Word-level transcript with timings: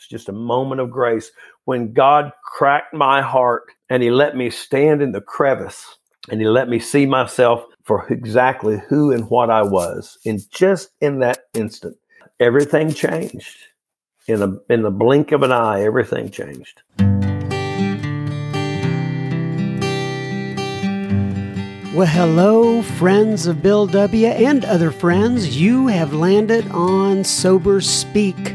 It's 0.00 0.08
just 0.08 0.30
a 0.30 0.32
moment 0.32 0.80
of 0.80 0.90
grace 0.90 1.30
when 1.66 1.92
God 1.92 2.32
cracked 2.42 2.94
my 2.94 3.20
heart 3.20 3.64
and 3.90 4.02
He 4.02 4.10
let 4.10 4.34
me 4.34 4.48
stand 4.48 5.02
in 5.02 5.12
the 5.12 5.20
crevice 5.20 5.98
and 6.30 6.40
He 6.40 6.46
let 6.46 6.70
me 6.70 6.78
see 6.78 7.04
myself 7.04 7.66
for 7.84 8.06
exactly 8.08 8.80
who 8.88 9.12
and 9.12 9.28
what 9.28 9.50
I 9.50 9.60
was. 9.60 10.16
And 10.24 10.40
just 10.50 10.92
in 11.02 11.18
that 11.18 11.40
instant, 11.52 11.98
everything 12.40 12.94
changed. 12.94 13.58
In 14.26 14.40
a 14.40 14.72
in 14.72 14.84
the 14.84 14.90
blink 14.90 15.32
of 15.32 15.42
an 15.42 15.52
eye, 15.52 15.82
everything 15.82 16.30
changed. 16.30 16.80
Well, 21.94 22.06
hello, 22.06 22.80
friends 22.80 23.46
of 23.46 23.62
Bill 23.62 23.86
W. 23.86 24.28
and 24.28 24.64
other 24.64 24.92
friends. 24.92 25.60
You 25.60 25.88
have 25.88 26.14
landed 26.14 26.66
on 26.70 27.22
Sober 27.22 27.82
Speak. 27.82 28.54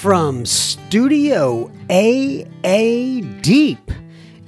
from 0.00 0.44
Studio 0.46 1.70
AA 1.90 3.20
Deep 3.42 3.90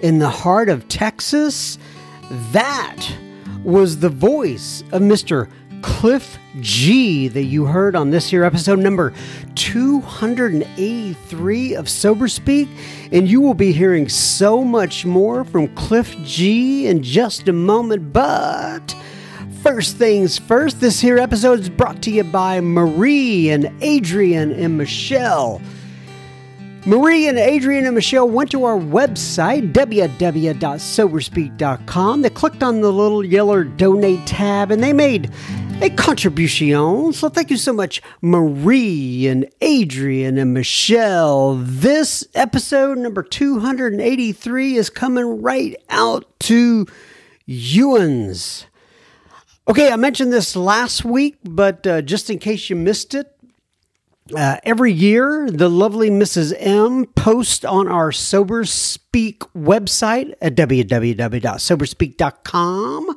in 0.00 0.18
the 0.18 0.30
heart 0.30 0.70
of 0.70 0.88
Texas. 0.88 1.76
That 2.52 3.06
was 3.62 3.98
the 3.98 4.08
voice 4.08 4.82
of 4.92 5.02
Mr. 5.02 5.50
Clif 5.82 6.38
G 6.60 7.28
that 7.28 7.42
you 7.42 7.66
heard 7.66 7.94
on 7.94 8.08
this 8.08 8.30
here 8.30 8.44
episode 8.44 8.78
number 8.78 9.12
283 9.56 11.74
of 11.74 11.86
Sober 11.86 12.28
Speak. 12.28 12.70
And 13.12 13.28
you 13.28 13.42
will 13.42 13.52
be 13.52 13.72
hearing 13.72 14.08
so 14.08 14.64
much 14.64 15.04
more 15.04 15.44
from 15.44 15.68
Clif 15.74 16.16
G 16.22 16.86
in 16.86 17.02
just 17.02 17.46
a 17.46 17.52
moment. 17.52 18.14
But 18.14 18.96
first 19.62 19.96
things 19.96 20.38
first, 20.38 20.80
this 20.80 21.00
here 21.00 21.18
episode 21.18 21.60
is 21.60 21.68
brought 21.68 22.02
to 22.02 22.10
you 22.10 22.24
by 22.24 22.60
Marie 22.60 23.48
and 23.48 23.72
Adrian 23.80 24.50
and 24.50 24.76
Michelle. 24.76 25.62
Marie 26.84 27.28
and 27.28 27.38
Adrian 27.38 27.86
and 27.86 27.94
Michelle 27.94 28.28
went 28.28 28.50
to 28.50 28.64
our 28.64 28.76
website, 28.76 29.72
www.soberspeak.com. 29.72 32.22
They 32.22 32.30
clicked 32.30 32.64
on 32.64 32.80
the 32.80 32.92
little 32.92 33.24
yellow 33.24 33.62
donate 33.62 34.26
tab 34.26 34.72
and 34.72 34.82
they 34.82 34.92
made 34.92 35.30
a 35.80 35.90
contribution. 35.90 37.12
So 37.12 37.28
thank 37.28 37.50
you 37.50 37.56
so 37.56 37.72
much, 37.72 38.02
Marie 38.20 39.28
and 39.28 39.48
Adrian 39.60 40.38
and 40.38 40.54
Michelle. 40.54 41.54
This 41.54 42.26
episode 42.34 42.98
number 42.98 43.22
283 43.22 44.74
is 44.74 44.90
coming 44.90 45.40
right 45.40 45.76
out 45.88 46.26
to 46.40 46.88
Ewan's. 47.46 48.66
Okay, 49.68 49.92
I 49.92 49.96
mentioned 49.96 50.32
this 50.32 50.56
last 50.56 51.04
week, 51.04 51.36
but 51.44 51.86
uh, 51.86 52.02
just 52.02 52.28
in 52.30 52.40
case 52.40 52.68
you 52.68 52.74
missed 52.74 53.14
it, 53.14 53.28
uh, 54.34 54.56
every 54.64 54.92
year, 54.92 55.48
the 55.48 55.70
lovely 55.70 56.10
Mrs. 56.10 56.52
M 56.58 57.06
posts 57.14 57.64
on 57.64 57.86
our 57.86 58.10
Sober 58.10 58.64
Speak 58.64 59.38
website 59.54 60.34
at 60.40 60.56
www.soberspeak.com 60.56 63.16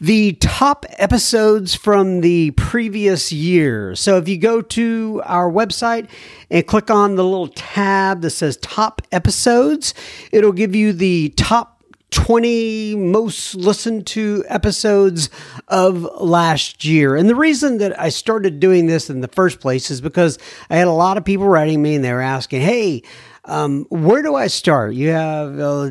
the 0.00 0.32
top 0.40 0.86
episodes 0.96 1.74
from 1.74 2.22
the 2.22 2.52
previous 2.52 3.30
year. 3.30 3.94
So 3.94 4.16
if 4.16 4.28
you 4.28 4.38
go 4.38 4.62
to 4.62 5.20
our 5.26 5.50
website 5.50 6.08
and 6.50 6.66
click 6.66 6.90
on 6.90 7.16
the 7.16 7.24
little 7.24 7.48
tab 7.48 8.22
that 8.22 8.30
says 8.30 8.56
top 8.56 9.02
episodes, 9.12 9.92
it'll 10.32 10.52
give 10.52 10.74
you 10.74 10.94
the 10.94 11.28
top 11.36 11.79
20 12.10 12.96
most 12.96 13.54
listened 13.54 14.06
to 14.08 14.44
episodes 14.48 15.30
of 15.68 16.02
last 16.20 16.84
year. 16.84 17.16
And 17.16 17.28
the 17.28 17.34
reason 17.34 17.78
that 17.78 17.98
I 17.98 18.08
started 18.08 18.60
doing 18.60 18.86
this 18.86 19.10
in 19.10 19.20
the 19.20 19.28
first 19.28 19.60
place 19.60 19.90
is 19.90 20.00
because 20.00 20.38
I 20.68 20.76
had 20.76 20.88
a 20.88 20.92
lot 20.92 21.16
of 21.16 21.24
people 21.24 21.46
writing 21.46 21.82
me 21.82 21.94
and 21.94 22.04
they 22.04 22.12
were 22.12 22.20
asking, 22.20 22.62
hey, 22.62 23.02
um, 23.44 23.86
where 23.90 24.22
do 24.22 24.34
I 24.34 24.48
start? 24.48 24.94
You 24.94 25.10
have 25.10 25.58
uh, 25.58 25.90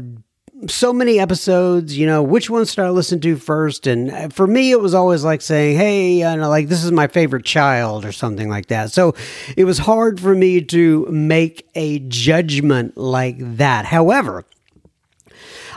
so 0.67 0.91
many 0.91 1.19
episodes, 1.19 1.97
you 1.97 2.05
know, 2.05 2.21
which 2.21 2.49
one 2.49 2.65
should 2.65 2.79
I 2.79 2.89
listen 2.89 3.19
to 3.21 3.37
first? 3.37 3.87
And 3.87 4.11
uh, 4.11 4.29
for 4.29 4.45
me, 4.45 4.71
it 4.71 4.79
was 4.79 4.93
always 4.93 5.23
like 5.23 5.41
saying, 5.41 5.77
hey, 5.77 6.19
you 6.19 6.35
know, 6.37 6.49
like 6.49 6.67
this 6.67 6.83
is 6.83 6.91
my 6.91 7.07
favorite 7.07 7.45
child 7.45 8.05
or 8.05 8.11
something 8.11 8.49
like 8.49 8.67
that. 8.67 8.91
So 8.91 9.15
it 9.55 9.65
was 9.65 9.77
hard 9.77 10.19
for 10.19 10.35
me 10.35 10.61
to 10.61 11.05
make 11.07 11.67
a 11.75 11.99
judgment 11.99 12.97
like 12.97 13.37
that. 13.57 13.85
However, 13.85 14.45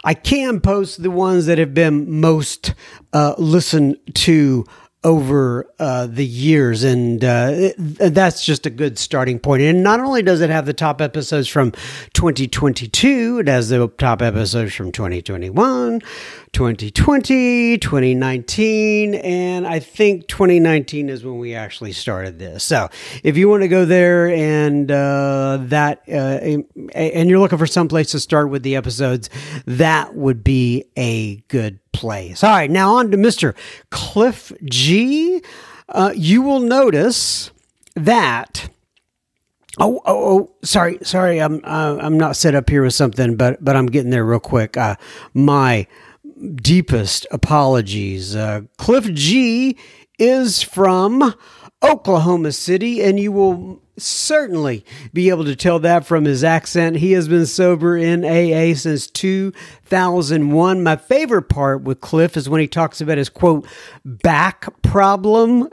I 0.05 0.15
can 0.15 0.61
post 0.61 1.03
the 1.03 1.11
ones 1.11 1.47
that 1.47 1.59
have 1.59 1.75
been 1.75 2.21
most 2.21 2.75
uh, 3.13 3.35
listened 3.39 3.99
to 4.15 4.65
over 5.05 5.67
uh, 5.81 6.07
the 6.07 6.25
years, 6.25 6.85
and 6.85 7.25
uh, 7.25 7.51
it, 7.53 7.75
that's 7.79 8.45
just 8.45 8.67
a 8.67 8.71
good 8.71 8.99
starting 8.99 9.39
point. 9.39 9.63
And 9.63 9.83
not 9.83 10.01
only 10.01 10.23
does 10.23 10.41
it 10.41 10.51
have 10.51 10.67
the 10.67 10.73
top 10.73 11.01
episodes 11.01 11.49
from 11.49 11.73
2022, 12.15 13.41
it 13.41 13.49
has 13.49 13.69
the 13.69 13.89
top 13.99 14.23
episodes 14.23 14.75
from 14.75 14.93
2021, 14.93 16.01
2020, 16.53 17.79
2019, 17.79 19.15
and 19.15 19.67
I 19.67 19.79
think 19.79 20.29
2019 20.29 21.09
is 21.09 21.25
when 21.25 21.39
we 21.39 21.55
actually 21.55 21.93
started 21.93 22.39
this. 22.39 22.63
So 22.63 22.91
if 23.25 23.39
you 23.39 23.49
want 23.49 23.63
to 23.63 23.69
go 23.69 23.87
there 23.87 24.29
and 24.29 24.91
uh, 24.91 25.59
that, 25.63 26.03
uh, 26.09 26.63
and 26.95 27.31
you're 27.31 27.39
looking 27.39 27.57
for 27.57 27.67
some 27.67 27.89
place 27.89 28.11
to 28.11 28.21
start 28.21 28.51
with 28.51 28.63
the 28.63 28.77
episodes, 28.77 29.31
that 29.65 30.15
would 30.15 30.45
be 30.45 30.85
a 30.95 31.37
good 31.49 31.79
place. 31.93 32.45
All 32.45 32.51
right, 32.51 32.71
now 32.71 32.97
on 32.97 33.11
to 33.13 33.17
Mr. 33.17 33.55
Clif 33.89 34.53
G. 34.65 35.43
Uh, 35.89 36.13
you 36.15 36.43
will 36.43 36.61
notice 36.61 37.51
that. 37.95 38.69
Oh, 39.79 40.03
oh, 40.05 40.39
oh, 40.39 40.51
sorry, 40.63 40.99
sorry. 41.03 41.41
I'm 41.41 41.63
uh, 41.65 41.97
I'm 41.99 42.19
not 42.19 42.37
set 42.37 42.55
up 42.55 42.69
here 42.69 42.83
with 42.83 42.93
something, 42.93 43.37
but 43.37 43.65
but 43.65 43.75
I'm 43.75 43.87
getting 43.87 44.11
there 44.11 44.25
real 44.25 44.39
quick. 44.39 44.77
Uh, 44.77 44.97
my 45.33 45.87
deepest 46.55 47.27
apologies. 47.31 48.35
Uh, 48.35 48.63
Clif 48.79 49.13
G 49.13 49.77
is 50.19 50.63
from 50.63 51.35
Oklahoma 51.83 52.53
City, 52.53 53.03
and 53.03 53.19
you 53.19 53.33
will 53.33 53.83
certainly 53.99 54.85
be 55.13 55.29
able 55.29 55.45
to 55.45 55.55
tell 55.55 55.79
that 55.81 56.07
from 56.07 56.25
his 56.25 56.43
accent. 56.43 56.97
He 56.97 57.13
has 57.13 57.29
been 57.29 57.47
sober 57.47 57.97
in 57.97 58.25
AA 58.25 58.75
since 58.75 59.07
2001. 59.07 60.83
My 60.83 60.97
favorite 60.97 61.49
part 61.49 61.83
with 61.83 62.01
Clif 62.01 62.37
is 62.37 62.49
when 62.49 62.61
he 62.61 62.69
talks 62.69 63.01
about 63.01 63.19
his 63.19 63.29
quote, 63.29 63.67
back 64.05 64.83
problem. 64.83 65.69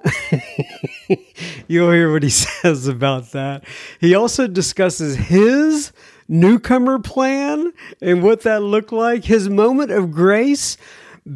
You'll 1.67 1.91
hear 1.91 2.11
what 2.11 2.23
he 2.23 2.29
says 2.29 2.87
about 2.87 3.31
that. 3.31 3.63
He 3.99 4.15
also 4.15 4.47
discusses 4.47 5.15
his 5.15 5.91
newcomer 6.29 6.99
plan 6.99 7.73
and 8.01 8.23
what 8.23 8.41
that 8.41 8.61
looked 8.61 8.93
like, 8.93 9.25
his 9.25 9.49
moment 9.49 9.91
of 9.91 10.11
grace 10.11 10.77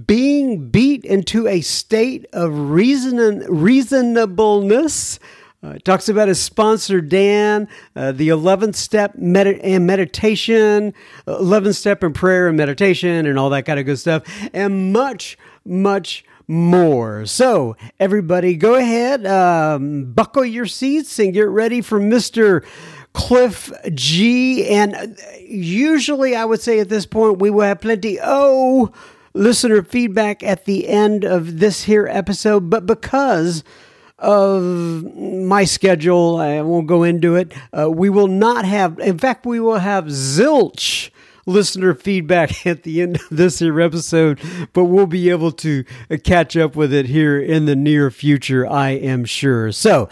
being 0.06 0.70
beat 0.70 1.04
into 1.04 1.48
a 1.48 1.60
state 1.62 2.26
of 2.32 2.58
reason 2.58 3.40
reasonableness 3.50 5.20
uh, 5.64 5.78
talks 5.86 6.10
about 6.10 6.28
his 6.28 6.42
sponsor, 6.42 7.00
Dan, 7.00 7.70
uh, 7.96 8.12
the 8.12 8.28
11th 8.28 8.76
step 8.76 9.16
med- 9.16 9.48
and 9.48 9.88
meditation, 9.88 10.94
11th 11.26 11.76
step 11.76 12.04
in 12.04 12.12
prayer 12.12 12.50
and 12.50 12.58
meditation, 12.58 13.26
and 13.26 13.40
all 13.40 13.50
that 13.50 13.66
kind 13.66 13.80
of 13.80 13.86
good 13.86 13.98
stuff, 13.98 14.24
and 14.54 14.92
much, 14.92 15.38
much 15.64 16.26
more. 16.50 17.26
So, 17.26 17.78
everybody, 17.98 18.58
go 18.58 18.76
ahead, 18.76 19.26
um, 19.26 20.12
buckle 20.12 20.44
your 20.44 20.66
seats, 20.66 21.18
and 21.18 21.34
get 21.34 21.48
ready 21.48 21.80
for 21.80 21.98
Mr. 21.98 22.66
Clif 23.14 23.72
G. 23.94 24.68
And 24.68 25.18
usually, 25.42 26.36
I 26.36 26.46
would 26.46 26.62
say 26.62 26.80
at 26.80 26.90
this 26.90 27.06
point, 27.06 27.40
we 27.40 27.50
will 27.50 27.66
have 27.66 27.82
plenty. 27.82 28.20
Oh, 28.22 28.92
listener 29.34 29.84
feedback 29.84 30.44
at 30.44 30.66
the 30.66 30.88
end 30.88 31.24
of 31.24 31.60
this 31.60 31.84
here 31.84 32.08
episode, 32.08 32.70
but 32.70 32.86
because 32.86 33.64
of 34.20 34.64
my 34.64 35.64
schedule, 35.64 36.38
I 36.38 36.62
won't 36.62 36.88
go 36.88 37.04
into 37.04 37.36
it. 37.36 37.54
Uh, 37.78 37.90
we 37.90 38.10
will 38.10 38.28
not 38.28 38.66
have, 38.66 39.00
in 39.00 39.18
fact, 39.18 39.46
we 39.46 39.60
will 39.60 39.80
have 39.80 40.06
zilch 40.06 41.10
listener 41.46 41.94
feedback 41.94 42.66
at 42.66 42.84
the 42.84 43.02
end 43.02 43.18
of 43.18 43.28
this 43.32 43.60
here 43.60 43.82
episode, 43.82 44.40
but 44.72 44.86
we'll 44.86 45.08
be 45.08 45.30
able 45.30 45.52
to 45.52 45.84
catch 46.24 46.56
up 46.56 46.76
with 46.76 46.94
it 46.94 47.08
here 47.08 47.40
in 47.40 47.66
the 47.66 47.76
near 47.76 48.10
future, 48.12 48.66
I 48.68 48.92
am 48.92 49.26
sure. 49.26 49.72
So, 49.72 50.10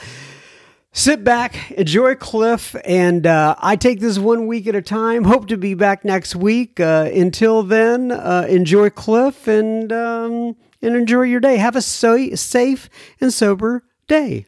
sit 0.94 1.24
back, 1.24 1.72
enjoy 1.72 2.16
Clif, 2.16 2.76
and 2.86 3.26
uh, 3.26 3.56
I 3.60 3.76
take 3.76 4.00
this 4.00 4.20
one 4.20 4.48
week 4.48 4.68
at 4.68 4.76
a 4.76 4.82
time. 4.82 5.24
Hope 5.24 5.48
to 5.48 5.58
be 5.58 5.74
back 5.74 6.04
next 6.06 6.36
week. 6.36 6.80
Uh, 6.80 7.10
until 7.14 7.64
then, 7.64 8.12
uh, 8.12 8.46
enjoy 8.50 8.90
Clif 8.90 9.48
and 9.48 9.92
um, 9.92 10.56
and 10.82 10.96
enjoy 10.96 11.24
your 11.24 11.40
day. 11.40 11.58
Have 11.58 11.76
a 11.76 11.82
so- 11.82 12.36
safe 12.36 12.90
and 13.20 13.34
sober 13.34 13.84
day. 14.08 14.46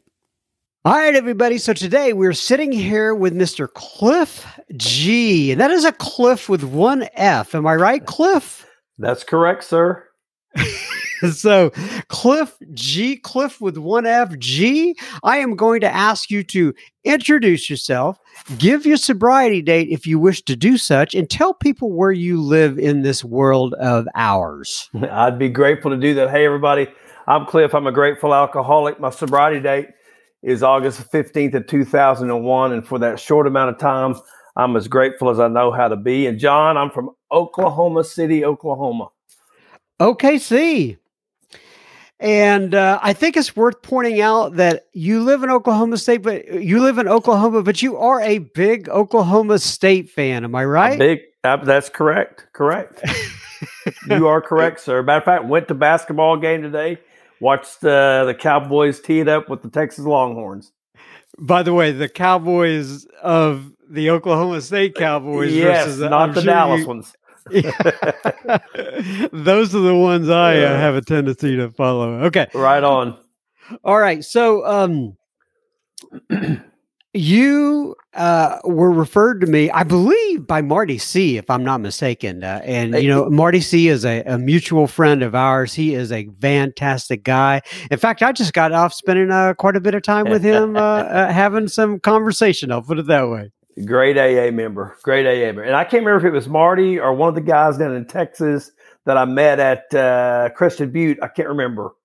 All 0.85 0.93
right, 0.93 1.15
everybody. 1.15 1.59
So 1.59 1.71
today 1.71 2.11
we're 2.11 2.33
sitting 2.33 2.73
here 2.73 3.15
with 3.15 3.33
Mr. 3.33 3.71
Clif 3.71 4.45
G. 4.75 5.53
And 5.53 5.61
that 5.61 5.71
is 5.71 5.85
a 5.85 5.93
Clif 5.93 6.49
with 6.49 6.61
one 6.63 7.07
F. 7.13 7.55
Am 7.55 7.65
I 7.65 7.75
right, 7.75 8.05
Clif? 8.05 8.67
That's 8.97 9.23
correct, 9.23 9.63
sir. 9.63 10.05
so 11.31 11.69
Clif 12.07 12.55
G, 12.73 13.17
Clif 13.17 13.61
with 13.61 13.77
one 13.77 14.05
F 14.05 14.37
G. 14.37 14.95
I 15.23 15.37
am 15.37 15.55
going 15.55 15.81
to 15.81 15.93
ask 15.93 16.29
you 16.29 16.43
to 16.45 16.73
introduce 17.03 17.69
yourself, 17.69 18.17
give 18.57 18.85
your 18.85 18.97
sobriety 18.97 19.61
date 19.61 19.89
if 19.89 20.05
you 20.05 20.19
wish 20.19 20.41
to 20.43 20.55
do 20.55 20.77
such, 20.77 21.13
and 21.15 21.29
tell 21.29 21.53
people 21.53 21.91
where 21.91 22.11
you 22.11 22.41
live 22.41 22.77
in 22.77 23.01
this 23.01 23.23
world 23.23 23.73
of 23.75 24.07
ours. 24.15 24.89
I'd 25.11 25.39
be 25.39 25.49
grateful 25.49 25.91
to 25.91 25.97
do 25.97 26.13
that. 26.15 26.29
Hey, 26.29 26.45
everybody. 26.45 26.87
I'm 27.25 27.45
Clif. 27.45 27.73
I'm 27.73 27.87
a 27.87 27.91
grateful 27.91 28.33
alcoholic. 28.33 28.99
My 28.99 29.09
sobriety 29.09 29.61
date 29.61 29.87
is 30.41 30.61
August 30.61 31.09
15th 31.11 31.53
of 31.53 31.67
2001. 31.67 32.73
And 32.73 32.85
for 32.85 32.99
that 32.99 33.19
short 33.19 33.47
amount 33.47 33.69
of 33.69 33.77
time, 33.77 34.15
I'm 34.55 34.75
as 34.75 34.87
grateful 34.87 35.29
as 35.29 35.39
I 35.39 35.47
know 35.47 35.71
how 35.71 35.87
to 35.87 35.95
be. 35.95 36.27
And 36.27 36.37
John, 36.37 36.77
I'm 36.77 36.91
from 36.91 37.11
Oklahoma 37.31 38.03
City, 38.03 38.43
Oklahoma. 38.43 39.07
OKC. 39.99 40.97
And 42.19 42.73
uh, 42.73 42.99
I 43.01 43.11
think 43.11 43.35
it's 43.35 43.53
worth 43.53 43.81
pointing 43.81 44.21
out 44.21 44.55
that 44.55 44.85
you 44.93 45.23
live 45.23 45.43
in 45.43 45.49
Oklahoma 45.49 45.97
State, 45.97 46.21
but 46.21 46.61
you 46.63 46.81
live 46.81 46.97
in 46.97 47.07
Oklahoma, 47.07 47.63
but 47.63 47.81
you 47.81 47.97
are 47.97 48.21
a 48.21 48.37
big 48.37 48.87
Oklahoma 48.87 49.59
State 49.59 50.09
fan. 50.09 50.45
Am 50.45 50.55
I 50.55 50.63
right? 50.63 50.95
A 50.95 50.97
big. 50.97 51.19
Uh, 51.43 51.57
that's 51.57 51.89
correct. 51.89 52.47
Correct. 52.53 53.03
you 54.09 54.27
are 54.27 54.41
correct, 54.41 54.79
sir. 54.79 55.03
Matter 55.03 55.17
of 55.17 55.25
fact, 55.25 55.45
went 55.45 55.67
to 55.67 55.73
basketball 55.73 56.37
game 56.37 56.61
today. 56.61 56.97
Watched 57.41 57.81
the 57.81 58.23
the 58.25 58.33
Cowboys 58.33 59.01
tee 59.01 59.19
it 59.19 59.27
up 59.27 59.49
with 59.49 59.61
the 59.61 59.69
Texas 59.69 60.05
Longhorns. 60.05 60.71
By 61.37 61.61
the 61.61 61.73
way, 61.73 61.91
the 61.91 62.07
Cowboys 62.07 63.05
of 63.21 63.73
the 63.89 64.11
Oklahoma 64.11 64.61
State 64.61 64.95
Cowboys 64.95 65.53
yes, 65.53 65.87
versus 65.87 65.99
not 65.99 66.13
I'm 66.13 66.33
the 66.33 66.41
sure 66.41 66.53
Dallas 66.53 66.81
you, 66.81 66.87
ones. 66.87 67.13
Those 69.33 69.75
are 69.75 69.79
the 69.79 69.95
ones 69.95 70.29
I 70.29 70.59
uh, 70.59 70.75
have 70.77 70.95
a 70.95 71.01
tendency 71.01 71.55
to 71.57 71.71
follow. 71.71 72.23
Okay. 72.25 72.47
Right 72.53 72.83
on. 72.83 73.17
All 73.83 73.97
right. 73.97 74.23
So, 74.23 74.65
um, 74.65 75.17
you 77.13 77.95
uh, 78.15 78.57
were 78.63 78.91
referred 78.91 79.41
to 79.41 79.47
me, 79.47 79.69
I 79.69 79.83
believe, 79.83 80.47
by 80.47 80.61
Marty 80.61 80.97
C, 80.97 81.37
if 81.37 81.49
I'm 81.49 81.63
not 81.63 81.79
mistaken. 81.79 82.43
Uh, 82.43 82.61
and, 82.63 82.95
you 82.95 83.07
know, 83.07 83.29
Marty 83.29 83.61
C 83.61 83.87
is 83.87 84.03
a, 84.03 84.23
a, 84.23 84.37
mutual 84.39 84.87
friend 84.87 85.21
of 85.21 85.35
ours. 85.35 85.75
He 85.75 85.93
is 85.93 86.11
a 86.11 86.27
fantastic 86.41 87.23
guy. 87.23 87.61
In 87.91 87.99
fact, 87.99 88.23
I 88.23 88.31
just 88.31 88.53
got 88.53 88.71
off 88.71 88.93
spending 88.93 89.29
uh, 89.29 89.53
quite 89.53 89.75
a 89.75 89.81
bit 89.81 89.93
of 89.93 90.01
time 90.01 90.27
with 90.29 90.43
him, 90.43 90.75
uh, 90.75 90.79
uh, 90.79 91.31
having 91.31 91.67
some 91.67 91.99
conversation. 91.99 92.71
I'll 92.71 92.81
put 92.81 92.97
it 92.97 93.07
that 93.07 93.29
way. 93.29 93.51
Great 93.85 94.17
AA 94.17 94.51
member. 94.51 94.95
Great 95.01 95.25
AA 95.25 95.45
member. 95.47 95.63
And 95.63 95.75
I 95.75 95.83
can't 95.83 96.05
remember 96.05 96.27
if 96.27 96.31
it 96.31 96.35
was 96.35 96.47
Marty 96.47 96.99
or 96.99 97.13
one 97.13 97.29
of 97.29 97.35
the 97.35 97.41
guys 97.41 97.77
down 97.77 97.95
in 97.95 98.05
Texas 98.05 98.71
that 99.05 99.17
I 99.17 99.25
met 99.25 99.59
at 99.59 99.93
uh, 99.93 100.49
Crested 100.55 100.93
Butte. 100.93 101.19
I 101.21 101.27
can't 101.27 101.49
remember. 101.49 101.95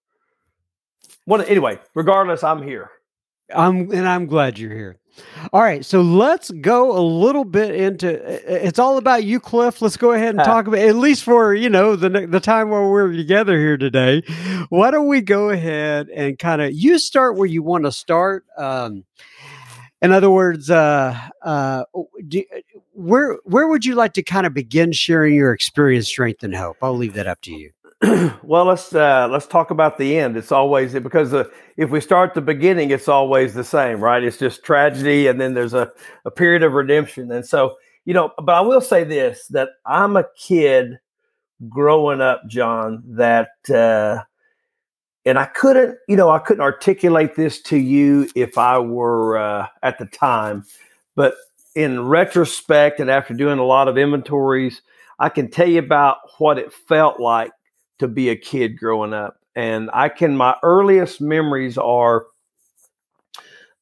One, 1.24 1.42
anyway, 1.44 1.78
regardless, 1.94 2.42
I'm 2.42 2.62
here. 2.62 2.90
I'm 3.54 3.90
and 3.92 4.06
I'm 4.06 4.26
glad 4.26 4.58
you're 4.58 4.74
here. 4.74 4.98
All 5.52 5.60
right, 5.60 5.84
so 5.84 6.00
let's 6.00 6.50
go 6.50 6.96
a 6.96 7.00
little 7.00 7.44
bit 7.44 7.74
into. 7.74 8.08
It's 8.66 8.78
all 8.78 8.98
about 8.98 9.24
you, 9.24 9.40
Cliff. 9.40 9.80
Let's 9.82 9.96
go 9.96 10.12
ahead 10.12 10.34
and 10.34 10.38
talk 10.44 10.66
about 10.66 10.80
at 10.80 10.96
least 10.96 11.24
for 11.24 11.54
you 11.54 11.70
know 11.70 11.96
the 11.96 12.26
the 12.26 12.40
time 12.40 12.70
while 12.70 12.88
we're 12.88 13.12
together 13.12 13.58
here 13.58 13.76
today. 13.76 14.22
Why 14.68 14.90
don't 14.90 15.08
we 15.08 15.20
go 15.20 15.50
ahead 15.50 16.08
and 16.08 16.38
kind 16.38 16.62
of 16.62 16.72
you 16.72 16.98
start 16.98 17.36
where 17.36 17.46
you 17.46 17.62
want 17.62 17.84
to 17.84 17.92
start? 17.92 18.44
Um, 18.56 19.04
in 20.00 20.12
other 20.12 20.30
words, 20.30 20.70
uh, 20.70 21.18
uh, 21.42 21.84
do, 22.28 22.42
where 22.92 23.38
where 23.44 23.66
would 23.66 23.84
you 23.84 23.94
like 23.94 24.12
to 24.14 24.22
kind 24.22 24.46
of 24.46 24.54
begin 24.54 24.92
sharing 24.92 25.34
your 25.34 25.52
experience, 25.52 26.08
strength, 26.08 26.42
and 26.42 26.54
hope? 26.54 26.76
I'll 26.82 26.96
leave 26.96 27.14
that 27.14 27.26
up 27.26 27.40
to 27.42 27.52
you. 27.52 27.70
well, 28.44 28.64
let's 28.64 28.94
uh, 28.94 29.26
let's 29.28 29.46
talk 29.46 29.70
about 29.70 29.98
the 29.98 30.18
end. 30.18 30.36
It's 30.36 30.52
always 30.52 30.92
because 30.92 31.34
uh, 31.34 31.44
if 31.76 31.90
we 31.90 32.00
start 32.00 32.34
the 32.34 32.40
beginning, 32.40 32.90
it's 32.90 33.08
always 33.08 33.54
the 33.54 33.64
same, 33.64 34.00
right? 34.00 34.22
It's 34.22 34.38
just 34.38 34.64
tragedy, 34.64 35.26
and 35.26 35.40
then 35.40 35.54
there's 35.54 35.74
a, 35.74 35.90
a 36.24 36.30
period 36.30 36.62
of 36.62 36.74
redemption. 36.74 37.32
And 37.32 37.44
so, 37.44 37.74
you 38.04 38.14
know, 38.14 38.30
but 38.40 38.54
I 38.54 38.60
will 38.60 38.80
say 38.80 39.02
this: 39.02 39.48
that 39.48 39.70
I'm 39.84 40.16
a 40.16 40.26
kid 40.38 41.00
growing 41.68 42.20
up, 42.20 42.42
John. 42.46 43.02
That 43.04 43.48
uh, 43.68 44.22
and 45.28 45.38
I 45.38 45.44
couldn't, 45.44 45.98
you 46.08 46.16
know, 46.16 46.30
I 46.30 46.38
couldn't 46.38 46.62
articulate 46.62 47.36
this 47.36 47.60
to 47.62 47.76
you 47.76 48.30
if 48.34 48.56
I 48.56 48.78
were 48.78 49.36
uh, 49.36 49.66
at 49.82 49.98
the 49.98 50.06
time, 50.06 50.64
but 51.14 51.34
in 51.74 52.00
retrospect, 52.06 52.98
and 52.98 53.10
after 53.10 53.34
doing 53.34 53.58
a 53.58 53.64
lot 53.64 53.88
of 53.88 53.98
inventories, 53.98 54.80
I 55.18 55.28
can 55.28 55.50
tell 55.50 55.68
you 55.68 55.80
about 55.80 56.16
what 56.38 56.58
it 56.58 56.72
felt 56.72 57.20
like 57.20 57.52
to 57.98 58.08
be 58.08 58.30
a 58.30 58.36
kid 58.36 58.78
growing 58.78 59.12
up. 59.12 59.38
And 59.54 59.90
I 59.92 60.08
can, 60.08 60.34
my 60.34 60.56
earliest 60.62 61.20
memories 61.20 61.76
are, 61.76 62.26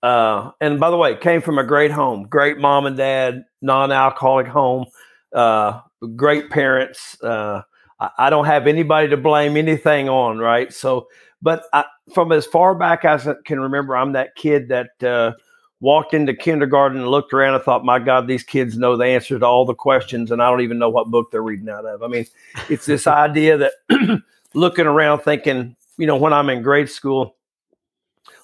uh, 0.03 0.51
and 0.61 0.81
by 0.81 0.91
the 0.91 0.97
way, 0.97 1.15
came 1.15 1.43
from 1.43 1.59
a 1.59 1.65
great 1.65 1.93
home, 1.93 2.27
great 2.29 2.59
mom 2.59 2.87
and 2.87 2.97
dad, 2.97 3.45
non 3.63 3.93
alcoholic 3.93 4.49
home, 4.49 4.87
uh, 5.33 5.81
great 6.17 6.51
parents. 6.51 7.17
Uh, 7.23 7.63
I, 8.01 8.11
I, 8.19 8.31
don't 8.31 8.47
have 8.47 8.67
anybody 8.67 9.09
to 9.09 9.17
blame 9.17 9.57
anything 9.57 10.09
on, 10.09 10.39
right? 10.39 10.73
So, 10.73 11.09
but 11.47 11.63
I, 11.73 11.85
from 12.13 12.33
as 12.33 12.45
far 12.45 12.75
back 12.75 13.05
as 13.05 13.29
I 13.29 13.35
can 13.45 13.61
remember, 13.61 13.97
I'm 13.97 14.15
that 14.15 14.35
kid 14.35 14.67
that 14.67 15.01
uh, 15.01 15.31
walked 15.79 16.13
into 16.13 16.35
kindergarten 16.35 16.99
and 16.99 17.09
looked 17.09 17.33
around 17.33 17.55
and 17.55 17.63
thought, 17.63 17.85
my 17.85 18.01
God, 18.01 18.27
these 18.27 18.43
kids 18.43 18.77
know 18.77 18.97
the 18.97 19.05
answer 19.05 19.39
to 19.39 19.47
all 19.47 19.65
the 19.65 19.73
questions, 19.73 20.33
and 20.33 20.43
I 20.43 20.51
don't 20.51 20.63
even 20.63 20.81
know 20.81 20.91
what 20.91 21.07
book 21.07 21.31
they're 21.31 21.45
reading 21.45 21.69
out 21.69 21.87
of. 21.87 22.03
I 22.03 22.09
mean, 22.09 22.27
it's 22.69 22.87
this 22.87 23.07
idea 23.07 23.59
that 23.59 24.23
looking 24.55 24.87
around 24.87 25.21
thinking, 25.21 25.77
you 25.99 26.09
know, 26.09 26.17
when 26.17 26.33
I'm 26.33 26.51
in 26.51 26.63
grade 26.63 26.91
school, 26.91 27.37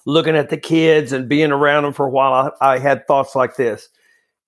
looking 0.05 0.37
at 0.37 0.49
the 0.49 0.55
kids 0.55 1.11
and 1.11 1.27
being 1.27 1.51
around 1.51 1.83
them 1.83 1.91
for 1.91 2.05
a 2.05 2.09
while, 2.09 2.53
I, 2.61 2.75
I 2.75 2.79
had 2.79 3.05
thoughts 3.05 3.35
like 3.35 3.57
this. 3.57 3.89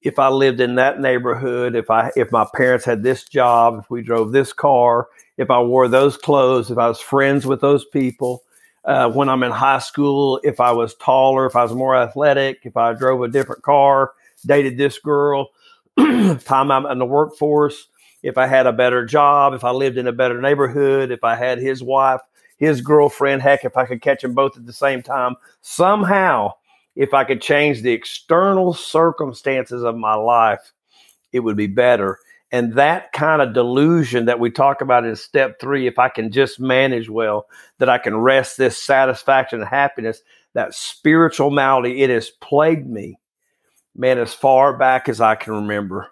If 0.01 0.17
I 0.17 0.29
lived 0.29 0.61
in 0.61 0.75
that 0.75 1.01
neighborhood, 1.01 1.75
if 1.75 1.91
I 1.91 2.09
if 2.15 2.31
my 2.31 2.47
parents 2.55 2.85
had 2.85 3.03
this 3.03 3.25
job, 3.25 3.79
if 3.83 3.89
we 3.89 4.01
drove 4.01 4.31
this 4.31 4.53
car, 4.53 5.09
if 5.35 5.51
I 5.51 5.61
wore 5.61 5.89
those 5.89 6.15
clothes, 6.15 6.71
if 6.71 6.77
I 6.77 6.87
was 6.87 7.01
friends 7.01 7.45
with 7.45 7.59
those 7.59 7.83
people, 7.83 8.44
uh, 8.85 9.09
when 9.09 9.29
I'm 9.29 9.43
in 9.43 9.51
high 9.51 9.79
school, 9.79 10.39
if 10.43 10.59
I 10.59 10.71
was 10.71 10.95
taller, 10.95 11.45
if 11.45 11.55
I 11.55 11.63
was 11.63 11.73
more 11.73 11.95
athletic, 11.95 12.59
if 12.63 12.77
I 12.77 12.93
drove 12.93 13.21
a 13.23 13.27
different 13.27 13.63
car, 13.63 14.13
dated 14.45 14.77
this 14.77 14.99
girl, 14.99 15.49
time 15.97 16.71
I'm 16.71 16.85
in 16.85 16.99
the 16.99 17.05
workforce, 17.05 17.87
if 18.21 18.37
I 18.37 18.47
had 18.47 18.67
a 18.67 18.73
better 18.73 19.05
job, 19.05 19.53
if 19.53 19.63
I 19.63 19.71
lived 19.71 19.97
in 19.97 20.07
a 20.07 20.11
better 20.11 20.39
neighborhood, 20.39 21.11
if 21.11 21.23
I 21.23 21.35
had 21.35 21.59
his 21.59 21.81
wife, 21.81 22.21
his 22.57 22.81
girlfriend, 22.81 23.41
heck, 23.41 23.65
if 23.65 23.75
I 23.75 23.85
could 23.85 24.01
catch 24.01 24.21
them 24.21 24.33
both 24.33 24.55
at 24.57 24.65
the 24.65 24.73
same 24.73 25.01
time, 25.01 25.35
somehow, 25.61 26.53
if 26.95 27.13
I 27.13 27.23
could 27.23 27.41
change 27.41 27.81
the 27.81 27.91
external 27.91 28.73
circumstances 28.73 29.83
of 29.83 29.97
my 29.97 30.13
life, 30.13 30.71
it 31.33 31.39
would 31.41 31.57
be 31.57 31.67
better. 31.67 32.19
And 32.51 32.73
that 32.73 33.11
kind 33.11 33.41
of 33.41 33.53
delusion 33.53 34.25
that 34.25 34.39
we 34.39 34.51
talk 34.51 34.81
about 34.81 35.05
in 35.05 35.15
step 35.15 35.59
three, 35.59 35.87
if 35.87 35.99
I 35.99 36.09
can 36.09 36.31
just 36.31 36.59
manage 36.59 37.09
well, 37.09 37.47
that 37.79 37.89
I 37.89 37.97
can 37.97 38.17
rest 38.17 38.57
this 38.57 38.81
satisfaction 38.81 39.59
and 39.59 39.67
happiness, 39.67 40.21
that 40.53 40.73
spiritual 40.73 41.49
malady, 41.49 42.01
it 42.01 42.09
has 42.09 42.29
plagued 42.29 42.87
me, 42.87 43.19
man, 43.95 44.19
as 44.19 44.33
far 44.33 44.77
back 44.77 45.09
as 45.09 45.19
I 45.19 45.35
can 45.35 45.53
remember. 45.53 46.11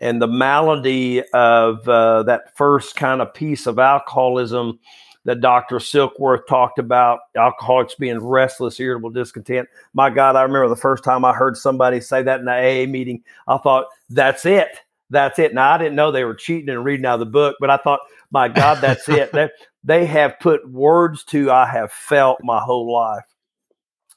And 0.00 0.20
the 0.20 0.26
malady 0.26 1.22
of 1.32 1.88
uh, 1.88 2.22
that 2.24 2.56
first 2.56 2.96
kind 2.96 3.22
of 3.22 3.32
piece 3.32 3.66
of 3.66 3.78
alcoholism 3.78 4.78
that 5.26 5.40
Dr. 5.40 5.76
Silkworth 5.76 6.46
talked 6.46 6.78
about 6.78 7.18
alcoholics 7.36 7.96
being 7.96 8.18
restless, 8.20 8.78
irritable, 8.78 9.10
discontent. 9.10 9.68
My 9.92 10.08
God, 10.08 10.36
I 10.36 10.42
remember 10.42 10.68
the 10.68 10.76
first 10.76 11.02
time 11.02 11.24
I 11.24 11.32
heard 11.32 11.56
somebody 11.56 12.00
say 12.00 12.22
that 12.22 12.40
in 12.40 12.46
the 12.46 12.52
AA 12.52 12.86
meeting. 12.86 13.22
I 13.48 13.58
thought, 13.58 13.86
that's 14.08 14.46
it. 14.46 14.68
That's 15.10 15.38
it. 15.38 15.54
Now, 15.54 15.72
I 15.72 15.78
didn't 15.78 15.94
know 15.94 16.10
they 16.10 16.24
were 16.24 16.34
cheating 16.34 16.68
and 16.68 16.84
reading 16.84 17.06
out 17.06 17.14
of 17.14 17.20
the 17.20 17.26
book, 17.26 17.56
but 17.60 17.70
I 17.70 17.76
thought, 17.76 18.00
my 18.30 18.48
God, 18.48 18.80
that's 18.80 19.08
it. 19.08 19.32
They, 19.32 19.48
they 19.84 20.06
have 20.06 20.38
put 20.40 20.68
words 20.68 21.24
to 21.24 21.50
I 21.50 21.66
have 21.66 21.92
felt 21.92 22.38
my 22.42 22.60
whole 22.60 22.92
life. 22.92 23.24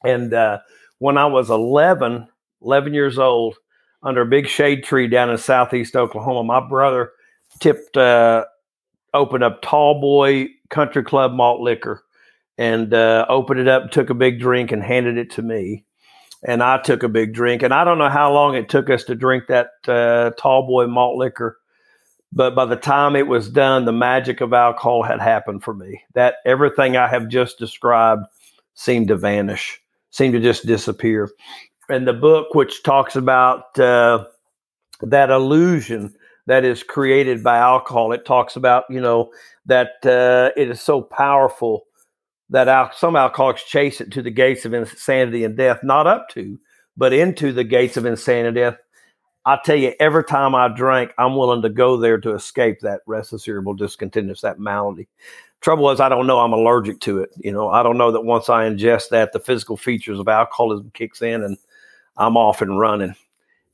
And 0.03 0.33
uh, 0.33 0.59
when 0.99 1.17
I 1.17 1.25
was 1.25 1.49
11, 1.49 2.27
11 2.61 2.93
years 2.93 3.19
old, 3.19 3.57
under 4.01 4.21
a 4.21 4.25
big 4.25 4.47
shade 4.47 4.83
tree 4.83 5.07
down 5.07 5.29
in 5.29 5.37
southeast 5.37 5.95
Oklahoma, 5.95 6.43
my 6.43 6.65
brother 6.65 7.11
tipped, 7.59 7.97
uh, 7.97 8.45
opened 9.13 9.43
up 9.43 9.61
Tall 9.61 9.99
Boy 9.99 10.47
Country 10.69 11.03
Club 11.03 11.33
malt 11.33 11.61
liquor 11.61 12.03
and 12.57 12.93
uh, 12.93 13.25
opened 13.29 13.59
it 13.59 13.67
up, 13.67 13.91
took 13.91 14.09
a 14.09 14.13
big 14.13 14.39
drink, 14.39 14.71
and 14.71 14.83
handed 14.83 15.17
it 15.17 15.31
to 15.31 15.41
me. 15.41 15.85
And 16.43 16.63
I 16.63 16.81
took 16.81 17.03
a 17.03 17.09
big 17.09 17.33
drink. 17.33 17.63
And 17.63 17.73
I 17.73 17.83
don't 17.83 17.97
know 17.97 18.09
how 18.09 18.31
long 18.31 18.55
it 18.55 18.69
took 18.69 18.89
us 18.89 19.03
to 19.05 19.15
drink 19.15 19.45
that 19.47 19.71
uh, 19.87 20.31
Tall 20.39 20.65
Boy 20.65 20.87
malt 20.87 21.17
liquor. 21.17 21.57
But 22.31 22.55
by 22.55 22.65
the 22.65 22.75
time 22.75 23.15
it 23.15 23.27
was 23.27 23.49
done, 23.49 23.85
the 23.85 23.91
magic 23.91 24.39
of 24.39 24.53
alcohol 24.53 25.03
had 25.03 25.19
happened 25.19 25.63
for 25.63 25.73
me. 25.73 26.01
That 26.13 26.35
everything 26.45 26.95
I 26.95 27.07
have 27.07 27.27
just 27.27 27.57
described 27.57 28.23
seemed 28.75 29.07
to 29.09 29.17
vanish, 29.17 29.81
seemed 30.11 30.33
to 30.33 30.39
just 30.39 30.65
disappear. 30.65 31.29
And 31.89 32.07
the 32.07 32.13
book, 32.13 32.53
which 32.53 32.83
talks 32.83 33.15
about 33.15 33.77
uh, 33.79 34.25
that 35.01 35.31
illusion 35.31 36.13
that 36.45 36.63
is 36.63 36.83
created 36.83 37.43
by 37.43 37.57
alcohol, 37.57 38.11
it 38.11 38.25
talks 38.25 38.55
about, 38.55 38.85
you 38.89 39.01
know, 39.01 39.31
that 39.65 40.05
uh, 40.05 40.51
it 40.55 40.69
is 40.69 40.79
so 40.79 41.01
powerful 41.01 41.85
that 42.49 42.67
al- 42.67 42.91
some 42.93 43.15
alcoholics 43.15 43.63
chase 43.63 44.01
it 44.01 44.11
to 44.11 44.21
the 44.21 44.31
gates 44.31 44.65
of 44.65 44.73
insanity 44.73 45.43
and 45.43 45.55
death, 45.55 45.79
not 45.83 46.07
up 46.07 46.29
to, 46.29 46.59
but 46.97 47.13
into 47.13 47.51
the 47.53 47.63
gates 47.63 47.97
of 47.97 48.05
insanity 48.05 48.47
and 48.47 48.55
death. 48.55 48.77
I 49.45 49.59
tell 49.63 49.75
you, 49.75 49.93
every 49.99 50.23
time 50.25 50.53
I 50.53 50.67
drink, 50.67 51.13
I'm 51.17 51.35
willing 51.35 51.61
to 51.61 51.69
go 51.69 51.97
there 51.97 52.17
to 52.19 52.33
escape 52.33 52.81
that 52.81 53.01
restless, 53.07 53.47
irritable 53.47 53.77
discontentness, 53.77 54.41
that 54.41 54.59
malady. 54.59 55.07
Trouble 55.61 55.89
is, 55.91 55.99
I 55.99 56.09
don't 56.09 56.27
know 56.27 56.39
I'm 56.39 56.53
allergic 56.53 56.99
to 57.01 57.19
it. 57.19 57.31
You 57.37 57.51
know, 57.51 57.69
I 57.69 57.83
don't 57.83 57.97
know 57.97 58.11
that 58.11 58.21
once 58.21 58.49
I 58.49 58.69
ingest 58.69 59.09
that, 59.09 59.33
the 59.33 59.39
physical 59.39 59.77
features 59.77 60.19
of 60.19 60.27
alcoholism 60.27 60.91
kicks 60.93 61.21
in 61.21 61.43
and 61.43 61.57
I'm 62.17 62.37
off 62.37 62.61
and 62.61 62.79
running. 62.79 63.15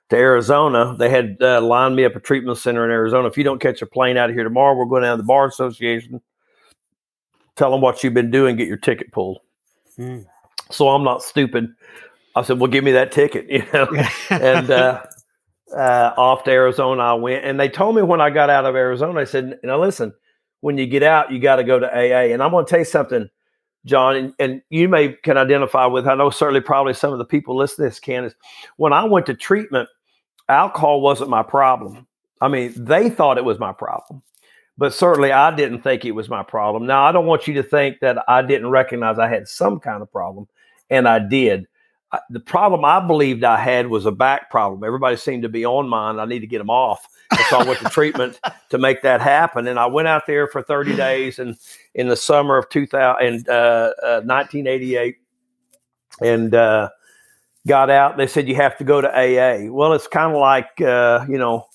to 0.09 0.15
Arizona. 0.15 0.95
They 0.97 1.09
had 1.09 1.37
uh, 1.41 1.61
lined 1.61 1.95
me 1.95 2.05
up 2.05 2.15
a 2.15 2.19
treatment 2.19 2.57
center 2.57 2.85
in 2.85 2.91
Arizona. 2.91 3.27
If 3.27 3.37
you 3.37 3.43
don't 3.43 3.61
catch 3.61 3.81
a 3.81 3.85
plane 3.85 4.17
out 4.17 4.29
of 4.29 4.35
here 4.35 4.43
tomorrow, 4.43 4.75
we're 4.75 4.85
going 4.85 5.03
down 5.03 5.17
to 5.17 5.21
the 5.21 5.27
Bar 5.27 5.47
Association. 5.47 6.21
Tell 7.55 7.71
them 7.71 7.81
what 7.81 8.03
you've 8.03 8.13
been 8.13 8.31
doing, 8.31 8.55
get 8.55 8.67
your 8.67 8.77
ticket 8.77 9.11
pulled. 9.11 9.39
Hmm. 9.95 10.19
So 10.69 10.89
I'm 10.89 11.03
not 11.03 11.23
stupid. 11.23 11.69
I 12.35 12.43
said, 12.43 12.59
"Well, 12.59 12.69
give 12.69 12.83
me 12.83 12.91
that 12.91 13.11
ticket," 13.11 13.47
you 13.49 13.65
know. 13.73 13.87
and 14.29 14.69
uh, 14.69 15.03
uh, 15.75 16.13
off 16.17 16.43
to 16.43 16.51
Arizona 16.51 17.01
I 17.01 17.13
went. 17.15 17.43
And 17.45 17.59
they 17.59 17.67
told 17.69 17.95
me 17.95 18.03
when 18.03 18.21
I 18.21 18.29
got 18.29 18.49
out 18.49 18.65
of 18.65 18.75
Arizona, 18.75 19.19
they 19.19 19.25
said, 19.25 19.59
"Now 19.63 19.79
listen, 19.79 20.13
when 20.61 20.77
you 20.77 20.87
get 20.87 21.03
out, 21.03 21.31
you 21.31 21.39
got 21.39 21.57
to 21.57 21.63
go 21.63 21.79
to 21.79 21.87
AA." 21.87 22.33
And 22.33 22.41
I'm 22.41 22.51
going 22.51 22.65
to 22.65 22.69
tell 22.69 22.79
you 22.79 22.85
something, 22.85 23.29
John, 23.85 24.15
and, 24.15 24.33
and 24.39 24.61
you 24.69 24.89
may 24.89 25.09
can 25.09 25.37
identify 25.37 25.85
with. 25.85 26.07
I 26.07 26.15
know 26.15 26.29
certainly 26.29 26.61
probably 26.61 26.93
some 26.93 27.11
of 27.11 27.19
the 27.19 27.25
people 27.25 27.55
listening 27.55 27.89
to 27.89 27.89
this 27.89 27.99
can 27.99 28.25
is 28.25 28.35
when 28.77 28.93
I 28.93 29.03
went 29.03 29.25
to 29.27 29.33
treatment 29.33 29.89
alcohol 30.49 31.01
wasn't 31.01 31.29
my 31.29 31.43
problem. 31.43 32.07
I 32.41 32.47
mean, 32.47 32.73
they 32.75 33.09
thought 33.09 33.37
it 33.37 33.45
was 33.45 33.59
my 33.59 33.73
problem, 33.73 34.21
but 34.77 34.93
certainly 34.93 35.31
I 35.31 35.55
didn't 35.55 35.81
think 35.81 36.05
it 36.05 36.11
was 36.11 36.29
my 36.29 36.43
problem. 36.43 36.85
Now, 36.85 37.03
I 37.03 37.11
don't 37.11 37.25
want 37.25 37.47
you 37.47 37.55
to 37.55 37.63
think 37.63 37.99
that 38.01 38.23
I 38.27 38.41
didn't 38.41 38.69
recognize 38.69 39.19
I 39.19 39.27
had 39.27 39.47
some 39.47 39.79
kind 39.79 40.01
of 40.01 40.11
problem, 40.11 40.47
and 40.89 41.07
I 41.07 41.19
did. 41.19 41.67
The 42.29 42.39
problem 42.39 42.85
I 42.85 43.05
believed 43.05 43.43
I 43.43 43.59
had 43.59 43.87
was 43.87 44.05
a 44.05 44.11
back 44.11 44.49
problem. 44.49 44.83
Everybody 44.83 45.17
seemed 45.17 45.43
to 45.43 45.49
be 45.49 45.65
on 45.65 45.89
mine. 45.89 46.19
I 46.19 46.25
need 46.25 46.39
to 46.39 46.47
get 46.47 46.59
them 46.59 46.69
off. 46.69 47.07
And 47.31 47.41
so 47.49 47.57
I 47.57 47.63
went 47.65 47.79
to 47.79 47.89
treatment 47.89 48.39
to 48.69 48.77
make 48.77 49.01
that 49.01 49.19
happen. 49.19 49.67
And 49.67 49.77
I 49.77 49.87
went 49.87 50.07
out 50.07 50.25
there 50.25 50.47
for 50.47 50.61
30 50.61 50.95
days 50.95 51.37
and 51.37 51.57
in 51.93 52.07
the 52.07 52.15
summer 52.15 52.57
of 52.57 52.69
2000, 52.69 53.25
and, 53.25 53.49
uh, 53.49 53.91
uh, 54.01 54.21
1988 54.21 55.17
and 56.21 56.53
uh, 56.55 56.89
got 57.67 57.89
out. 57.89 58.17
They 58.17 58.27
said 58.27 58.47
you 58.47 58.55
have 58.55 58.77
to 58.77 58.83
go 58.83 59.01
to 59.01 59.07
AA. 59.07 59.71
Well, 59.71 59.93
it's 59.93 60.07
kind 60.07 60.33
of 60.33 60.39
like 60.39 60.81
uh, 60.81 61.25
you 61.29 61.37
know, 61.37 61.67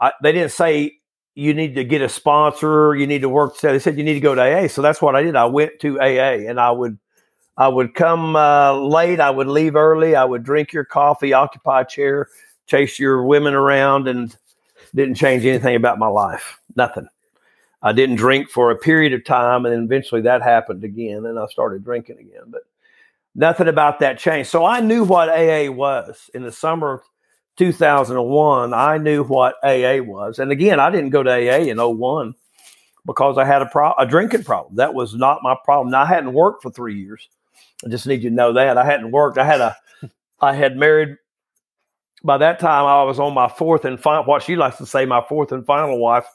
I, 0.00 0.12
they 0.22 0.32
didn't 0.32 0.52
say 0.52 0.98
you 1.34 1.54
need 1.54 1.74
to 1.76 1.84
get 1.84 2.02
a 2.02 2.08
sponsor. 2.08 2.94
You 2.94 3.06
need 3.06 3.22
to 3.22 3.28
work. 3.28 3.58
They 3.60 3.78
said 3.78 3.96
you 3.96 4.04
need 4.04 4.14
to 4.14 4.20
go 4.20 4.34
to 4.34 4.42
AA. 4.42 4.68
So 4.68 4.82
that's 4.82 5.00
what 5.00 5.14
I 5.16 5.22
did. 5.22 5.36
I 5.36 5.46
went 5.46 5.78
to 5.80 6.00
AA, 6.00 6.48
and 6.48 6.60
I 6.60 6.70
would. 6.70 6.98
I 7.58 7.66
would 7.66 7.94
come 7.94 8.36
uh, 8.36 8.72
late. 8.74 9.18
I 9.18 9.30
would 9.30 9.48
leave 9.48 9.74
early. 9.74 10.14
I 10.14 10.24
would 10.24 10.44
drink 10.44 10.72
your 10.72 10.84
coffee, 10.84 11.32
occupy 11.32 11.80
a 11.80 11.84
chair, 11.84 12.28
chase 12.66 13.00
your 13.00 13.24
women 13.24 13.52
around, 13.52 14.06
and 14.06 14.34
didn't 14.94 15.16
change 15.16 15.44
anything 15.44 15.74
about 15.74 15.98
my 15.98 16.06
life. 16.06 16.60
Nothing. 16.76 17.08
I 17.82 17.92
didn't 17.92 18.16
drink 18.16 18.48
for 18.48 18.70
a 18.70 18.78
period 18.78 19.12
of 19.12 19.24
time, 19.24 19.66
and 19.66 19.74
then 19.74 19.82
eventually 19.82 20.20
that 20.22 20.40
happened 20.40 20.84
again, 20.84 21.26
and 21.26 21.36
I 21.36 21.46
started 21.46 21.84
drinking 21.84 22.18
again. 22.18 22.44
But 22.46 22.62
nothing 23.34 23.66
about 23.66 23.98
that 24.00 24.18
changed. 24.18 24.50
So 24.50 24.64
I 24.64 24.80
knew 24.80 25.02
what 25.02 25.28
AA 25.28 25.70
was 25.70 26.30
in 26.34 26.44
the 26.44 26.52
summer 26.52 26.94
of 26.94 27.00
2001. 27.56 28.72
I 28.72 28.98
knew 28.98 29.24
what 29.24 29.56
AA 29.64 29.98
was, 30.00 30.38
and 30.38 30.52
again, 30.52 30.78
I 30.78 30.90
didn't 30.90 31.10
go 31.10 31.24
to 31.24 31.30
AA 31.30 31.70
in 31.70 31.78
01 31.78 32.34
because 33.04 33.36
I 33.36 33.44
had 33.44 33.62
a 33.62 33.66
pro- 33.66 33.94
a 33.98 34.06
drinking 34.06 34.44
problem. 34.44 34.76
That 34.76 34.94
was 34.94 35.14
not 35.14 35.42
my 35.42 35.56
problem. 35.64 35.90
Now, 35.90 36.02
I 36.02 36.06
hadn't 36.06 36.34
worked 36.34 36.62
for 36.62 36.70
three 36.70 37.00
years. 37.00 37.28
I 37.84 37.88
just 37.88 38.06
need 38.06 38.22
you 38.22 38.30
to 38.30 38.34
know 38.34 38.52
that 38.52 38.76
I 38.76 38.84
hadn't 38.84 39.10
worked. 39.10 39.38
I 39.38 39.44
had 39.44 39.60
a, 39.60 39.76
I 40.40 40.54
had 40.54 40.76
married. 40.76 41.16
By 42.24 42.38
that 42.38 42.58
time, 42.58 42.84
I 42.84 43.04
was 43.04 43.20
on 43.20 43.34
my 43.34 43.48
fourth 43.48 43.84
and 43.84 44.00
final. 44.00 44.24
What 44.24 44.42
she 44.42 44.56
likes 44.56 44.78
to 44.78 44.86
say, 44.86 45.04
my 45.04 45.22
fourth 45.28 45.52
and 45.52 45.64
final 45.64 45.98
wife. 45.98 46.26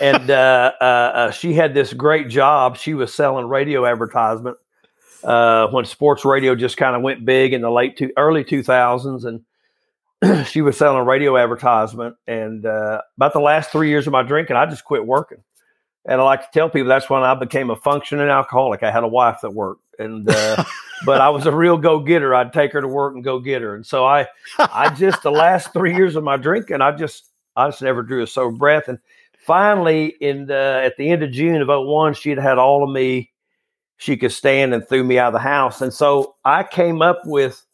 and 0.00 0.30
uh, 0.30 0.72
uh, 0.80 0.84
uh, 0.84 1.30
she 1.30 1.52
had 1.52 1.74
this 1.74 1.92
great 1.92 2.28
job. 2.28 2.76
She 2.76 2.94
was 2.94 3.12
selling 3.12 3.46
radio 3.46 3.84
advertisement 3.84 4.56
uh, 5.22 5.68
when 5.68 5.84
sports 5.84 6.24
radio 6.24 6.54
just 6.54 6.76
kind 6.76 6.96
of 6.96 7.02
went 7.02 7.24
big 7.24 7.52
in 7.52 7.60
the 7.60 7.70
late 7.70 7.96
two, 7.96 8.10
early 8.16 8.44
two 8.44 8.62
thousands, 8.62 9.24
and 9.24 9.44
she 10.46 10.62
was 10.62 10.76
selling 10.76 11.06
radio 11.06 11.36
advertisement. 11.36 12.16
And 12.26 12.64
uh, 12.64 13.02
about 13.16 13.32
the 13.32 13.40
last 13.40 13.70
three 13.70 13.90
years 13.90 14.06
of 14.06 14.12
my 14.12 14.22
drinking, 14.22 14.56
I 14.56 14.66
just 14.66 14.84
quit 14.84 15.06
working. 15.06 15.42
And 16.04 16.20
I 16.20 16.24
like 16.24 16.40
to 16.40 16.48
tell 16.52 16.68
people 16.68 16.88
that's 16.88 17.08
when 17.08 17.22
I 17.22 17.34
became 17.34 17.70
a 17.70 17.76
functioning 17.76 18.28
alcoholic. 18.28 18.82
I 18.82 18.90
had 18.90 19.04
a 19.04 19.08
wife 19.08 19.38
that 19.42 19.50
worked, 19.50 19.84
and 19.98 20.28
uh, 20.28 20.64
but 21.06 21.20
I 21.20 21.28
was 21.30 21.46
a 21.46 21.52
real 21.52 21.78
go 21.78 22.00
getter. 22.00 22.34
I'd 22.34 22.52
take 22.52 22.72
her 22.72 22.80
to 22.80 22.88
work 22.88 23.14
and 23.14 23.22
go 23.22 23.38
get 23.38 23.62
her. 23.62 23.74
And 23.74 23.86
so 23.86 24.04
I, 24.04 24.26
I 24.58 24.92
just 24.94 25.22
the 25.22 25.30
last 25.30 25.72
three 25.72 25.94
years 25.94 26.16
of 26.16 26.24
my 26.24 26.36
drinking, 26.36 26.80
I 26.80 26.92
just 26.92 27.26
I 27.56 27.68
just 27.68 27.82
never 27.82 28.02
drew 28.02 28.22
a 28.22 28.26
sober 28.26 28.56
breath. 28.56 28.88
And 28.88 28.98
finally, 29.38 30.14
in 30.20 30.46
the, 30.46 30.82
at 30.84 30.96
the 30.96 31.10
end 31.10 31.22
of 31.22 31.30
June 31.30 31.60
of 31.62 31.68
01, 31.68 32.14
she'd 32.14 32.38
had 32.38 32.58
all 32.58 32.82
of 32.82 32.90
me 32.90 33.30
she 33.96 34.16
could 34.16 34.32
stand 34.32 34.74
and 34.74 34.86
threw 34.88 35.04
me 35.04 35.18
out 35.18 35.28
of 35.28 35.34
the 35.34 35.38
house. 35.38 35.80
And 35.80 35.92
so 35.92 36.34
I 36.44 36.64
came 36.64 37.02
up 37.02 37.20
with 37.24 37.64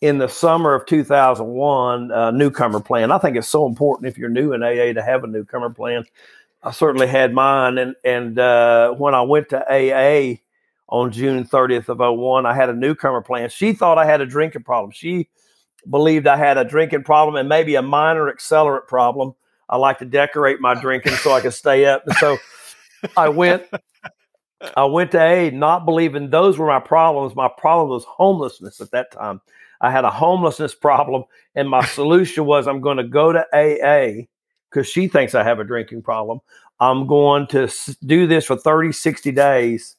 in 0.00 0.16
the 0.16 0.28
summer 0.28 0.72
of 0.72 0.86
2001, 0.86 2.10
uh, 2.10 2.30
newcomer 2.30 2.80
plan. 2.80 3.12
I 3.12 3.18
think 3.18 3.36
it's 3.36 3.48
so 3.48 3.66
important 3.66 4.08
if 4.08 4.16
you're 4.16 4.30
new 4.30 4.54
in 4.54 4.62
AA 4.62 4.94
to 4.94 5.02
have 5.02 5.24
a 5.24 5.26
newcomer 5.26 5.68
plan. 5.68 6.04
I 6.62 6.72
certainly 6.72 7.06
had 7.06 7.32
mine, 7.32 7.78
and 7.78 7.94
and 8.04 8.38
uh, 8.38 8.92
when 8.92 9.14
I 9.14 9.22
went 9.22 9.48
to 9.50 9.60
AA 9.60 10.38
on 10.88 11.12
June 11.12 11.44
30th 11.44 11.88
of 11.88 11.98
01, 11.98 12.46
I 12.46 12.54
had 12.54 12.68
a 12.68 12.74
newcomer 12.74 13.20
plan. 13.20 13.50
She 13.50 13.72
thought 13.72 13.98
I 13.98 14.06
had 14.06 14.20
a 14.20 14.26
drinking 14.26 14.64
problem. 14.64 14.90
She 14.90 15.28
believed 15.88 16.26
I 16.26 16.36
had 16.36 16.58
a 16.58 16.64
drinking 16.64 17.04
problem 17.04 17.36
and 17.36 17.48
maybe 17.48 17.74
a 17.74 17.82
minor 17.82 18.32
accelerant 18.32 18.86
problem. 18.86 19.34
I 19.68 19.76
like 19.76 19.98
to 19.98 20.04
decorate 20.04 20.60
my 20.60 20.74
drinking 20.74 21.12
so 21.12 21.32
I 21.32 21.40
can 21.40 21.52
stay 21.52 21.84
up. 21.84 22.02
So 22.18 22.38
I 23.16 23.28
went 23.28 23.64
I 24.76 24.84
went 24.86 25.12
to 25.12 25.20
AA 25.20 25.50
not 25.50 25.84
believing 25.84 26.30
those 26.30 26.58
were 26.58 26.66
my 26.66 26.80
problems. 26.80 27.36
My 27.36 27.48
problem 27.48 27.90
was 27.90 28.04
homelessness 28.04 28.80
at 28.80 28.90
that 28.90 29.12
time. 29.12 29.40
I 29.80 29.90
had 29.90 30.04
a 30.04 30.10
homelessness 30.10 30.74
problem, 30.74 31.24
and 31.54 31.68
my 31.68 31.84
solution 31.84 32.46
was 32.46 32.66
I'm 32.66 32.80
going 32.80 32.96
to 32.96 33.04
go 33.04 33.32
to 33.32 33.44
AA 33.52 34.26
because 34.70 34.86
she 34.86 35.08
thinks 35.08 35.34
I 35.34 35.42
have 35.44 35.60
a 35.60 35.64
drinking 35.64 36.02
problem. 36.02 36.40
I'm 36.80 37.06
going 37.06 37.46
to 37.48 37.68
do 38.06 38.26
this 38.26 38.44
for 38.44 38.56
30, 38.56 38.92
60 38.92 39.32
days, 39.32 39.96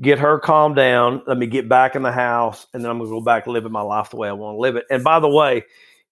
get 0.00 0.18
her 0.18 0.38
calmed 0.38 0.76
down. 0.76 1.22
Let 1.26 1.38
me 1.38 1.46
get 1.46 1.68
back 1.68 1.94
in 1.94 2.02
the 2.02 2.12
house, 2.12 2.66
and 2.72 2.82
then 2.82 2.90
I'm 2.90 2.98
going 2.98 3.10
to 3.10 3.16
go 3.16 3.20
back 3.20 3.46
living 3.46 3.72
my 3.72 3.82
life 3.82 4.10
the 4.10 4.16
way 4.16 4.28
I 4.28 4.32
want 4.32 4.56
to 4.56 4.60
live 4.60 4.76
it. 4.76 4.84
And 4.90 5.04
by 5.04 5.20
the 5.20 5.28
way, 5.28 5.64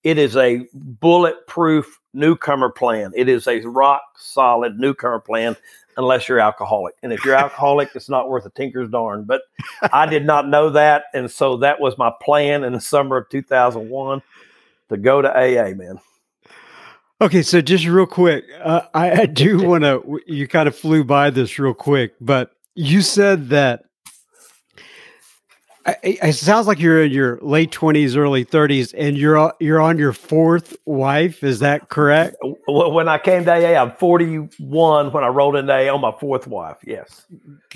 it 0.05 0.19
is 0.19 0.37
a 0.37 0.67
bulletproof 0.75 1.99
newcomer 2.13 2.71
plan. 2.71 3.13
It 3.17 3.29
is 3.29 3.49
a 3.49 3.61
rock 3.61 4.03
solid 4.17 4.79
newcomer 4.79 5.19
plan 5.19 5.57
unless 5.97 6.29
you're 6.29 6.41
alcoholic. 6.41 6.95
And 7.03 7.13
if 7.13 7.25
you're 7.25 7.35
alcoholic, 7.35 7.91
it's 7.95 8.09
not 8.09 8.29
worth 8.29 8.47
a 8.47 8.51
tinker's 8.51 8.91
darn. 8.91 9.25
But 9.25 9.43
I 9.93 10.07
did 10.07 10.25
not 10.27 10.49
know 10.49 10.71
that. 10.71 11.05
And 11.15 11.31
so 11.31 11.57
that 11.59 11.81
was 11.81 11.99
my 11.99 12.13
plan 12.23 12.65
in 12.65 12.75
the 12.75 12.81
summer 12.81 13.17
of 13.17 13.29
2001 13.31 14.23
to 14.91 14.97
go 14.97 15.23
to 15.23 15.31
AA, 15.31 15.75
man. 15.75 15.99
Okay, 17.21 17.43
so 17.43 17.61
just 17.61 17.87
real 17.87 18.07
quick, 18.07 18.45
uh, 18.63 18.83
I, 18.93 19.23
I 19.23 19.27
do 19.43 19.63
want 19.63 19.85
to, 19.85 20.21
you 20.27 20.49
kind 20.49 20.69
of 20.69 20.77
flew 20.77 21.05
by 21.05 21.31
this 21.31 21.59
real 21.59 21.75
quick, 21.75 22.15
but 22.21 22.51
you 22.75 23.03
said 23.03 23.51
that 23.51 23.85
it 26.03 26.35
sounds 26.35 26.67
like 26.67 26.81
you're 26.81 27.05
in 27.05 27.13
your 27.13 27.39
late 27.43 27.71
twenties, 27.71 28.17
early 28.17 28.45
thirties, 28.45 28.95
and 28.95 29.19
you're 29.19 29.53
you're 29.61 29.81
on 29.81 29.99
your 29.99 30.15
fourth 30.15 30.77
wife. 30.87 31.45
Is 31.45 31.59
that 31.59 31.91
correct? 31.91 32.37
When 32.67 33.07
I 33.07 33.19
came 33.19 33.45
to 33.45 33.53
AA, 33.53 33.81
I'm 33.81 33.93
41. 33.93 35.13
When 35.13 35.25
I 35.25 35.29
rolled 35.29 35.57
into 35.57 35.73
AA, 35.73 35.95
on 35.95 36.01
my 36.01 36.13
fourth 36.19 36.47
wife. 36.47 36.79
Yes. 36.85 37.27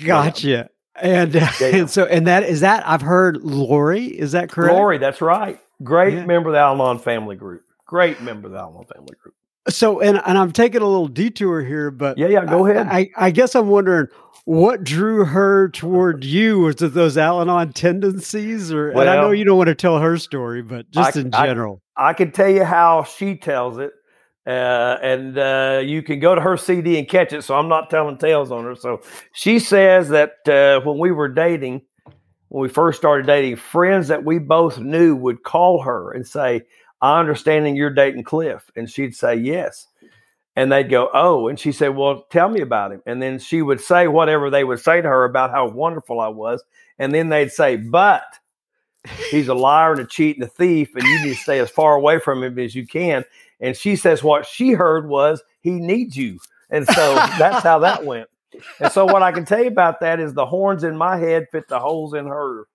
Gotcha. 0.03 0.47
Yeah. 0.47 0.67
And, 0.95 1.33
yeah, 1.33 1.51
yeah. 1.61 1.67
and 1.67 1.89
so 1.89 2.05
and 2.05 2.27
that 2.27 2.43
is 2.43 2.61
that 2.61 2.85
I've 2.87 3.01
heard 3.01 3.37
Lori. 3.43 4.05
Is 4.05 4.31
that 4.31 4.49
correct? 4.49 4.73
Lori, 4.73 4.97
that's 4.97 5.21
right. 5.21 5.59
Great 5.83 6.25
member 6.25 6.49
of 6.49 6.53
the 6.53 6.59
Al-Anon 6.59 6.99
family 6.99 7.35
group. 7.35 7.61
Great 7.89 8.21
member 8.21 8.45
of 8.45 8.51
the 8.51 8.59
Al-Anon 8.59 8.85
family 8.85 9.15
group. 9.19 9.33
So 9.67 9.99
and 9.99 10.21
and 10.23 10.37
I'm 10.37 10.51
taking 10.51 10.83
a 10.83 10.85
little 10.85 11.07
detour 11.07 11.63
here, 11.63 11.89
but 11.89 12.19
yeah, 12.19 12.27
yeah, 12.27 12.45
go 12.45 12.67
ahead. 12.67 12.85
I, 12.87 13.09
I 13.17 13.31
guess 13.31 13.55
I'm 13.55 13.67
wondering 13.67 14.09
what 14.45 14.83
drew 14.83 15.25
her 15.25 15.69
toward 15.69 16.23
you? 16.23 16.59
Was 16.59 16.83
it 16.83 16.93
those 16.93 17.17
Al-Anon 17.17 17.73
tendencies, 17.73 18.71
or 18.71 18.91
well, 18.91 19.01
and 19.01 19.09
I 19.09 19.15
know 19.15 19.31
you 19.31 19.43
don't 19.43 19.57
want 19.57 19.69
to 19.69 19.75
tell 19.75 19.97
her 19.97 20.17
story, 20.17 20.61
but 20.61 20.91
just 20.91 21.17
I, 21.17 21.21
in 21.21 21.31
general, 21.31 21.81
I, 21.97 22.09
I, 22.09 22.13
can 22.13 22.31
tell 22.31 22.47
you 22.47 22.63
how 22.63 23.05
she 23.05 23.35
tells 23.35 23.79
it, 23.79 23.91
uh, 24.45 24.97
and 25.01 25.35
uh, 25.39 25.81
you 25.83 26.03
can 26.03 26.19
go 26.19 26.35
to 26.35 26.41
her 26.41 26.57
CD 26.57 26.99
and 26.99 27.09
catch 27.09 27.33
it. 27.33 27.43
So 27.43 27.55
I'm 27.55 27.69
not 27.69 27.89
telling 27.89 28.19
tales 28.19 28.51
on 28.51 28.65
her. 28.65 28.75
So 28.75 29.01
she 29.33 29.57
says 29.57 30.09
that 30.09 30.47
uh, 30.47 30.85
when 30.87 30.99
we 30.99 31.11
were 31.11 31.27
dating, 31.27 31.81
when 32.49 32.61
we 32.61 32.69
first 32.69 32.99
started 32.99 33.25
dating, 33.25 33.55
friends 33.55 34.09
that 34.09 34.23
we 34.23 34.37
both 34.37 34.77
knew 34.77 35.15
would 35.15 35.41
call 35.41 35.81
her 35.81 36.11
and 36.11 36.27
say, 36.27 36.61
"I 37.01 37.19
understanding 37.19 37.75
you're 37.75 37.89
dating 37.89 38.23
Clif," 38.23 38.69
and 38.75 38.89
she'd 38.89 39.15
say 39.15 39.35
yes 39.35 39.87
and 40.59 40.69
they'd 40.69 40.89
go, 40.89 41.09
Oh, 41.13 41.47
and 41.47 41.57
she 41.57 41.71
said, 41.71 41.95
Well, 41.95 42.25
tell 42.29 42.49
me 42.49 42.59
about 42.59 42.91
him. 42.91 43.01
And 43.05 43.21
then 43.21 43.39
she 43.39 43.61
would 43.61 43.79
say 43.79 44.09
whatever 44.09 44.49
they 44.49 44.65
would 44.65 44.81
say 44.81 45.01
to 45.01 45.07
her 45.07 45.23
about 45.23 45.51
how 45.51 45.69
wonderful 45.69 46.19
I 46.19 46.27
was. 46.27 46.61
And 46.97 47.13
then 47.13 47.29
they'd 47.29 47.51
say, 47.51 47.77
But 47.77 48.25
he's 49.31 49.47
a 49.47 49.53
liar 49.53 49.93
and 49.93 50.01
a 50.01 50.05
cheat 50.05 50.35
and 50.35 50.43
a 50.43 50.49
thief, 50.49 50.89
and 50.95 51.03
you 51.03 51.23
need 51.23 51.35
to 51.35 51.41
stay 51.41 51.59
as 51.59 51.69
far 51.69 51.95
away 51.95 52.19
from 52.19 52.43
him 52.43 52.59
as 52.59 52.75
you 52.75 52.85
can. 52.85 53.23
And 53.61 53.77
she 53.77 53.95
says, 53.95 54.21
What 54.21 54.45
she 54.45 54.71
heard 54.71 55.07
was, 55.07 55.41
He 55.61 55.71
needs 55.71 56.17
you. 56.17 56.39
And 56.69 56.85
so 56.87 57.15
that's 57.39 57.63
how 57.63 57.79
that 57.79 58.05
went. 58.05 58.27
And 58.81 58.91
so, 58.91 59.05
what 59.05 59.23
I 59.23 59.31
can 59.31 59.45
tell 59.45 59.61
you 59.61 59.69
about 59.69 60.01
that 60.01 60.19
is 60.19 60.33
the 60.33 60.45
horns 60.45 60.83
in 60.83 60.97
my 60.97 61.15
head 61.15 61.47
fit 61.53 61.69
the 61.69 61.79
holes 61.79 62.13
in 62.13 62.25
her 62.25 62.67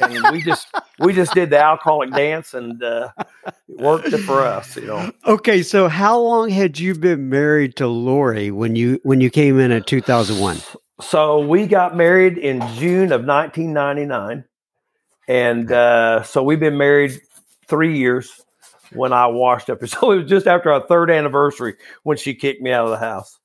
and 0.00 0.32
we 0.32 0.42
just 0.42 0.68
we 0.98 1.12
just 1.12 1.32
did 1.34 1.50
the 1.50 1.58
alcoholic 1.58 2.10
dance 2.12 2.54
and 2.54 2.82
uh, 2.82 3.10
it 3.46 3.80
worked 3.80 4.08
for 4.20 4.40
us 4.40 4.76
you 4.76 4.86
know. 4.86 5.10
Okay 5.26 5.62
so 5.62 5.88
how 5.88 6.18
long 6.18 6.50
had 6.50 6.78
you 6.78 6.94
been 6.94 7.28
married 7.28 7.76
to 7.76 7.86
lori 7.86 8.50
when 8.50 8.76
you 8.76 9.00
when 9.02 9.20
you 9.20 9.30
came 9.30 9.58
in 9.58 9.70
at 9.70 9.86
2001 9.86 10.58
so 11.00 11.40
we 11.40 11.66
got 11.66 11.96
married 11.96 12.38
in 12.38 12.60
june 12.74 13.12
of 13.12 13.24
1999 13.24 14.44
and 15.28 15.72
uh, 15.72 16.22
so 16.22 16.42
we've 16.42 16.60
been 16.60 16.78
married 16.78 17.20
three 17.66 17.96
years 17.96 18.42
when 18.92 19.12
i 19.12 19.26
washed 19.26 19.70
up. 19.70 19.78
So 19.86 20.12
it 20.12 20.16
was 20.22 20.28
just 20.28 20.46
after 20.46 20.72
our 20.72 20.86
third 20.86 21.10
anniversary 21.10 21.76
when 22.02 22.16
she 22.16 22.34
kicked 22.34 22.60
me 22.60 22.72
out 22.72 22.84
of 22.84 22.90
the 22.90 22.98
house. 22.98 23.38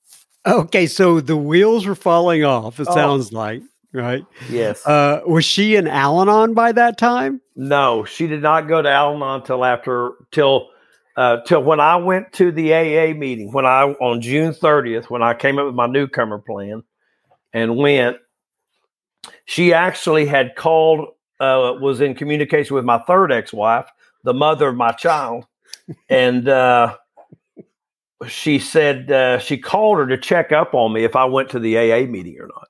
Okay 0.45 0.87
so 0.87 1.21
the 1.21 1.37
wheels 1.37 1.85
were 1.85 1.95
falling 1.95 2.43
off 2.43 2.79
it 2.79 2.87
oh. 2.89 2.93
sounds 2.93 3.31
like 3.31 3.61
right? 3.95 4.25
Yes. 4.49 4.85
Uh, 4.85 5.21
was 5.25 5.45
she 5.45 5.75
in 5.75 5.87
Al-Anon 5.87 6.53
by 6.53 6.71
that 6.73 6.97
time? 6.97 7.41
No, 7.55 8.05
she 8.05 8.27
did 8.27 8.41
not 8.41 8.67
go 8.67 8.81
to 8.81 8.89
Al-Anon 8.89 9.43
till 9.43 9.63
after 9.63 10.13
till 10.31 10.69
uh, 11.15 11.37
till 11.47 11.63
when 11.63 11.79
I 11.79 11.95
went 11.95 12.33
to 12.33 12.51
the 12.51 12.73
AA 12.73 13.13
meeting 13.17 13.53
when 13.53 13.65
I 13.65 13.83
on 13.83 14.21
June 14.21 14.53
30th 14.53 15.05
when 15.05 15.23
I 15.23 15.33
came 15.33 15.57
up 15.57 15.65
with 15.65 15.75
my 15.75 15.87
newcomer 15.87 16.39
plan 16.39 16.83
and 17.53 17.77
went. 17.77 18.17
She 19.45 19.73
actually 19.73 20.27
had 20.27 20.55
called, 20.55 21.07
uh, 21.39 21.73
was 21.79 21.99
in 21.99 22.13
communication 22.13 22.75
with 22.75 22.85
my 22.85 22.99
third 22.99 23.31
ex-wife, 23.31 23.87
the 24.23 24.35
mother 24.35 24.67
of 24.67 24.75
my 24.75 24.91
child, 24.91 25.45
and 26.09 26.47
uh, 26.47 26.95
she 28.27 28.59
said 28.59 29.09
uh, 29.11 29.39
she 29.39 29.57
called 29.57 29.97
her 29.97 30.07
to 30.07 30.17
check 30.17 30.51
up 30.51 30.75
on 30.75 30.93
me 30.93 31.03
if 31.03 31.15
I 31.15 31.25
went 31.25 31.49
to 31.51 31.59
the 31.59 31.77
AA 31.77 32.05
meeting 32.05 32.37
or 32.39 32.47
not. 32.47 32.67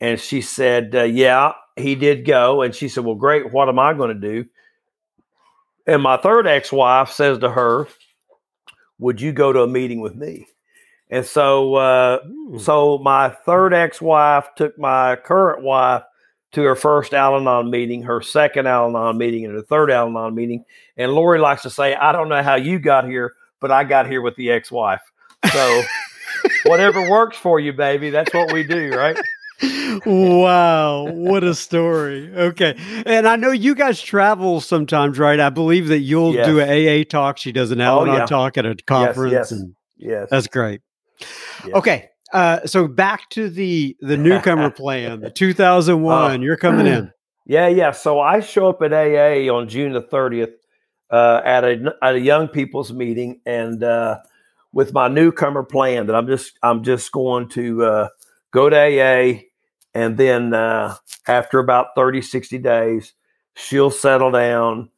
And 0.00 0.20
she 0.20 0.40
said, 0.40 0.94
uh, 0.94 1.02
Yeah, 1.04 1.52
he 1.76 1.94
did 1.94 2.24
go. 2.24 2.62
And 2.62 2.74
she 2.74 2.88
said, 2.88 3.04
Well, 3.04 3.14
great. 3.14 3.52
What 3.52 3.68
am 3.68 3.78
I 3.78 3.94
going 3.94 4.08
to 4.08 4.14
do? 4.14 4.46
And 5.86 6.02
my 6.02 6.16
third 6.16 6.46
ex 6.46 6.72
wife 6.72 7.10
says 7.10 7.38
to 7.38 7.50
her, 7.50 7.88
Would 8.98 9.20
you 9.20 9.32
go 9.32 9.52
to 9.52 9.62
a 9.62 9.68
meeting 9.68 10.00
with 10.00 10.14
me? 10.14 10.46
And 11.10 11.24
so, 11.24 11.76
uh, 11.76 12.18
hmm. 12.24 12.58
so 12.58 12.98
my 12.98 13.30
third 13.30 13.72
ex 13.72 14.00
wife 14.00 14.48
took 14.56 14.78
my 14.78 15.16
current 15.16 15.62
wife 15.62 16.02
to 16.52 16.62
her 16.62 16.74
first 16.74 17.14
Al 17.14 17.36
Anon 17.36 17.70
meeting, 17.70 18.02
her 18.02 18.20
second 18.20 18.66
Al 18.66 18.88
Anon 18.88 19.18
meeting, 19.18 19.44
and 19.44 19.54
her 19.54 19.62
third 19.62 19.90
Al 19.90 20.08
Anon 20.08 20.34
meeting. 20.34 20.64
And 20.96 21.12
Lori 21.12 21.38
likes 21.38 21.62
to 21.62 21.70
say, 21.70 21.94
I 21.94 22.12
don't 22.12 22.28
know 22.28 22.42
how 22.42 22.56
you 22.56 22.78
got 22.78 23.06
here, 23.06 23.34
but 23.60 23.70
I 23.70 23.84
got 23.84 24.06
here 24.08 24.22
with 24.22 24.36
the 24.36 24.50
ex 24.50 24.70
wife. 24.70 25.02
So, 25.52 25.82
whatever 26.64 27.08
works 27.08 27.36
for 27.36 27.60
you, 27.60 27.72
baby, 27.72 28.10
that's 28.10 28.32
what 28.34 28.52
we 28.52 28.64
do, 28.64 28.90
right? 28.90 29.16
Wow, 30.06 31.10
what 31.10 31.44
a 31.44 31.54
story. 31.54 32.30
Okay. 32.34 32.76
And 33.06 33.26
I 33.26 33.36
know 33.36 33.50
you 33.50 33.74
guys 33.74 34.00
travel 34.00 34.60
sometimes, 34.60 35.18
right? 35.18 35.38
I 35.40 35.50
believe 35.50 35.88
that 35.88 36.00
you'll 36.00 36.34
yes. 36.34 36.46
do 36.46 36.60
an 36.60 36.68
AA 36.68 37.04
talk. 37.04 37.38
She 37.38 37.52
does 37.52 37.70
an 37.70 37.80
Al 37.80 38.02
Anon 38.02 38.14
oh, 38.14 38.18
yeah. 38.18 38.26
talk 38.26 38.58
at 38.58 38.66
a 38.66 38.74
conference. 38.74 39.32
Yes, 39.32 39.52
yes. 39.52 39.62
Yes. 39.96 40.28
That's 40.30 40.46
great. 40.48 40.82
Yes. 41.20 41.74
Okay. 41.74 42.10
Uh, 42.32 42.66
so 42.66 42.88
back 42.88 43.30
to 43.30 43.48
the 43.48 43.96
the 44.00 44.16
newcomer 44.16 44.70
plan, 44.70 45.20
the 45.20 45.30
2001. 45.30 46.40
Uh, 46.40 46.44
you're 46.44 46.56
coming 46.56 46.86
in. 46.86 47.12
Yeah, 47.48 47.68
yeah. 47.68 47.92
So 47.92 48.18
I 48.18 48.40
show 48.40 48.70
up 48.70 48.82
at 48.82 48.92
AA 48.92 49.54
on 49.54 49.68
June 49.68 49.92
the 49.92 50.02
30th 50.02 50.54
uh, 51.12 51.40
at 51.44 51.62
a 51.62 51.94
at 52.02 52.16
a 52.16 52.20
young 52.20 52.48
people's 52.48 52.92
meeting, 52.92 53.40
and 53.46 53.84
uh, 53.84 54.18
with 54.72 54.92
my 54.92 55.06
newcomer 55.06 55.62
plan 55.62 56.06
that 56.06 56.16
I'm 56.16 56.26
just 56.26 56.58
I'm 56.62 56.82
just 56.82 57.12
going 57.12 57.48
to 57.50 57.84
uh, 57.84 58.08
go 58.50 58.68
to 58.68 58.76
AA, 58.76 59.42
and 59.96 60.18
then 60.18 60.52
uh, 60.52 60.94
after 61.26 61.58
about 61.58 61.94
30, 61.94 62.20
60 62.20 62.58
days, 62.58 63.14
she'll 63.54 63.90
settle 63.90 64.30
down. 64.30 64.90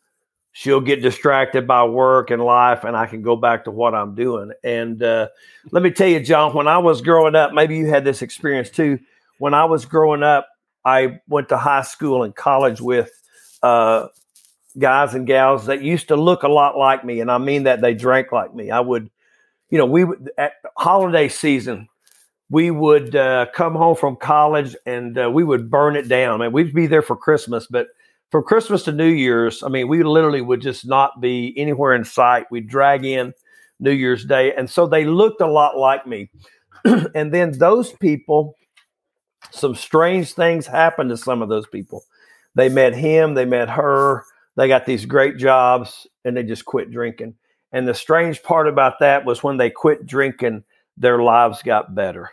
She'll 0.51 0.81
get 0.81 1.03
distracted 1.03 1.69
by 1.69 1.85
work 1.85 2.33
and 2.33 2.43
life, 2.43 2.83
and 2.83 2.97
I 2.97 3.07
can 3.07 3.23
go 3.23 3.37
back 3.37 3.63
to 3.65 3.71
what 3.71 3.95
I'm 3.95 4.17
doing. 4.17 4.51
And 4.65 5.01
uh, 5.01 5.29
let 5.71 5.85
me 5.85 5.93
tell 5.93 6.09
you, 6.09 6.19
John, 6.19 6.53
when 6.53 6.67
I 6.67 6.79
was 6.79 7.01
growing 7.01 7.37
up, 7.37 7.53
maybe 7.53 7.77
you 7.77 7.87
had 7.87 8.05
this 8.05 8.23
experience 8.23 8.71
too. 8.71 8.99
When 9.39 9.55
I 9.55 9.67
was 9.67 9.85
growing 9.85 10.25
up, 10.25 10.49
I 10.85 11.21
went 11.29 11.49
to 11.51 11.59
high 11.59 11.83
school 11.83 12.25
and 12.25 12.35
college 12.35 12.81
with 12.81 13.13
uh, 13.63 14.09
guys 14.81 15.15
and 15.15 15.29
gals 15.29 15.67
that 15.67 15.81
used 15.81 16.09
to 16.09 16.17
look 16.17 16.43
a 16.43 16.49
lot 16.49 16.77
like 16.77 17.05
me. 17.05 17.21
And 17.21 17.31
I 17.31 17.39
mean 17.39 17.63
that 17.63 17.81
they 17.81 17.95
drank 17.95 18.33
like 18.33 18.53
me. 18.53 18.73
I 18.73 18.81
would, 18.81 19.11
you 19.71 19.79
know, 19.79 19.87
we 19.87 20.03
would 20.03 20.33
at 20.37 20.55
holiday 20.77 21.29
season, 21.29 21.89
we 22.51 22.71
would 22.71 23.15
uh, 23.15 23.47
come 23.55 23.75
home 23.75 23.97
from 23.97 24.17
college 24.17 24.75
and 24.87 25.19
uh, 25.19 25.31
we 25.31 25.45
would 25.45 25.71
burn 25.71 25.97
it 25.97 26.09
down. 26.09 26.41
And 26.41 26.53
we'd 26.53 26.75
be 26.75 26.87
there 26.87 27.03
for 27.03 27.17
Christmas, 27.17 27.67
but 27.69 27.89
from 28.31 28.43
Christmas 28.43 28.83
to 28.85 28.93
New 28.93 29.09
Year's, 29.09 29.63
I 29.63 29.69
mean, 29.69 29.89
we 29.89 30.03
literally 30.03 30.41
would 30.41 30.61
just 30.61 30.87
not 30.87 31.21
be 31.21 31.55
anywhere 31.57 31.95
in 31.95 32.05
sight. 32.05 32.47
We'd 32.51 32.69
drag 32.69 33.05
in 33.05 33.35
New 33.81 33.93
Year's 33.93 34.25
Day. 34.25 34.55
And 34.55 34.69
so 34.69 34.87
they 34.87 35.05
looked 35.05 35.41
a 35.41 35.47
lot 35.47 35.77
like 35.77 36.07
me. 36.07 36.31
and 36.85 37.33
then 37.33 37.53
those 37.59 37.93
people, 37.93 38.55
some 39.51 39.75
strange 39.75 40.33
things 40.33 40.67
happened 40.67 41.11
to 41.11 41.17
some 41.17 41.43
of 41.43 41.49
those 41.49 41.67
people. 41.67 42.05
They 42.55 42.69
met 42.69 42.95
him, 42.95 43.35
they 43.35 43.45
met 43.45 43.69
her, 43.71 44.25
they 44.57 44.69
got 44.69 44.87
these 44.87 45.05
great 45.07 45.37
jobs, 45.37 46.07
and 46.25 46.37
they 46.37 46.43
just 46.43 46.65
quit 46.65 46.91
drinking. 46.91 47.35
And 47.73 47.87
the 47.87 47.95
strange 47.95 48.43
part 48.43 48.67
about 48.67 48.99
that 49.01 49.25
was 49.25 49.43
when 49.43 49.59
they 49.59 49.71
quit 49.71 50.07
drinking, 50.07 50.65
their 50.97 51.23
lives 51.23 51.63
got 51.63 51.95
better. 51.95 52.31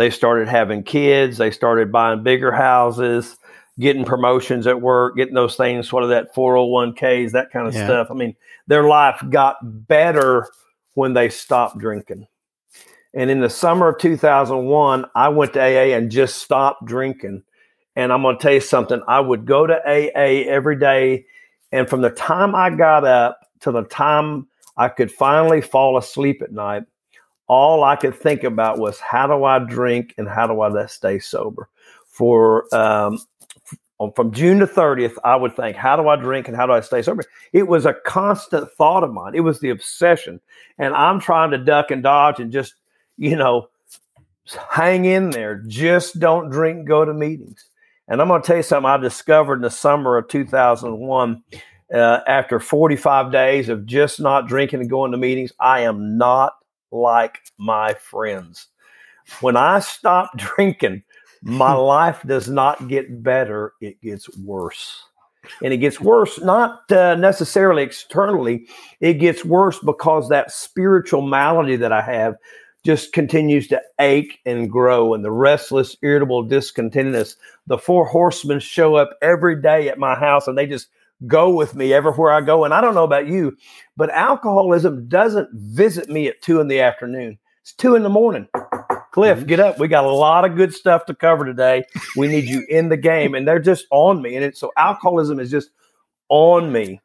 They 0.00 0.08
started 0.08 0.48
having 0.48 0.82
kids, 0.82 1.36
they 1.36 1.50
started 1.50 1.92
buying 1.92 2.22
bigger 2.22 2.50
houses, 2.50 3.36
getting 3.78 4.06
promotions 4.06 4.66
at 4.66 4.80
work, 4.80 5.14
getting 5.14 5.34
those 5.34 5.56
things, 5.56 5.92
what 5.92 6.02
are 6.02 6.06
that 6.06 6.34
401ks, 6.34 7.32
that 7.32 7.50
kind 7.50 7.68
of 7.68 7.74
yeah. 7.74 7.84
stuff. 7.84 8.06
I 8.10 8.14
mean, 8.14 8.34
their 8.66 8.84
life 8.84 9.22
got 9.28 9.56
better 9.62 10.48
when 10.94 11.12
they 11.12 11.28
stopped 11.28 11.76
drinking. 11.76 12.26
And 13.12 13.30
in 13.30 13.40
the 13.40 13.50
summer 13.50 13.88
of 13.88 13.98
2001, 13.98 15.04
I 15.14 15.28
went 15.28 15.52
to 15.52 15.60
AA 15.60 15.94
and 15.94 16.10
just 16.10 16.38
stopped 16.38 16.86
drinking. 16.86 17.42
And 17.94 18.10
I'm 18.10 18.22
going 18.22 18.38
to 18.38 18.42
tell 18.42 18.54
you 18.54 18.60
something. 18.60 19.02
I 19.06 19.20
would 19.20 19.44
go 19.44 19.66
to 19.66 19.74
AA 19.86 20.48
every 20.48 20.78
day. 20.78 21.26
And 21.72 21.90
from 21.90 22.00
the 22.00 22.08
time 22.08 22.54
I 22.54 22.70
got 22.70 23.04
up 23.04 23.38
to 23.60 23.70
the 23.70 23.82
time 23.82 24.46
I 24.78 24.88
could 24.88 25.12
finally 25.12 25.60
fall 25.60 25.98
asleep 25.98 26.40
at 26.40 26.52
night, 26.52 26.84
all 27.50 27.82
I 27.82 27.96
could 27.96 28.14
think 28.14 28.44
about 28.44 28.78
was 28.78 29.00
how 29.00 29.26
do 29.26 29.42
I 29.42 29.58
drink 29.58 30.14
and 30.16 30.28
how 30.28 30.46
do 30.46 30.60
I 30.60 30.86
stay 30.86 31.18
sober. 31.18 31.68
For 32.06 32.72
um, 32.72 33.18
from 34.14 34.30
June 34.30 34.60
to 34.60 34.68
30th, 34.68 35.14
I 35.24 35.34
would 35.34 35.56
think, 35.56 35.76
how 35.76 35.96
do 35.96 36.06
I 36.06 36.14
drink 36.14 36.46
and 36.46 36.56
how 36.56 36.66
do 36.66 36.72
I 36.72 36.78
stay 36.78 37.02
sober? 37.02 37.24
It 37.52 37.66
was 37.66 37.86
a 37.86 37.94
constant 38.06 38.70
thought 38.78 39.02
of 39.02 39.12
mine. 39.12 39.34
It 39.34 39.40
was 39.40 39.58
the 39.58 39.70
obsession. 39.70 40.40
And 40.78 40.94
I'm 40.94 41.18
trying 41.18 41.50
to 41.50 41.58
duck 41.58 41.90
and 41.90 42.04
dodge 42.04 42.38
and 42.38 42.52
just, 42.52 42.74
you 43.16 43.34
know, 43.34 43.68
hang 44.70 45.04
in 45.04 45.30
there. 45.30 45.56
Just 45.66 46.20
don't 46.20 46.50
drink, 46.50 46.86
go 46.86 47.04
to 47.04 47.12
meetings. 47.12 47.64
And 48.06 48.22
I'm 48.22 48.28
going 48.28 48.42
to 48.42 48.46
tell 48.46 48.58
you 48.58 48.62
something 48.62 48.88
I 48.88 48.96
discovered 48.96 49.56
in 49.56 49.62
the 49.62 49.70
summer 49.70 50.16
of 50.16 50.28
2001. 50.28 51.42
Uh, 51.92 52.20
after 52.28 52.60
45 52.60 53.32
days 53.32 53.68
of 53.68 53.84
just 53.86 54.20
not 54.20 54.46
drinking 54.46 54.82
and 54.82 54.88
going 54.88 55.10
to 55.10 55.18
meetings, 55.18 55.50
I 55.58 55.80
am 55.80 56.16
not 56.16 56.59
like 56.92 57.38
my 57.58 57.94
friends. 57.94 58.68
When 59.40 59.56
I 59.56 59.80
stop 59.80 60.30
drinking, 60.36 61.02
my 61.42 61.72
life 61.74 62.22
does 62.26 62.48
not 62.48 62.88
get 62.88 63.22
better, 63.22 63.72
it 63.80 64.00
gets 64.00 64.28
worse. 64.38 65.04
And 65.62 65.72
it 65.72 65.78
gets 65.78 66.00
worse, 66.00 66.38
not 66.40 66.90
uh, 66.92 67.14
necessarily 67.14 67.82
externally, 67.82 68.66
it 69.00 69.14
gets 69.14 69.44
worse 69.44 69.78
because 69.78 70.28
that 70.28 70.52
spiritual 70.52 71.22
malady 71.22 71.76
that 71.76 71.92
I 71.92 72.02
have 72.02 72.34
just 72.84 73.12
continues 73.12 73.66
to 73.68 73.80
ache 73.98 74.38
and 74.44 74.70
grow. 74.70 75.14
And 75.14 75.24
the 75.24 75.30
restless, 75.30 75.96
irritable 76.02 76.46
discontentedness, 76.46 77.36
the 77.66 77.78
four 77.78 78.06
horsemen 78.06 78.60
show 78.60 78.96
up 78.96 79.10
every 79.22 79.60
day 79.60 79.88
at 79.88 79.98
my 79.98 80.14
house 80.14 80.46
and 80.46 80.56
they 80.56 80.66
just 80.66 80.88
go 81.26 81.50
with 81.50 81.74
me 81.74 81.92
everywhere 81.92 82.32
I 82.32 82.40
go. 82.40 82.64
And 82.64 82.74
I 82.74 82.80
don't 82.80 82.94
know 82.94 83.04
about 83.04 83.28
you, 83.28 83.56
but 83.96 84.10
alcoholism 84.10 85.08
doesn't 85.08 85.48
visit 85.52 86.08
me 86.08 86.28
at 86.28 86.42
two 86.42 86.60
in 86.60 86.68
the 86.68 86.80
afternoon. 86.80 87.38
It's 87.62 87.74
two 87.74 87.94
in 87.94 88.02
the 88.02 88.08
morning. 88.08 88.48
Clif, 89.12 89.38
mm-hmm. 89.38 89.46
get 89.46 89.60
up. 89.60 89.78
We 89.78 89.88
got 89.88 90.04
a 90.04 90.10
lot 90.10 90.44
of 90.44 90.56
good 90.56 90.72
stuff 90.72 91.06
to 91.06 91.14
cover 91.14 91.44
today. 91.44 91.84
We 92.16 92.28
need 92.28 92.44
you 92.44 92.64
in 92.68 92.88
the 92.88 92.96
game. 92.96 93.34
And 93.34 93.46
they're 93.46 93.58
just 93.58 93.86
on 93.90 94.22
me. 94.22 94.36
And 94.36 94.44
it, 94.44 94.56
so 94.56 94.72
alcoholism 94.76 95.40
is 95.40 95.50
just 95.50 95.70
on 96.28 96.72
me. 96.72 97.00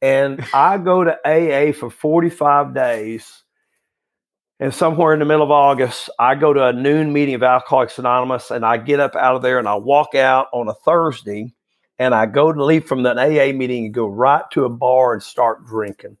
And 0.00 0.44
I 0.54 0.78
go 0.78 1.02
to 1.02 1.18
AA 1.24 1.72
for 1.72 1.90
45 1.90 2.74
days. 2.74 3.42
And 4.60 4.74
somewhere 4.74 5.12
in 5.12 5.20
the 5.20 5.24
middle 5.24 5.44
of 5.44 5.50
August, 5.50 6.10
I 6.18 6.34
go 6.34 6.52
to 6.52 6.66
a 6.66 6.72
noon 6.72 7.12
meeting 7.12 7.34
of 7.34 7.42
Alcoholics 7.42 7.98
Anonymous 7.98 8.50
and 8.50 8.64
I 8.64 8.76
get 8.76 8.98
up 8.98 9.14
out 9.14 9.36
of 9.36 9.42
there 9.42 9.58
and 9.58 9.68
I 9.68 9.76
walk 9.76 10.16
out 10.16 10.48
on 10.52 10.68
a 10.68 10.74
Thursday 10.74 11.54
and 11.98 12.14
I 12.14 12.26
go 12.26 12.52
to 12.52 12.64
leave 12.64 12.86
from 12.86 13.02
the 13.02 13.10
AA 13.10 13.52
meeting 13.52 13.86
and 13.86 13.94
go 13.94 14.06
right 14.06 14.44
to 14.52 14.64
a 14.64 14.68
bar 14.68 15.14
and 15.14 15.22
start 15.22 15.66
drinking. 15.66 16.16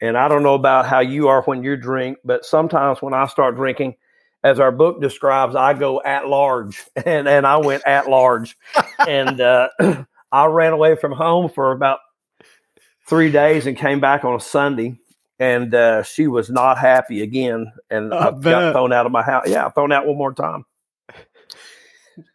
And 0.00 0.18
I 0.18 0.26
don't 0.28 0.42
know 0.42 0.54
about 0.54 0.86
how 0.86 0.98
you 1.00 1.28
are 1.28 1.42
when 1.42 1.62
you 1.62 1.76
drink, 1.76 2.18
but 2.24 2.44
sometimes 2.44 3.00
when 3.00 3.14
I 3.14 3.26
start 3.26 3.54
drinking, 3.54 3.94
as 4.42 4.58
our 4.58 4.72
book 4.72 5.00
describes, 5.00 5.54
I 5.54 5.74
go 5.74 6.02
at 6.02 6.26
large, 6.26 6.82
and 7.06 7.28
and 7.28 7.46
I 7.46 7.58
went 7.58 7.84
at 7.86 8.10
large, 8.10 8.56
and 9.06 9.40
uh, 9.40 9.68
I 10.32 10.46
ran 10.46 10.72
away 10.72 10.96
from 10.96 11.12
home 11.12 11.48
for 11.48 11.70
about 11.70 12.00
three 13.08 13.30
days 13.30 13.66
and 13.68 13.76
came 13.76 14.00
back 14.00 14.24
on 14.24 14.34
a 14.34 14.40
Sunday, 14.40 14.98
and 15.38 15.72
uh, 15.72 16.02
she 16.02 16.26
was 16.26 16.50
not 16.50 16.78
happy 16.78 17.22
again, 17.22 17.72
and 17.88 18.12
I, 18.12 18.28
I 18.28 18.30
got 18.32 18.72
thrown 18.72 18.92
out 18.92 19.06
of 19.06 19.12
my 19.12 19.22
house. 19.22 19.44
Yeah, 19.46 19.68
thrown 19.70 19.92
out 19.92 20.06
one 20.06 20.18
more 20.18 20.34
time 20.34 20.64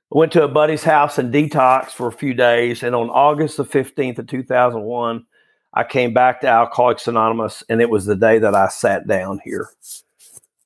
went 0.09 0.31
to 0.33 0.43
a 0.43 0.47
buddy's 0.47 0.83
house 0.83 1.17
and 1.17 1.33
detoxed 1.33 1.91
for 1.91 2.07
a 2.07 2.11
few 2.11 2.33
days. 2.33 2.83
And 2.83 2.95
on 2.95 3.09
August 3.09 3.57
the 3.57 3.65
15th 3.65 4.19
of 4.19 4.27
2001, 4.27 5.25
I 5.73 5.83
came 5.83 6.13
back 6.13 6.41
to 6.41 6.47
Alcoholics 6.47 7.07
Anonymous, 7.07 7.63
and 7.69 7.81
it 7.81 7.89
was 7.89 8.05
the 8.05 8.15
day 8.15 8.39
that 8.39 8.55
I 8.55 8.67
sat 8.69 9.07
down 9.07 9.39
here. 9.43 9.69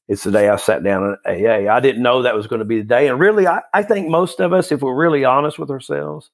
It's 0.07 0.23
the 0.23 0.31
day 0.31 0.49
I 0.49 0.57
sat 0.57 0.83
down 0.83 1.17
at 1.25 1.31
AA. 1.31 1.73
I 1.73 1.79
didn't 1.79 2.03
know 2.03 2.21
that 2.21 2.35
was 2.35 2.47
going 2.47 2.59
to 2.59 2.65
be 2.65 2.79
the 2.79 2.87
day. 2.87 3.07
And 3.07 3.19
really, 3.19 3.47
I, 3.47 3.61
I 3.73 3.83
think 3.83 4.09
most 4.09 4.39
of 4.39 4.53
us, 4.53 4.71
if 4.71 4.81
we're 4.81 4.95
really 4.95 5.25
honest 5.25 5.57
with 5.57 5.71
ourselves, 5.71 6.29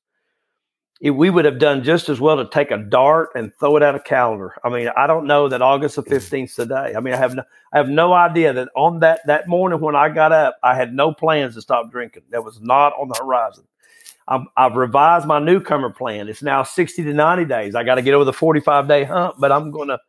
it, 1.00 1.12
we 1.12 1.30
would 1.30 1.46
have 1.46 1.60
done 1.60 1.84
just 1.84 2.10
as 2.10 2.20
well 2.20 2.38
to 2.38 2.50
take 2.50 2.72
a 2.72 2.78
dart 2.78 3.30
and 3.36 3.54
throw 3.60 3.78
it 3.78 3.84
at 3.84 3.96
a 3.96 4.00
calendar. 4.00 4.54
I 4.64 4.70
mean, 4.70 4.90
I 4.98 5.06
don't 5.06 5.28
know 5.28 5.48
that 5.48 5.62
August 5.62 5.96
the 5.96 6.04
15th 6.04 6.56
today. 6.56 6.94
I 6.96 7.00
mean, 7.00 7.14
I 7.14 7.18
have 7.18 7.36
no, 7.36 7.44
I 7.72 7.78
have 7.78 7.90
no 7.90 8.14
idea 8.14 8.54
that 8.54 8.70
on 8.76 9.00
that 9.02 9.22
that 9.28 9.48
morning 9.48 9.80
when 9.80 9.96
I 9.96 10.10
got 10.10 10.32
up, 10.32 10.58
I 10.64 10.76
had 10.76 10.94
no 10.94 11.14
plans 11.14 11.54
to 11.56 11.62
stop 11.62 11.92
drinking. 11.92 12.24
That 12.32 12.44
was 12.44 12.60
not 12.62 12.94
on 13.00 13.10
the 13.10 13.16
horizon. 13.16 13.66
i 14.28 14.44
have 14.58 14.76
revised 14.76 15.28
my 15.28 15.40
newcomer 15.40 15.92
plan. 15.92 16.30
It's 16.30 16.42
now 16.42 16.64
60 16.64 17.04
to 17.04 17.14
90 17.14 17.46
days. 17.46 17.76
I 17.76 17.84
got 17.84 17.96
to 17.96 18.02
get 18.02 18.16
over 18.16 18.26
the 18.26 18.34
45 18.34 18.88
day 18.88 19.04
hump, 19.04 19.36
but 19.38 19.52
I'm 19.52 19.70
going 19.70 19.90
to 19.90 20.00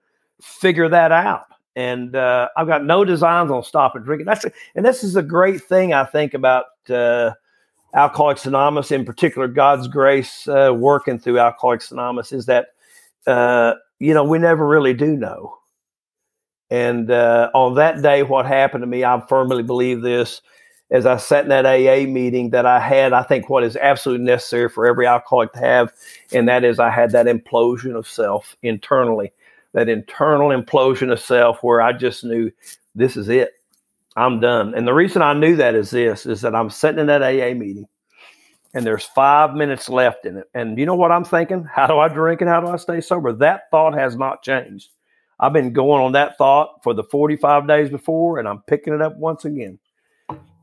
figure 0.41 0.89
that 0.89 1.13
out. 1.13 1.47
And 1.77 2.17
uh, 2.17 2.49
I've 2.57 2.67
got 2.67 2.85
no 2.85 3.05
designs 3.05 3.51
on 3.51 3.63
stopping 3.63 4.03
drinking. 4.03 4.27
That's 4.27 4.47
and 4.75 4.87
this 4.87 5.05
is 5.05 5.17
a 5.17 5.23
great 5.23 5.63
thing 5.63 5.93
I 5.93 6.05
think 6.05 6.33
about. 6.33 6.65
Uh, 6.89 7.33
Alcoholics 7.95 8.47
Anonymous, 8.47 8.91
in 8.91 9.05
particular, 9.05 9.49
God's 9.49 9.89
grace 9.89 10.47
uh, 10.49 10.73
working 10.77 11.19
through 11.19 11.39
Alcoholics 11.39 11.91
Anonymous, 11.91 12.33
is 12.33 12.47
that 12.47 12.69
uh, 13.27 13.75
you 13.99 14.13
know 14.13 14.25
we 14.25 14.39
never 14.39 14.67
really 14.67 14.95
do 14.95 15.17
know. 15.17 15.57
And 16.71 17.11
uh, 17.11 17.51
on 17.55 17.77
that 17.77 18.03
day, 18.03 18.23
what 18.23 18.45
happened 18.45 18.83
to 18.83 18.87
me, 18.87 19.05
I 19.05 19.23
firmly 19.29 19.63
believe 19.63 20.03
this. 20.03 20.43
As 20.91 21.05
I 21.05 21.19
sat 21.19 21.45
in 21.45 21.51
that 21.51 21.67
AA 21.67 22.11
meeting, 22.11 22.51
that 22.51 22.65
I 22.65 22.81
had, 22.81 23.13
I 23.13 23.23
think, 23.23 23.51
what 23.51 23.63
is 23.63 23.77
absolutely 23.77 24.25
necessary 24.25 24.71
for 24.71 24.87
every 24.87 25.07
alcoholic 25.07 25.53
to 25.53 25.59
have, 25.59 25.93
and 26.33 26.49
that 26.49 26.65
is 26.65 26.79
I 26.79 26.91
had 26.91 27.13
that 27.13 27.27
implosion 27.27 27.95
of 27.95 28.07
self 28.09 28.57
internally, 28.63 29.33
that 29.73 29.89
internal 29.89 30.49
implosion 30.49 31.13
of 31.13 31.21
self, 31.21 31.63
where 31.63 31.83
I 31.83 31.93
just 31.93 32.25
knew 32.25 32.51
this 32.95 33.17
is 33.17 33.29
it 33.29 33.58
I'm 34.19 34.41
done. 34.41 34.75
And 34.75 34.87
the 34.87 34.95
reason 34.95 35.23
I 35.23 35.33
knew 35.33 35.57
that 35.57 35.77
is 35.77 35.91
this 35.91 36.27
is 36.27 36.41
that 36.41 36.55
I'm 36.55 36.71
sitting 36.71 36.99
in 36.99 37.07
that 37.07 37.23
AA 37.23 37.55
meeting 37.55 37.87
and 38.75 38.85
there's 38.85 39.05
five 39.05 39.55
minutes 39.55 39.89
left 39.89 40.27
in 40.27 40.37
it. 40.37 40.47
And 40.55 40.77
you 40.79 40.87
know 40.87 40.97
what 40.97 41.13
I'm 41.13 41.25
thinking? 41.25 41.65
How 41.73 41.87
do 41.87 41.99
I 41.99 42.09
drink 42.09 42.41
and 42.41 42.51
how 42.51 42.61
do 42.61 42.67
I 42.67 42.77
stay 42.77 43.01
sober? 43.01 43.33
That 43.33 43.71
thought 43.71 43.95
has 43.95 44.17
not 44.17 44.43
changed. 44.43 44.89
I've 45.41 45.53
been 45.53 45.73
going 45.73 46.03
on 46.03 46.13
that 46.13 46.37
thought 46.37 46.81
for 46.83 46.95
the 46.95 47.05
45 47.05 47.69
days 47.69 47.91
before, 47.91 48.41
and 48.41 48.49
I'm 48.49 48.61
picking 48.63 48.93
it 48.93 49.01
up 49.01 49.17
once 49.17 49.45
again. 49.45 49.79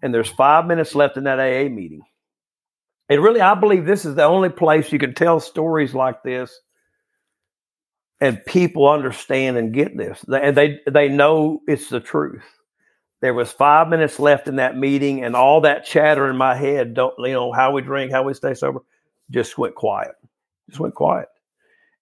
And 0.02 0.14
there's 0.14 0.30
five 0.30 0.66
minutes 0.66 0.94
left 0.94 1.16
in 1.16 1.24
that 1.24 1.40
AA 1.40 1.70
meeting. 1.70 2.02
And 3.08 3.24
really, 3.24 3.40
I 3.40 3.56
believe 3.56 3.86
this 3.86 4.04
is 4.04 4.16
the 4.16 4.24
only 4.24 4.50
place 4.50 4.92
you 4.92 5.00
can 5.00 5.14
tell 5.14 5.40
stories 5.40 5.94
like 5.94 6.24
this 6.24 6.60
and 8.20 8.46
people 8.46 8.90
understand 8.90 9.58
and 9.58 9.74
get 9.74 9.96
this. 9.96 10.24
And 10.28 10.58
they, 10.58 10.82
they 10.92 11.08
know 11.08 11.62
it's 11.68 11.90
the 11.90 12.02
truth 12.02 12.44
there 13.26 13.34
was 13.34 13.52
five 13.52 13.90
minutes 13.90 14.20
left 14.20 14.48
in 14.48 14.58
that 14.58 14.78
meeting 14.78 15.24
and 15.24 15.36
all 15.36 15.60
that 15.60 15.84
chatter 15.84 16.30
in 16.30 16.38
my 16.38 16.54
head 16.54 16.94
don't 16.94 17.16
you 17.18 17.34
know 17.34 17.52
how 17.52 17.72
we 17.72 17.82
drink 17.82 18.12
how 18.12 18.22
we 18.22 18.36
stay 18.36 18.54
sober 18.54 18.82
just 19.32 19.58
went 19.58 19.74
quiet 19.74 20.12
just 20.70 20.80
went 20.80 20.94
quiet. 20.94 21.28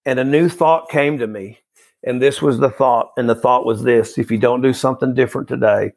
And 0.04 0.18
a 0.18 0.24
new 0.24 0.50
thought 0.50 0.90
came 0.90 1.16
to 1.16 1.26
me 1.26 1.60
and 2.02 2.20
this 2.20 2.42
was 2.42 2.58
the 2.58 2.68
thought 2.68 3.12
and 3.16 3.26
the 3.26 3.34
thought 3.34 3.64
was 3.64 3.82
this 3.82 4.18
if 4.18 4.30
you 4.30 4.36
don't 4.36 4.60
do 4.60 4.74
something 4.74 5.14
different 5.14 5.48
today 5.48 5.92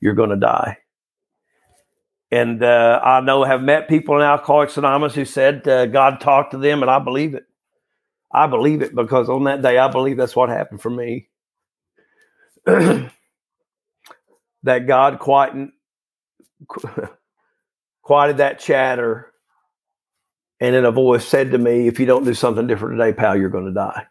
you're 0.00 0.14
going 0.14 0.30
to 0.30 0.36
die. 0.36 0.78
And 2.30 2.62
uh, 2.62 3.00
i 3.02 3.20
know 3.20 3.42
have 3.42 3.62
met 3.62 3.88
people 3.88 4.14
in 4.14 4.22
alcoholics 4.22 4.76
anonymous 4.76 5.16
who 5.16 5.24
said 5.24 5.66
uh, 5.66 5.86
god 5.86 6.20
talked 6.20 6.52
to 6.52 6.58
them 6.58 6.82
and 6.82 6.90
i 6.90 7.00
believe 7.00 7.34
it. 7.34 7.46
I 8.32 8.46
believe 8.46 8.80
it 8.80 8.94
because 8.94 9.28
on 9.28 9.42
that 9.44 9.60
day 9.60 9.76
i 9.76 9.88
believe 9.88 10.18
that's 10.18 10.36
what 10.36 10.50
happened 10.50 10.80
for 10.80 10.90
me 10.90 11.28
that 14.64 14.86
God 14.86 15.18
quieted, 15.18 15.70
quieted 18.02 18.38
that 18.38 18.60
chatter 18.60 19.26
And 20.60 20.74
then 20.74 20.84
a 20.86 20.92
voice 20.92 21.26
said 21.26 21.50
to 21.52 21.58
me, 21.58 21.86
If 21.88 22.00
you 22.00 22.06
don't 22.06 22.24
do 22.24 22.34
something 22.34 22.66
different 22.66 22.98
today, 22.98 23.12
pal, 23.12 23.38
you're 23.38 23.50
going 23.50 23.66
to 23.66 23.72
die. 23.72 24.06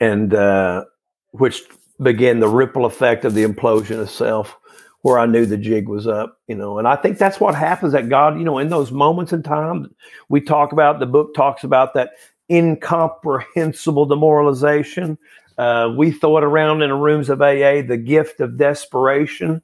And 0.00 0.34
uh, 0.34 0.84
which 1.32 1.62
began 2.02 2.40
the 2.40 2.48
ripple 2.48 2.86
effect 2.86 3.24
of 3.24 3.34
the 3.34 3.44
implosion 3.44 4.02
itself, 4.02 4.58
where 5.02 5.18
I 5.18 5.26
knew 5.26 5.46
the 5.46 5.58
jig 5.58 5.88
was 5.88 6.06
up, 6.06 6.38
you 6.48 6.56
know. 6.56 6.78
And 6.78 6.88
I 6.88 6.96
think 6.96 7.18
that's 7.18 7.40
what 7.40 7.54
happens 7.54 7.92
that 7.92 8.08
God, 8.08 8.38
you 8.38 8.44
know, 8.44 8.58
in 8.58 8.70
those 8.70 8.92
moments 8.92 9.32
in 9.32 9.42
time, 9.42 9.94
we 10.28 10.40
talk 10.40 10.72
about, 10.72 11.00
the 11.00 11.06
book 11.06 11.34
talks 11.34 11.64
about 11.64 11.94
that 11.94 12.12
incomprehensible 12.50 14.06
demoralization. 14.06 15.18
Uh, 15.62 15.88
we 15.96 16.10
it 16.38 16.44
around 16.44 16.82
in 16.82 16.90
the 16.90 16.96
rooms 16.96 17.28
of 17.28 17.40
AA, 17.40 17.82
the 17.82 18.02
gift 18.04 18.40
of 18.40 18.58
desperation. 18.58 19.62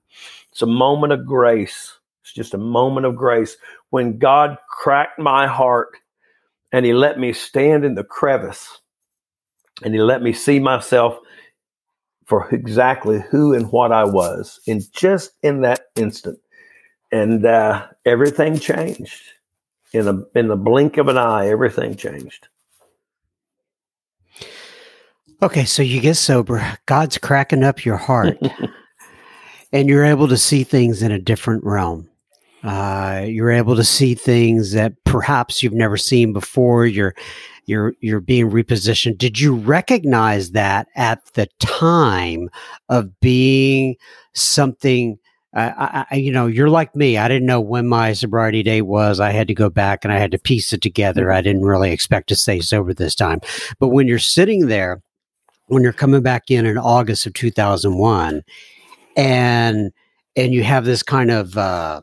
It's 0.53 0.63
a 0.63 0.67
moment 0.67 1.13
of 1.13 1.27
grace. 1.27 1.93
It's 2.23 2.33
just 2.33 2.55
a 2.55 2.59
moment 2.59 3.05
of 3.05 3.17
grace 3.17 3.57
when 3.91 4.19
God 4.19 4.59
cracked 4.71 5.19
my 5.19 5.49
heart 5.49 5.89
and 6.71 6.87
He 6.87 6.93
let 6.93 7.19
me 7.19 7.33
stand 7.33 7.85
in 7.85 7.97
the 7.97 8.05
crevice 8.05 8.81
and 9.83 9.93
He 9.93 10.01
let 10.01 10.23
me 10.23 10.33
see 10.33 10.61
myself 10.61 11.19
for 12.27 12.49
exactly 12.55 13.21
who 13.31 13.53
and 13.53 13.73
what 13.73 13.91
I 13.91 14.05
was 14.05 14.61
in 14.67 14.83
just 14.93 15.33
in 15.43 15.63
that 15.63 15.87
instant. 15.97 16.39
And 17.11 17.45
uh, 17.45 17.89
everything 18.07 18.61
changed 18.61 19.23
in 19.93 20.07
a 20.07 20.39
in 20.39 20.47
the 20.47 20.57
blink 20.57 20.97
of 20.97 21.09
an 21.09 21.19
eye. 21.19 21.49
Everything 21.49 21.97
changed. 21.97 22.47
Okay, 25.41 25.65
so 25.65 25.83
you 25.83 26.01
get 26.01 26.17
sober. 26.17 26.79
God's 26.87 27.17
cracking 27.17 27.63
up 27.63 27.85
your 27.85 27.97
heart, 27.97 28.37
and 29.73 29.89
you're 29.89 30.05
able 30.05 30.27
to 30.27 30.37
see 30.37 30.65
things 30.65 31.01
in 31.01 31.13
a 31.13 31.19
different 31.19 31.63
realm. 31.63 32.09
Uh, 32.65 33.25
you're 33.25 33.53
able 33.53 33.77
to 33.77 33.85
see 33.85 34.15
things 34.15 34.73
that 34.73 34.95
perhaps 35.05 35.63
you've 35.63 35.75
never 35.75 35.97
seen 35.97 36.33
before. 36.33 36.87
You're 36.87 37.15
you're 37.67 37.95
you're 38.01 38.21
being 38.21 38.51
repositioned. 38.51 39.17
Did 39.17 39.39
you 39.39 39.55
recognize 39.55 40.51
that 40.53 40.89
at 40.97 41.25
the 41.35 41.47
time 41.61 42.49
of 42.89 43.21
being 43.21 43.95
something? 44.35 45.19
I, 45.55 46.05
I, 46.11 46.17
you 46.17 46.33
know, 46.33 46.47
you're 46.47 46.69
like 46.69 46.95
me. 46.95 47.17
I 47.17 47.29
didn't 47.29 47.47
know 47.47 47.61
when 47.61 47.87
my 47.87 48.13
sobriety 48.13 48.63
date 48.63 48.83
was. 48.83 49.19
I 49.19 49.31
had 49.31 49.49
to 49.49 49.55
go 49.55 49.71
back 49.71 50.05
and 50.05 50.13
I 50.13 50.19
had 50.19 50.31
to 50.33 50.39
piece 50.39 50.73
it 50.73 50.83
together. 50.83 51.33
I 51.33 51.41
didn't 51.41 51.63
really 51.63 51.91
expect 51.91 52.29
to 52.29 52.37
stay 52.37 52.61
sober 52.61 52.93
this 52.93 53.15
time. 53.15 53.41
But 53.79 53.89
when 53.89 54.07
you're 54.07 54.19
sitting 54.19 54.67
there, 54.67 55.01
when 55.69 55.83
you're 55.83 55.93
coming 55.93 56.23
back 56.23 56.51
in 56.51 56.67
in 56.67 56.77
August 56.77 57.27
of 57.27 57.35
2001, 57.35 58.43
and 59.17 59.93
and 60.37 60.55
you 60.55 60.63
have 60.63 60.85
this 60.85 61.03
kind 61.03 61.31
of 61.31 61.57
uh, 61.57 62.01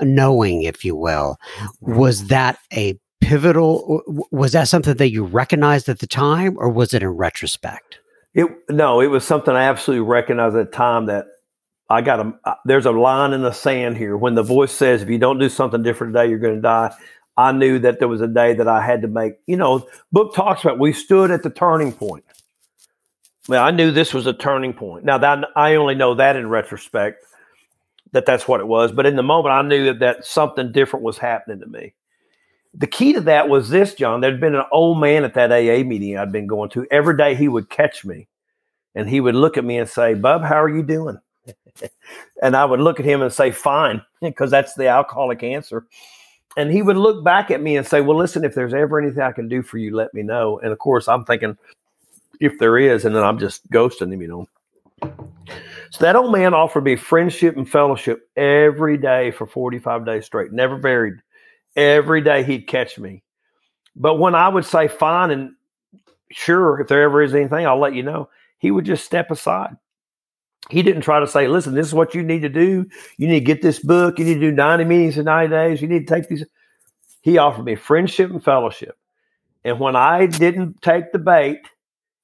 knowing, 0.00 0.62
if 0.62 0.84
you 0.84 0.96
will, 0.96 1.36
was 1.80 2.28
that 2.28 2.58
a 2.72 2.98
pivotal? 3.20 4.02
Was 4.30 4.52
that 4.52 4.68
something 4.68 4.96
that 4.96 5.10
you 5.10 5.24
recognized 5.24 5.88
at 5.88 5.98
the 5.98 6.06
time, 6.06 6.56
or 6.58 6.68
was 6.68 6.94
it 6.94 7.02
in 7.02 7.10
retrospect? 7.10 8.00
It 8.34 8.46
no, 8.68 9.00
it 9.00 9.08
was 9.08 9.24
something 9.24 9.54
I 9.54 9.64
absolutely 9.64 10.06
recognized 10.06 10.56
at 10.56 10.70
the 10.70 10.76
time 10.76 11.06
that 11.06 11.26
I 11.88 12.02
got 12.02 12.20
a. 12.20 12.32
Uh, 12.44 12.54
there's 12.64 12.86
a 12.86 12.92
line 12.92 13.32
in 13.32 13.42
the 13.42 13.52
sand 13.52 13.96
here 13.96 14.16
when 14.16 14.34
the 14.34 14.42
voice 14.42 14.72
says, 14.72 15.02
"If 15.02 15.08
you 15.08 15.18
don't 15.18 15.38
do 15.38 15.48
something 15.48 15.82
different 15.82 16.14
today, 16.14 16.28
you're 16.28 16.38
going 16.38 16.56
to 16.56 16.60
die." 16.60 16.94
I 17.38 17.52
knew 17.52 17.78
that 17.80 17.98
there 17.98 18.08
was 18.08 18.22
a 18.22 18.28
day 18.28 18.54
that 18.54 18.66
I 18.66 18.80
had 18.80 19.02
to 19.02 19.08
make. 19.08 19.34
You 19.46 19.56
know, 19.56 19.86
book 20.12 20.34
talks 20.34 20.64
about 20.64 20.78
we 20.78 20.92
stood 20.92 21.30
at 21.30 21.42
the 21.42 21.50
turning 21.50 21.92
point. 21.92 22.24
Well, 23.48 23.64
I 23.64 23.70
knew 23.70 23.90
this 23.90 24.12
was 24.12 24.26
a 24.26 24.32
turning 24.32 24.72
point. 24.72 25.04
Now 25.04 25.18
that 25.18 25.44
I 25.54 25.76
only 25.76 25.94
know 25.94 26.14
that 26.14 26.36
in 26.36 26.48
retrospect 26.48 27.24
that 28.12 28.26
that's 28.26 28.48
what 28.48 28.60
it 28.60 28.66
was, 28.66 28.92
but 28.92 29.06
in 29.06 29.16
the 29.16 29.22
moment 29.22 29.52
I 29.52 29.62
knew 29.62 29.84
that, 29.86 29.98
that 30.00 30.24
something 30.24 30.72
different 30.72 31.04
was 31.04 31.18
happening 31.18 31.60
to 31.60 31.66
me 31.66 31.92
the 32.76 32.86
key 32.86 33.14
to 33.14 33.20
that 33.22 33.48
was 33.48 33.70
this, 33.70 33.94
John. 33.94 34.20
There'd 34.20 34.40
been 34.40 34.54
an 34.54 34.64
old 34.70 35.00
man 35.00 35.24
at 35.24 35.34
that 35.34 35.50
AA 35.50 35.82
meeting 35.82 36.18
I'd 36.18 36.32
been 36.32 36.46
going 36.46 36.68
to. 36.70 36.86
Every 36.90 37.16
day 37.16 37.34
he 37.34 37.48
would 37.48 37.70
catch 37.70 38.04
me 38.04 38.28
and 38.94 39.08
he 39.08 39.20
would 39.20 39.34
look 39.34 39.56
at 39.56 39.64
me 39.64 39.78
and 39.78 39.88
say, 39.88 40.14
Bub, 40.14 40.42
how 40.42 40.62
are 40.62 40.68
you 40.68 40.82
doing? 40.82 41.18
and 42.42 42.54
I 42.54 42.64
would 42.64 42.80
look 42.80 43.00
at 43.00 43.06
him 43.06 43.22
and 43.22 43.32
say, 43.32 43.50
Fine, 43.50 44.02
because 44.20 44.50
that's 44.50 44.74
the 44.74 44.88
alcoholic 44.88 45.42
answer. 45.42 45.86
And 46.58 46.70
he 46.70 46.82
would 46.82 46.96
look 46.96 47.24
back 47.24 47.50
at 47.50 47.62
me 47.62 47.76
and 47.76 47.86
say, 47.86 48.02
Well, 48.02 48.16
listen, 48.16 48.44
if 48.44 48.54
there's 48.54 48.74
ever 48.74 49.00
anything 49.00 49.22
I 49.22 49.32
can 49.32 49.48
do 49.48 49.62
for 49.62 49.78
you, 49.78 49.96
let 49.96 50.12
me 50.12 50.22
know. 50.22 50.58
And 50.58 50.70
of 50.70 50.78
course, 50.78 51.08
I'm 51.08 51.24
thinking, 51.24 51.56
if 52.40 52.58
there 52.58 52.78
is, 52.78 53.04
and 53.04 53.14
then 53.14 53.22
I'm 53.22 53.38
just 53.38 53.68
ghosting 53.70 54.12
him, 54.12 54.22
you 54.22 54.28
know. 54.28 54.48
So 55.90 56.04
that 56.04 56.16
old 56.16 56.32
man 56.32 56.54
offered 56.54 56.84
me 56.84 56.96
friendship 56.96 57.56
and 57.56 57.68
fellowship 57.68 58.28
every 58.36 58.96
day 58.98 59.30
for 59.30 59.46
45 59.46 60.04
days 60.04 60.26
straight, 60.26 60.52
never 60.52 60.76
varied 60.76 61.14
every 61.76 62.20
day 62.20 62.42
he'd 62.42 62.66
catch 62.66 62.98
me. 62.98 63.22
But 63.94 64.18
when 64.18 64.34
I 64.34 64.48
would 64.48 64.64
say 64.64 64.88
fine 64.88 65.30
and 65.30 65.54
sure, 66.30 66.80
if 66.80 66.88
there 66.88 67.02
ever 67.02 67.22
is 67.22 67.34
anything, 67.34 67.66
I'll 67.66 67.78
let 67.78 67.94
you 67.94 68.02
know, 68.02 68.28
he 68.58 68.70
would 68.70 68.84
just 68.84 69.04
step 69.04 69.30
aside. 69.30 69.76
He 70.68 70.82
didn't 70.82 71.02
try 71.02 71.20
to 71.20 71.26
say, 71.26 71.46
listen, 71.46 71.74
this 71.74 71.86
is 71.86 71.94
what 71.94 72.14
you 72.14 72.22
need 72.22 72.42
to 72.42 72.48
do. 72.48 72.86
You 73.18 73.28
need 73.28 73.40
to 73.40 73.44
get 73.44 73.62
this 73.62 73.78
book. 73.78 74.18
You 74.18 74.24
need 74.24 74.34
to 74.34 74.40
do 74.40 74.52
90 74.52 74.84
meetings 74.84 75.16
in 75.16 75.24
90 75.26 75.50
days. 75.54 75.80
You 75.80 75.86
need 75.86 76.06
to 76.08 76.14
take 76.14 76.28
these. 76.28 76.44
He 77.22 77.38
offered 77.38 77.64
me 77.64 77.76
friendship 77.76 78.30
and 78.30 78.42
fellowship. 78.42 78.98
And 79.64 79.78
when 79.78 79.94
I 79.94 80.26
didn't 80.26 80.82
take 80.82 81.12
the 81.12 81.18
bait, 81.18 81.60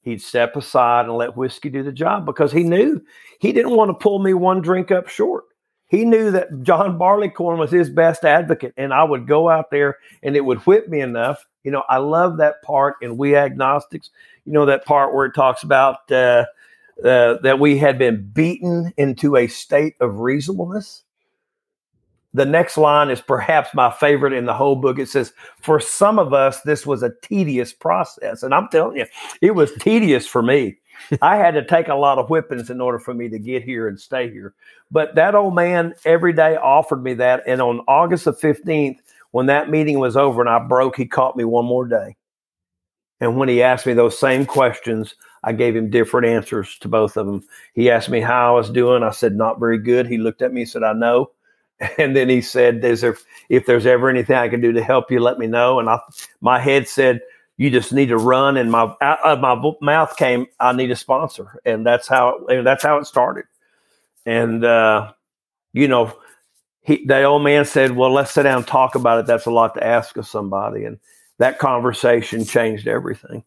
he'd 0.03 0.21
step 0.21 0.57
aside 0.57 1.07
and 1.07 1.17
let 1.17 1.37
whiskey 1.37 1.71
do 1.71 1.83
the 1.83 1.93
job 1.93 2.27
because 2.27 2.53
he 2.53 2.62
knew 2.62 3.01
he 3.41 3.53
didn't 3.53 3.77
want 3.77 3.88
to 3.88 3.95
pull 3.95 4.19
me 4.19 4.35
one 4.35 4.61
drink 4.61 4.91
up 4.91 5.09
short 5.09 5.45
he 5.93 6.07
knew 6.07 6.31
that 6.31 6.62
John 6.62 6.97
Barleycorn 6.97 7.59
was 7.59 7.71
his 7.71 7.91
best 7.91 8.25
advocate, 8.25 8.73
and 8.79 8.95
I 8.95 9.05
would 9.05 9.27
go 9.27 9.51
out 9.51 9.71
there 9.71 9.99
and 10.23 10.35
it 10.35 10.41
would 10.41 10.61
whip 10.61 10.88
me 10.88 11.03
enough. 11.03 11.45
You 11.65 11.71
know, 11.71 11.85
I 11.87 11.99
love 11.99 12.38
that 12.38 12.62
part 12.62 12.95
in 13.03 13.19
We 13.19 13.37
Agnostics. 13.37 14.09
You 14.47 14.55
know, 14.55 14.65
that 14.65 14.87
part 14.87 15.15
where 15.15 15.27
it 15.27 15.35
talks 15.35 15.62
about 15.62 16.11
uh, 16.11 16.47
uh, 17.05 17.37
that 17.43 17.59
we 17.61 17.77
had 17.77 17.99
been 17.99 18.27
beaten 18.33 18.95
into 18.97 19.37
a 19.37 19.49
state 19.49 19.95
of 20.01 20.21
reasonableness. 20.21 21.05
The 22.35 22.47
next 22.47 22.79
line 22.79 23.11
is 23.11 23.21
perhaps 23.21 23.75
my 23.75 23.90
favorite 23.90 24.33
in 24.33 24.47
the 24.47 24.55
whole 24.55 24.77
book. 24.77 24.99
It 24.99 25.09
says, 25.09 25.33
For 25.61 25.79
some 25.81 26.18
of 26.18 26.33
us, 26.33 26.62
this 26.62 26.87
was 26.87 27.03
a 27.03 27.12
tedious 27.23 27.73
process. 27.73 28.42
And 28.42 28.55
I'm 28.55 28.68
telling 28.68 28.97
you, 28.97 29.07
it 29.40 29.55
was 29.55 29.73
tedious 29.79 30.27
for 30.27 30.42
me. 30.42 30.79
I 31.23 31.37
had 31.37 31.55
to 31.55 31.64
take 31.64 31.88
a 31.88 31.95
lot 31.95 32.18
of 32.18 32.29
whippings 32.29 32.71
in 32.71 32.81
order 32.81 32.99
for 32.99 33.12
me 33.12 33.29
to 33.29 33.38
get 33.38 33.62
here 33.62 33.88
and 33.88 34.01
stay 34.01 34.31
here. 34.31 34.55
But 34.90 35.14
that 35.14 35.35
old 35.35 35.55
man 35.55 35.95
every 36.05 36.33
day 36.33 36.57
offered 36.57 37.03
me 37.03 37.14
that. 37.14 37.42
And 37.47 37.61
on 37.61 37.81
August 37.88 38.25
the 38.25 38.33
15th, 38.33 38.99
when 39.33 39.47
that 39.47 39.71
meeting 39.71 39.99
was 39.99 40.16
over 40.16 40.40
and 40.40 40.51
I 40.51 40.59
broke, 40.66 40.97
he 40.97 41.07
caught 41.07 41.37
me 41.37 41.45
one 41.45 41.64
more 41.64 41.87
day. 41.87 42.16
And 43.21 43.37
when 43.37 43.49
he 43.49 43.62
asked 43.62 43.87
me 43.87 43.92
those 43.92 44.18
same 44.18 44.45
questions, 44.45 45.14
I 45.45 45.53
gave 45.53 45.77
him 45.77 45.90
different 45.90 46.27
answers 46.27 46.77
to 46.79 46.88
both 46.88 47.16
of 47.16 47.27
them. 47.27 47.45
He 47.75 47.90
asked 47.90 48.11
me 48.11 48.21
how 48.21 48.53
I 48.53 48.57
was 48.57 48.71
doing. 48.71 49.03
I 49.03 49.11
said, 49.11 49.37
not 49.37 49.61
very 49.61 49.79
good. 49.79 50.07
He 50.07 50.18
looked 50.18 50.42
at 50.42 50.53
me 50.53 50.62
and 50.62 50.71
said, 50.71 50.83
I 50.83 50.92
know. 50.92 51.31
And 51.99 52.15
then 52.17 52.29
he 52.29 52.41
said, 52.41 52.85
"Is 52.85 53.01
there, 53.01 53.17
if 53.49 53.67
there's 53.67 53.87
ever 53.87 54.09
anything 54.09 54.37
I 54.37 54.49
can 54.49 54.61
do 54.61 54.73
to 54.73 54.85
help 54.85 55.11
you, 55.11 55.19
let 55.19 55.39
me 55.39 55.49
know. 55.49 55.81
And 55.81 55.89
I, 55.89 55.99
my 56.41 56.61
head 56.61 56.87
said, 56.87 57.21
you 57.57 57.71
just 57.71 57.93
need 57.93 58.07
to 58.07 58.17
run. 58.17 58.57
And 58.57 58.71
my 58.71 58.93
out 59.01 59.21
of 59.25 59.41
my 59.41 59.61
mouth 59.81 60.17
came, 60.17 60.47
I 60.59 60.73
need 60.73 60.91
a 60.91 60.97
sponsor, 60.97 61.61
and 61.65 61.87
that's 61.87 62.09
how 62.09 62.45
that's 62.49 62.83
how 62.83 62.99
it 62.99 63.07
started. 63.07 63.45
And 64.27 64.65
uh, 64.65 65.13
you 65.73 65.89
know, 65.89 66.13
he 66.81 67.05
the 67.07 67.23
old 67.25 67.45
man 67.45 67.65
said, 67.65 67.93
"Well, 67.93 68.13
let's 68.13 68.33
sit 68.33 68.45
down 68.45 68.59
and 68.59 68.67
talk 68.67 68.95
about 68.95 69.21
it. 69.21 69.27
That's 69.27 69.47
a 69.47 69.51
lot 69.51 69.75
to 69.75 69.87
ask 69.87 70.17
of 70.17 70.27
somebody." 70.27 70.85
And 70.85 70.99
that 71.39 71.59
conversation 71.59 72.45
changed 72.45 72.89
everything. 72.89 73.45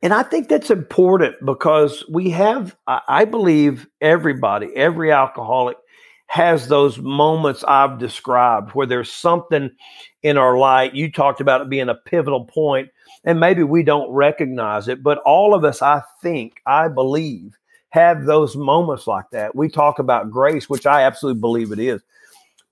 And 0.00 0.12
I 0.12 0.22
think 0.22 0.48
that's 0.48 0.70
important 0.70 1.44
because 1.44 2.04
we 2.08 2.30
have, 2.30 2.76
I 2.86 3.24
believe, 3.24 3.88
everybody, 4.00 4.68
every 4.76 5.10
alcoholic 5.10 5.76
has 6.28 6.68
those 6.68 6.98
moments 6.98 7.64
I've 7.64 7.98
described 7.98 8.70
where 8.72 8.86
there's 8.86 9.10
something 9.10 9.70
in 10.22 10.36
our 10.36 10.58
life. 10.58 10.92
You 10.94 11.10
talked 11.10 11.40
about 11.40 11.62
it 11.62 11.70
being 11.70 11.88
a 11.88 11.94
pivotal 11.94 12.44
point, 12.44 12.90
and 13.24 13.40
maybe 13.40 13.62
we 13.62 13.82
don't 13.82 14.10
recognize 14.12 14.88
it, 14.88 15.02
but 15.02 15.18
all 15.18 15.54
of 15.54 15.64
us, 15.64 15.80
I 15.80 16.02
think, 16.22 16.60
I 16.66 16.88
believe, 16.88 17.58
have 17.90 18.26
those 18.26 18.56
moments 18.56 19.06
like 19.06 19.30
that. 19.32 19.56
We 19.56 19.70
talk 19.70 19.98
about 19.98 20.30
grace, 20.30 20.68
which 20.68 20.86
I 20.86 21.02
absolutely 21.02 21.40
believe 21.40 21.72
it 21.72 21.78
is. 21.78 22.02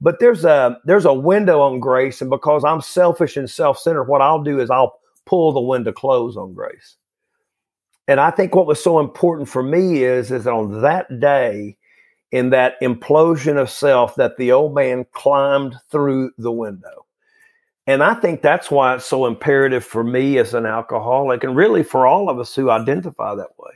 But 0.03 0.21
there's 0.21 0.45
a 0.45 0.79
there's 0.85 1.07
a 1.07 1.15
window 1.15 1.63
on 1.63 1.81
grace, 1.81 2.21
and 2.21 2.29
because 2.29 2.63
I'm 2.63 2.83
selfish 2.83 3.39
and 3.39 3.49
self-centered, 3.49 4.05
what 4.05 4.21
I'll 4.21 4.43
do 4.43 4.61
is 4.61 4.69
I'll 4.69 5.01
pull 5.25 5.53
the 5.53 5.61
window 5.61 5.93
close 5.93 6.37
on 6.37 6.53
grace. 6.53 6.97
And 8.07 8.21
I 8.21 8.31
think 8.31 8.55
what 8.55 8.67
was 8.67 8.83
so 8.83 9.01
important 9.01 9.49
for 9.49 9.63
me 9.63 10.05
is 10.05 10.31
is 10.31 10.47
on 10.47 10.83
that 10.83 11.19
day, 11.19 11.79
in 12.33 12.51
that 12.51 12.81
implosion 12.81 13.57
of 13.57 13.71
self 13.71 14.15
that 14.17 14.37
the 14.37 14.53
old 14.53 14.75
man 14.75 15.07
climbed 15.13 15.77
through 15.91 16.33
the 16.39 16.53
window. 16.53 17.07
And 17.87 18.03
I 18.03 18.15
think 18.15 18.43
that's 18.43 18.71
why 18.71 18.97
it's 18.97 19.07
so 19.07 19.27
imperative 19.27 19.85
for 19.85 20.03
me 20.03 20.39
as 20.39 20.55
an 20.55 20.67
alcoholic 20.67 21.45
and 21.45 21.55
really 21.55 21.85
for 21.85 22.07
all 22.07 22.29
of 22.29 22.41
us 22.41 22.55
who 22.55 22.69
identify 22.71 23.35
that 23.37 23.57
way 23.59 23.73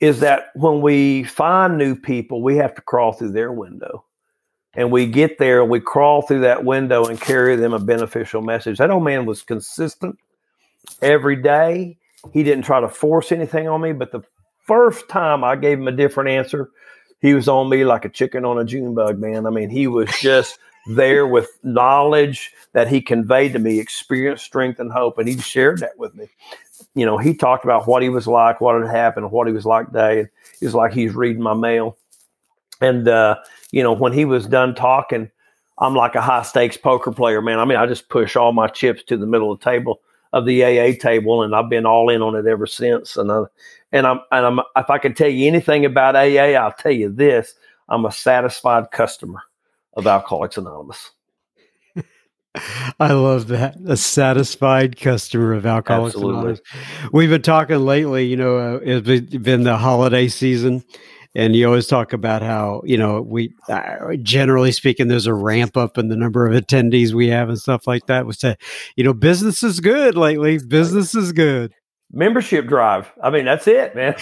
is 0.00 0.20
that 0.20 0.50
when 0.54 0.80
we 0.80 1.24
find 1.24 1.76
new 1.78 1.94
people, 1.94 2.42
we 2.42 2.56
have 2.56 2.74
to 2.74 2.82
crawl 2.82 3.12
through 3.12 3.32
their 3.32 3.52
window. 3.52 4.04
and 4.74 4.92
we 4.92 5.06
get 5.06 5.38
there, 5.38 5.64
we 5.64 5.80
crawl 5.80 6.22
through 6.22 6.40
that 6.40 6.64
window 6.64 7.04
and 7.06 7.20
carry 7.20 7.56
them 7.56 7.72
a 7.72 7.78
beneficial 7.80 8.42
message. 8.42 8.78
That 8.78 8.90
old 8.90 9.02
man 9.02 9.26
was 9.26 9.42
consistent 9.42 10.16
every 11.02 11.36
day. 11.36 11.98
He 12.32 12.42
didn't 12.42 12.64
try 12.64 12.80
to 12.80 12.88
force 12.88 13.32
anything 13.32 13.66
on 13.66 13.80
me, 13.80 13.92
but 13.92 14.12
the 14.12 14.22
first 14.66 15.08
time 15.08 15.42
I 15.42 15.56
gave 15.56 15.78
him 15.78 15.88
a 15.88 15.92
different 15.92 16.30
answer, 16.30 16.70
he 17.20 17.34
was 17.34 17.48
on 17.48 17.68
me 17.68 17.84
like 17.84 18.04
a 18.04 18.08
chicken 18.08 18.44
on 18.44 18.58
a 18.58 18.64
June 18.64 18.94
bug, 18.94 19.18
man. 19.18 19.46
I 19.46 19.50
mean, 19.50 19.70
he 19.70 19.86
was 19.86 20.08
just 20.20 20.58
there 20.88 21.26
with 21.26 21.50
knowledge 21.62 22.52
that 22.72 22.88
he 22.88 23.00
conveyed 23.00 23.52
to 23.52 23.58
me, 23.58 23.78
experience, 23.78 24.42
strength, 24.42 24.80
and 24.80 24.92
hope. 24.92 25.18
And 25.18 25.28
he 25.28 25.38
shared 25.38 25.80
that 25.80 25.98
with 25.98 26.14
me. 26.14 26.28
You 26.94 27.04
know, 27.04 27.18
he 27.18 27.34
talked 27.34 27.64
about 27.64 27.86
what 27.86 28.02
he 28.02 28.08
was 28.08 28.26
like, 28.26 28.60
what 28.60 28.80
had 28.80 28.90
happened, 28.90 29.30
what 29.30 29.46
he 29.46 29.52
was 29.52 29.66
like 29.66 29.86
today. 29.86 30.20
It 30.20 30.64
was 30.64 30.74
like 30.74 30.92
he's 30.92 31.14
reading 31.14 31.42
my 31.42 31.54
mail. 31.54 31.96
And, 32.80 33.08
uh, 33.08 33.36
you 33.70 33.82
know, 33.82 33.92
when 33.92 34.12
he 34.12 34.24
was 34.24 34.46
done 34.46 34.74
talking, 34.74 35.30
I'm 35.78 35.94
like 35.94 36.14
a 36.14 36.20
high 36.20 36.42
stakes 36.42 36.76
poker 36.76 37.12
player, 37.12 37.42
man. 37.42 37.58
I 37.58 37.64
mean, 37.64 37.78
I 37.78 37.86
just 37.86 38.08
push 38.08 38.36
all 38.36 38.52
my 38.52 38.68
chips 38.68 39.02
to 39.04 39.16
the 39.16 39.26
middle 39.26 39.52
of 39.52 39.60
the 39.60 39.64
table 39.64 40.00
of 40.32 40.46
the 40.46 40.64
AA 40.64 40.92
table, 41.00 41.42
and 41.42 41.54
I've 41.54 41.70
been 41.70 41.86
all 41.86 42.10
in 42.10 42.22
on 42.22 42.34
it 42.34 42.46
ever 42.46 42.66
since. 42.66 43.16
And 43.16 43.30
I, 43.30 43.44
and 43.92 44.06
I'm 44.06 44.20
and 44.30 44.46
I'm 44.46 44.60
if 44.76 44.90
I 44.90 44.98
can 44.98 45.14
tell 45.14 45.28
you 45.28 45.46
anything 45.46 45.84
about 45.84 46.16
AA, 46.16 46.54
I'll 46.54 46.72
tell 46.72 46.92
you 46.92 47.10
this: 47.10 47.54
I'm 47.88 48.04
a 48.04 48.12
satisfied 48.12 48.90
customer 48.90 49.42
of 49.94 50.06
Alcoholics 50.06 50.56
Anonymous. 50.56 51.10
I 53.00 53.12
love 53.12 53.48
that. 53.48 53.76
A 53.86 53.96
satisfied 53.96 54.98
customer 54.98 55.54
of 55.54 55.66
Alcoholics 55.66 56.14
Absolutely. 56.14 56.40
Anonymous. 56.40 56.60
We've 57.12 57.30
been 57.30 57.42
talking 57.42 57.78
lately, 57.78 58.26
you 58.26 58.36
know, 58.36 58.58
uh, 58.58 58.80
it's 58.82 59.36
been 59.36 59.64
the 59.64 59.76
holiday 59.76 60.28
season. 60.28 60.84
And 61.38 61.54
you 61.54 61.66
always 61.66 61.86
talk 61.86 62.12
about 62.12 62.42
how, 62.42 62.82
you 62.84 62.96
know, 62.96 63.22
we 63.22 63.54
uh, 63.68 64.16
generally 64.22 64.72
speaking, 64.72 65.06
there's 65.06 65.28
a 65.28 65.34
ramp 65.34 65.76
up 65.76 65.96
in 65.96 66.08
the 66.08 66.16
number 66.16 66.44
of 66.44 66.52
attendees 66.52 67.12
we 67.12 67.28
have 67.28 67.48
and 67.48 67.58
stuff 67.58 67.86
like 67.86 68.06
that. 68.06 68.26
We 68.26 68.32
say, 68.32 68.56
you 68.96 69.04
know, 69.04 69.14
business 69.14 69.62
is 69.62 69.78
good 69.78 70.16
lately. 70.16 70.58
Business 70.58 71.14
is 71.14 71.32
good 71.32 71.72
membership 72.12 72.66
drive. 72.66 73.12
I 73.22 73.30
mean, 73.30 73.44
that's 73.44 73.68
it, 73.68 73.94
man. 73.94 74.16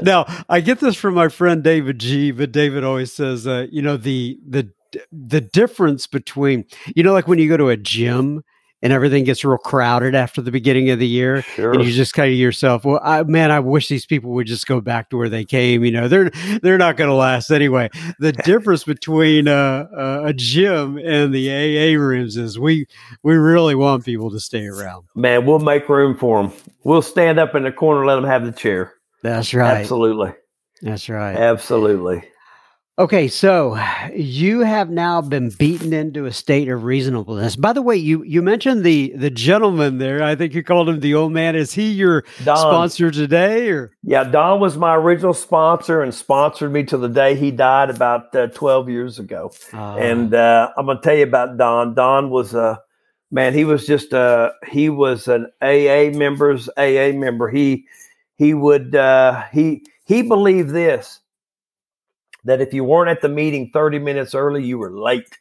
now, 0.02 0.24
I 0.48 0.60
get 0.60 0.80
this 0.80 0.96
from 0.96 1.14
my 1.14 1.28
friend 1.28 1.62
David 1.62 2.00
G, 2.00 2.30
but 2.30 2.50
David 2.50 2.82
always 2.82 3.12
says, 3.12 3.46
uh, 3.46 3.66
you 3.70 3.82
know, 3.82 3.96
the 3.96 4.40
the 4.48 4.70
the 5.12 5.40
difference 5.40 6.06
between, 6.06 6.64
you 6.96 7.04
know, 7.04 7.12
like 7.12 7.28
when 7.28 7.38
you 7.38 7.48
go 7.48 7.56
to 7.56 7.68
a 7.68 7.76
gym 7.76 8.42
and 8.82 8.92
everything 8.92 9.24
gets 9.24 9.44
real 9.44 9.58
crowded 9.58 10.14
after 10.14 10.40
the 10.40 10.50
beginning 10.50 10.90
of 10.90 10.98
the 10.98 11.06
year 11.06 11.42
sure. 11.42 11.72
and 11.72 11.84
you 11.84 11.92
just 11.92 12.14
kind 12.14 12.32
of 12.32 12.38
yourself 12.38 12.84
well 12.84 13.00
I, 13.02 13.22
man 13.24 13.50
i 13.50 13.60
wish 13.60 13.88
these 13.88 14.06
people 14.06 14.30
would 14.32 14.46
just 14.46 14.66
go 14.66 14.80
back 14.80 15.10
to 15.10 15.16
where 15.16 15.28
they 15.28 15.44
came 15.44 15.84
you 15.84 15.90
know? 15.90 16.08
They're 16.08 16.30
they're 16.62 16.78
not 16.78 16.96
going 16.96 17.08
to 17.10 17.14
last 17.14 17.50
anyway. 17.50 17.90
The 18.18 18.32
difference 18.44 18.84
between 18.84 19.48
uh, 19.48 19.88
uh, 19.96 20.22
a 20.26 20.32
gym 20.32 20.98
and 20.98 21.32
the 21.32 21.50
aa 21.50 21.98
rooms 21.98 22.36
is 22.36 22.58
we 22.58 22.86
we 23.22 23.34
really 23.36 23.74
want 23.74 24.04
people 24.04 24.30
to 24.30 24.40
stay 24.40 24.66
around. 24.66 25.06
man 25.14 25.46
we'll 25.46 25.58
make 25.58 25.88
room 25.88 26.16
for 26.16 26.42
them 26.42 26.52
we'll 26.84 27.02
stand 27.02 27.38
up 27.38 27.54
in 27.54 27.64
the 27.64 27.72
corner 27.72 28.06
let 28.06 28.16
them 28.16 28.24
have 28.24 28.44
the 28.44 28.52
chair. 28.52 28.94
That's 29.22 29.52
right. 29.52 29.78
Absolutely. 29.78 30.32
That's 30.82 31.08
right. 31.08 31.36
Absolutely 31.36 32.29
Okay, 33.00 33.28
so 33.28 33.82
you 34.14 34.60
have 34.60 34.90
now 34.90 35.22
been 35.22 35.48
beaten 35.48 35.94
into 35.94 36.26
a 36.26 36.32
state 36.34 36.68
of 36.68 36.84
reasonableness. 36.84 37.56
By 37.56 37.72
the 37.72 37.80
way, 37.80 37.96
you 37.96 38.22
you 38.24 38.42
mentioned 38.42 38.84
the 38.84 39.14
the 39.16 39.30
gentleman 39.30 39.96
there. 39.96 40.22
I 40.22 40.34
think 40.34 40.52
you 40.52 40.62
called 40.62 40.90
him 40.90 41.00
the 41.00 41.14
old 41.14 41.32
man. 41.32 41.56
Is 41.56 41.72
he 41.72 41.92
your 41.92 42.26
Don. 42.44 42.58
sponsor 42.58 43.10
today, 43.10 43.70
or 43.70 43.90
yeah, 44.02 44.24
Don 44.24 44.60
was 44.60 44.76
my 44.76 44.94
original 44.94 45.32
sponsor 45.32 46.02
and 46.02 46.12
sponsored 46.12 46.72
me 46.72 46.84
to 46.84 46.98
the 46.98 47.08
day 47.08 47.34
he 47.34 47.50
died 47.50 47.88
about 47.88 48.36
uh, 48.36 48.48
twelve 48.48 48.90
years 48.90 49.18
ago. 49.18 49.50
Uh, 49.72 49.96
and 49.96 50.34
uh, 50.34 50.70
I'm 50.76 50.84
gonna 50.84 51.00
tell 51.00 51.16
you 51.16 51.24
about 51.24 51.56
Don. 51.56 51.94
Don 51.94 52.28
was 52.28 52.52
a 52.52 52.82
man. 53.30 53.54
He 53.54 53.64
was 53.64 53.86
just 53.86 54.12
a 54.12 54.52
he 54.68 54.90
was 54.90 55.26
an 55.26 55.46
AA 55.62 56.14
members 56.14 56.68
AA 56.76 57.12
member. 57.14 57.48
He 57.48 57.86
he 58.36 58.52
would 58.52 58.94
uh, 58.94 59.44
he 59.54 59.86
he 60.04 60.20
believed 60.20 60.68
this 60.68 61.20
that 62.44 62.60
if 62.60 62.72
you 62.72 62.84
weren't 62.84 63.10
at 63.10 63.20
the 63.20 63.28
meeting 63.28 63.70
30 63.72 63.98
minutes 63.98 64.34
early, 64.34 64.64
you 64.64 64.78
were 64.78 64.90
late. 64.90 65.38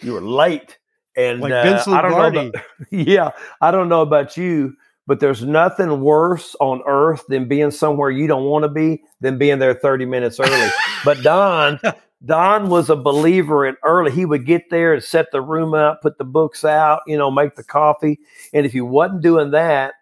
You 0.00 0.14
were 0.14 0.20
late. 0.20 0.78
And 1.16 1.40
like 1.40 1.52
uh, 1.52 1.84
I 1.88 2.02
don't 2.02 2.34
know. 2.34 2.48
About, 2.48 2.62
yeah, 2.90 3.30
I 3.60 3.70
don't 3.70 3.88
know 3.88 4.02
about 4.02 4.36
you, 4.36 4.74
but 5.06 5.20
there's 5.20 5.44
nothing 5.44 6.00
worse 6.00 6.56
on 6.60 6.82
earth 6.86 7.24
than 7.28 7.46
being 7.46 7.70
somewhere 7.70 8.10
you 8.10 8.26
don't 8.26 8.44
want 8.44 8.62
to 8.62 8.68
be 8.68 9.02
than 9.20 9.36
being 9.38 9.58
there 9.58 9.74
30 9.74 10.06
minutes 10.06 10.40
early. 10.40 10.70
but 11.04 11.22
Don, 11.22 11.78
Don 12.24 12.70
was 12.70 12.88
a 12.88 12.96
believer 12.96 13.66
in 13.66 13.76
early. 13.84 14.10
He 14.10 14.24
would 14.24 14.46
get 14.46 14.70
there 14.70 14.94
and 14.94 15.02
set 15.02 15.30
the 15.32 15.40
room 15.40 15.74
up, 15.74 16.02
put 16.02 16.18
the 16.18 16.24
books 16.24 16.64
out, 16.64 17.02
you 17.06 17.18
know, 17.18 17.30
make 17.30 17.56
the 17.56 17.64
coffee. 17.64 18.18
And 18.52 18.64
if 18.64 18.74
you 18.74 18.86
wasn't 18.86 19.22
doing 19.22 19.50
that, 19.50 19.94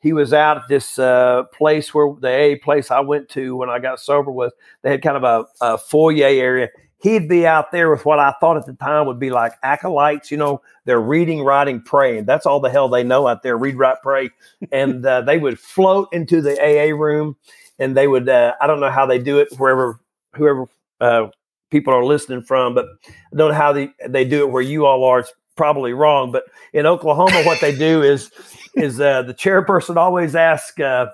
he 0.00 0.12
was 0.12 0.32
out 0.32 0.58
at 0.58 0.68
this 0.68 0.98
uh, 0.98 1.44
place 1.52 1.92
where 1.92 2.14
the 2.20 2.28
A 2.28 2.56
place 2.56 2.90
I 2.90 3.00
went 3.00 3.28
to 3.30 3.56
when 3.56 3.68
I 3.68 3.78
got 3.78 4.00
sober 4.00 4.30
was 4.30 4.52
they 4.82 4.90
had 4.90 5.02
kind 5.02 5.16
of 5.16 5.24
a, 5.24 5.46
a, 5.64 5.78
foyer 5.78 6.24
area. 6.24 6.68
He'd 7.00 7.28
be 7.28 7.46
out 7.46 7.70
there 7.70 7.90
with 7.90 8.04
what 8.04 8.18
I 8.18 8.34
thought 8.40 8.56
at 8.56 8.66
the 8.66 8.72
time 8.74 9.06
would 9.06 9.20
be 9.20 9.30
like 9.30 9.52
acolytes, 9.62 10.30
you 10.30 10.36
know, 10.36 10.60
they're 10.84 11.00
reading, 11.00 11.42
writing, 11.42 11.80
praying. 11.80 12.24
That's 12.24 12.46
all 12.46 12.60
the 12.60 12.70
hell 12.70 12.88
they 12.88 13.04
know 13.04 13.28
out 13.28 13.42
there 13.42 13.56
read, 13.56 13.76
write, 13.76 13.98
pray. 14.02 14.30
And 14.72 15.04
uh, 15.04 15.20
they 15.22 15.38
would 15.38 15.58
float 15.58 16.08
into 16.12 16.40
the 16.40 16.58
AA 16.60 16.94
room 16.94 17.36
and 17.78 17.96
they 17.96 18.08
would, 18.08 18.28
uh, 18.28 18.54
I 18.60 18.66
don't 18.66 18.80
know 18.80 18.90
how 18.90 19.06
they 19.06 19.18
do 19.18 19.38
it 19.38 19.48
wherever, 19.58 20.00
whoever 20.34 20.66
uh, 21.00 21.28
people 21.70 21.94
are 21.94 22.04
listening 22.04 22.42
from, 22.42 22.74
but 22.74 22.86
I 23.06 23.36
don't 23.36 23.50
know 23.50 23.54
how 23.54 23.72
they, 23.72 23.90
they 24.08 24.24
do 24.24 24.40
it 24.40 24.50
where 24.50 24.62
you 24.62 24.86
all 24.86 25.04
are. 25.04 25.20
It's 25.20 25.32
probably 25.58 25.92
wrong, 25.92 26.32
but 26.32 26.44
in 26.72 26.86
Oklahoma, 26.86 27.42
what 27.44 27.60
they 27.60 27.76
do 27.76 28.02
is 28.02 28.30
is 28.74 29.00
uh, 29.00 29.22
the 29.22 29.34
chairperson 29.34 29.96
always 29.96 30.34
asks, 30.34 30.80
uh, 30.80 31.06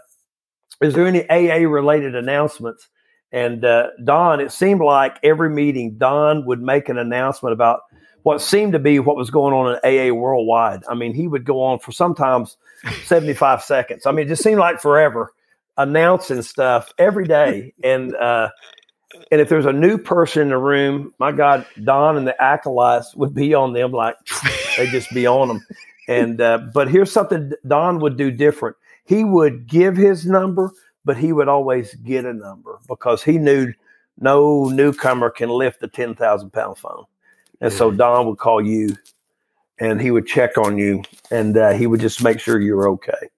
"Is 0.81 0.95
there 0.95 1.07
any 1.07 1.29
AA 1.29 1.69
related 1.69 2.15
announcements?" 2.15 2.89
And 3.33 3.65
uh, 3.65 3.89
Don, 4.05 4.39
it 4.39 4.53
seemed 4.53 4.81
like 4.81 5.19
every 5.25 5.51
meeting, 5.51 5.97
Don 5.99 6.47
would 6.47 6.63
make 6.63 6.89
an 6.89 6.99
announcement 6.99 7.53
about 7.53 7.81
what 8.23 8.41
seemed 8.41 8.75
to 8.75 8.79
be 8.79 9.01
what 9.01 9.17
was 9.17 9.31
going 9.31 9.53
on 9.53 9.77
in 9.83 10.11
AA 10.11 10.15
worldwide. 10.15 10.85
I 10.89 10.95
mean, 10.95 11.15
he 11.15 11.27
would 11.27 11.45
go 11.45 11.61
on 11.61 11.81
for 11.81 11.91
sometimes 11.91 12.57
75 13.05 13.63
seconds. 13.63 14.07
I 14.07 14.13
mean, 14.13 14.27
it 14.27 14.29
just 14.29 14.43
seemed 14.45 14.61
like 14.61 14.81
forever 14.81 15.33
announcing 15.77 16.43
stuff 16.43 16.93
every 16.99 17.27
day. 17.27 17.75
And 17.83 18.15
uh, 18.15 18.51
and 19.31 19.41
if 19.41 19.49
there's 19.49 19.67
a 19.67 19.73
new 19.73 19.99
person 19.99 20.43
in 20.43 20.49
the 20.49 20.59
room, 20.59 21.13
my 21.19 21.33
God, 21.33 21.67
Don 21.83 22.17
and 22.17 22.27
the 22.27 22.41
acolytes 22.43 23.15
would 23.15 23.35
be 23.35 23.55
on 23.55 23.73
them 23.73 23.93
like 23.93 24.17
they'd 24.77 24.91
just 24.91 25.13
be 25.13 25.27
on 25.27 25.49
them. 25.49 25.67
And 26.09 26.41
uh, 26.41 26.59
but 26.73 26.89
here's 26.89 27.11
something 27.11 27.53
Don 27.67 28.01
would 28.01 28.17
do 28.17 28.31
different. 28.31 28.77
He 29.05 29.25
would 29.25 29.67
give 29.67 29.97
his 29.97 30.27
number, 30.27 30.73
but 31.05 31.17
he 31.17 31.33
would 31.33 31.49
always 31.49 31.95
get 31.97 32.25
a 32.25 32.33
number 32.33 32.79
because 32.89 33.23
he 33.23 33.39
knew 33.39 33.73
no 34.19 34.69
newcomer 34.69 35.31
can 35.31 35.49
lift 35.49 35.83
a 35.83 35.89
ten 35.89 36.15
thousand 36.15 36.51
pound 36.53 36.79
phone. 36.79 37.05
And 37.61 37.73
so 37.73 37.91
Don 37.91 38.27
would 38.27 38.39
call 38.39 38.61
you, 38.61 38.97
and 39.79 40.01
he 40.01 40.11
would 40.11 40.27
check 40.27 40.59
on 40.59 40.77
you, 40.77 41.03
and 41.31 41.57
uh, 41.57 41.73
he 41.73 41.87
would 41.87 42.01
just 42.01 42.23
make 42.23 42.39
sure 42.39 42.61
you're 42.61 42.89
okay. 42.91 43.31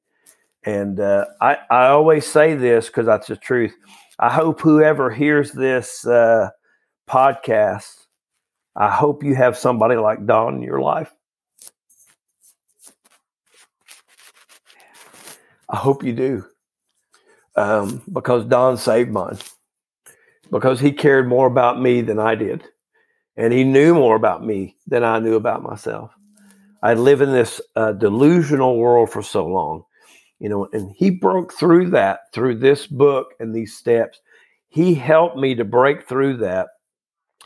And 0.65 0.99
uh, 0.99 1.27
I 1.41 1.59
I 1.71 1.87
always 1.89 2.27
say 2.27 2.55
this 2.55 2.87
because 2.87 3.07
that's 3.07 3.29
the 3.29 3.37
truth. 3.37 3.75
I 4.19 4.31
hope 4.31 4.61
whoever 4.61 5.11
hears 5.11 5.53
this 5.53 6.07
uh, 6.07 6.51
podcast, 7.09 8.07
I 8.75 8.91
hope 8.91 9.23
you 9.23 9.35
have 9.35 9.59
somebody 9.59 9.97
like 9.97 10.27
Don 10.27 10.57
in 10.57 10.63
your 10.63 10.81
life 10.81 11.13
I 15.69 15.77
hope 15.77 16.03
you 16.03 16.13
do. 16.13 16.45
Um, 17.57 18.03
because 18.13 18.45
Don 18.45 18.77
saved 18.77 19.11
mine. 19.11 19.39
Because 20.51 20.79
he 20.79 20.93
cared 20.93 21.29
more 21.29 21.47
about 21.47 21.81
me 21.81 22.03
than 22.03 22.19
I 22.19 22.35
did. 22.35 22.65
And 23.37 23.53
he 23.53 23.65
knew 23.65 23.95
more 23.95 24.17
about 24.17 24.45
me 24.45 24.77
than 24.87 25.03
I 25.03 25.19
knew 25.19 25.35
about 25.35 25.63
myself. 25.63 26.13
I 26.83 26.95
live 26.95 27.21
in 27.21 27.33
this 27.33 27.61
uh, 27.75 27.93
delusional 27.93 28.77
world 28.77 29.11
for 29.11 29.23
so 29.23 29.47
long, 29.47 29.85
you 30.39 30.49
know, 30.49 30.69
and 30.73 30.95
he 30.97 31.11
broke 31.11 31.53
through 31.53 31.91
that 31.91 32.21
through 32.33 32.57
this 32.57 32.87
book 32.87 33.35
and 33.41 33.55
these 33.55 33.77
steps. 33.77 34.21
He 34.69 34.95
helped 34.95 35.37
me 35.37 35.55
to 35.55 35.65
break 35.65 36.07
through 36.07 36.39
that 36.39 36.69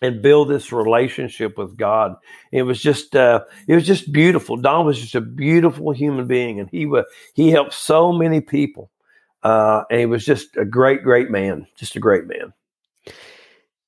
and 0.03 0.23
build 0.23 0.49
this 0.49 0.73
relationship 0.73 1.59
with 1.59 1.77
God. 1.77 2.17
It 2.53 2.63
was 2.63 2.81
just 2.81 3.15
uh, 3.15 3.45
it 3.69 3.75
was 3.75 3.87
just 3.87 4.13
beautiful. 4.13 4.57
Don 4.57 4.87
was 4.87 5.01
just 5.01 5.15
a 5.15 5.21
beautiful 5.21 5.93
human 5.93 6.27
being, 6.27 6.59
and 6.59 6.69
he 6.71 6.87
was 6.87 7.05
he 7.35 7.51
helped 7.51 7.75
so 7.75 8.13
many 8.13 8.41
people, 8.41 8.91
uh, 9.43 9.85
and 9.91 10.01
he 10.01 10.07
was 10.07 10.25
just 10.25 10.57
a 10.57 10.65
great, 10.65 11.03
great 11.03 11.31
man. 11.31 11.67
Just 11.77 11.97
a 11.97 12.01
great 12.01 12.27
man. 12.27 12.53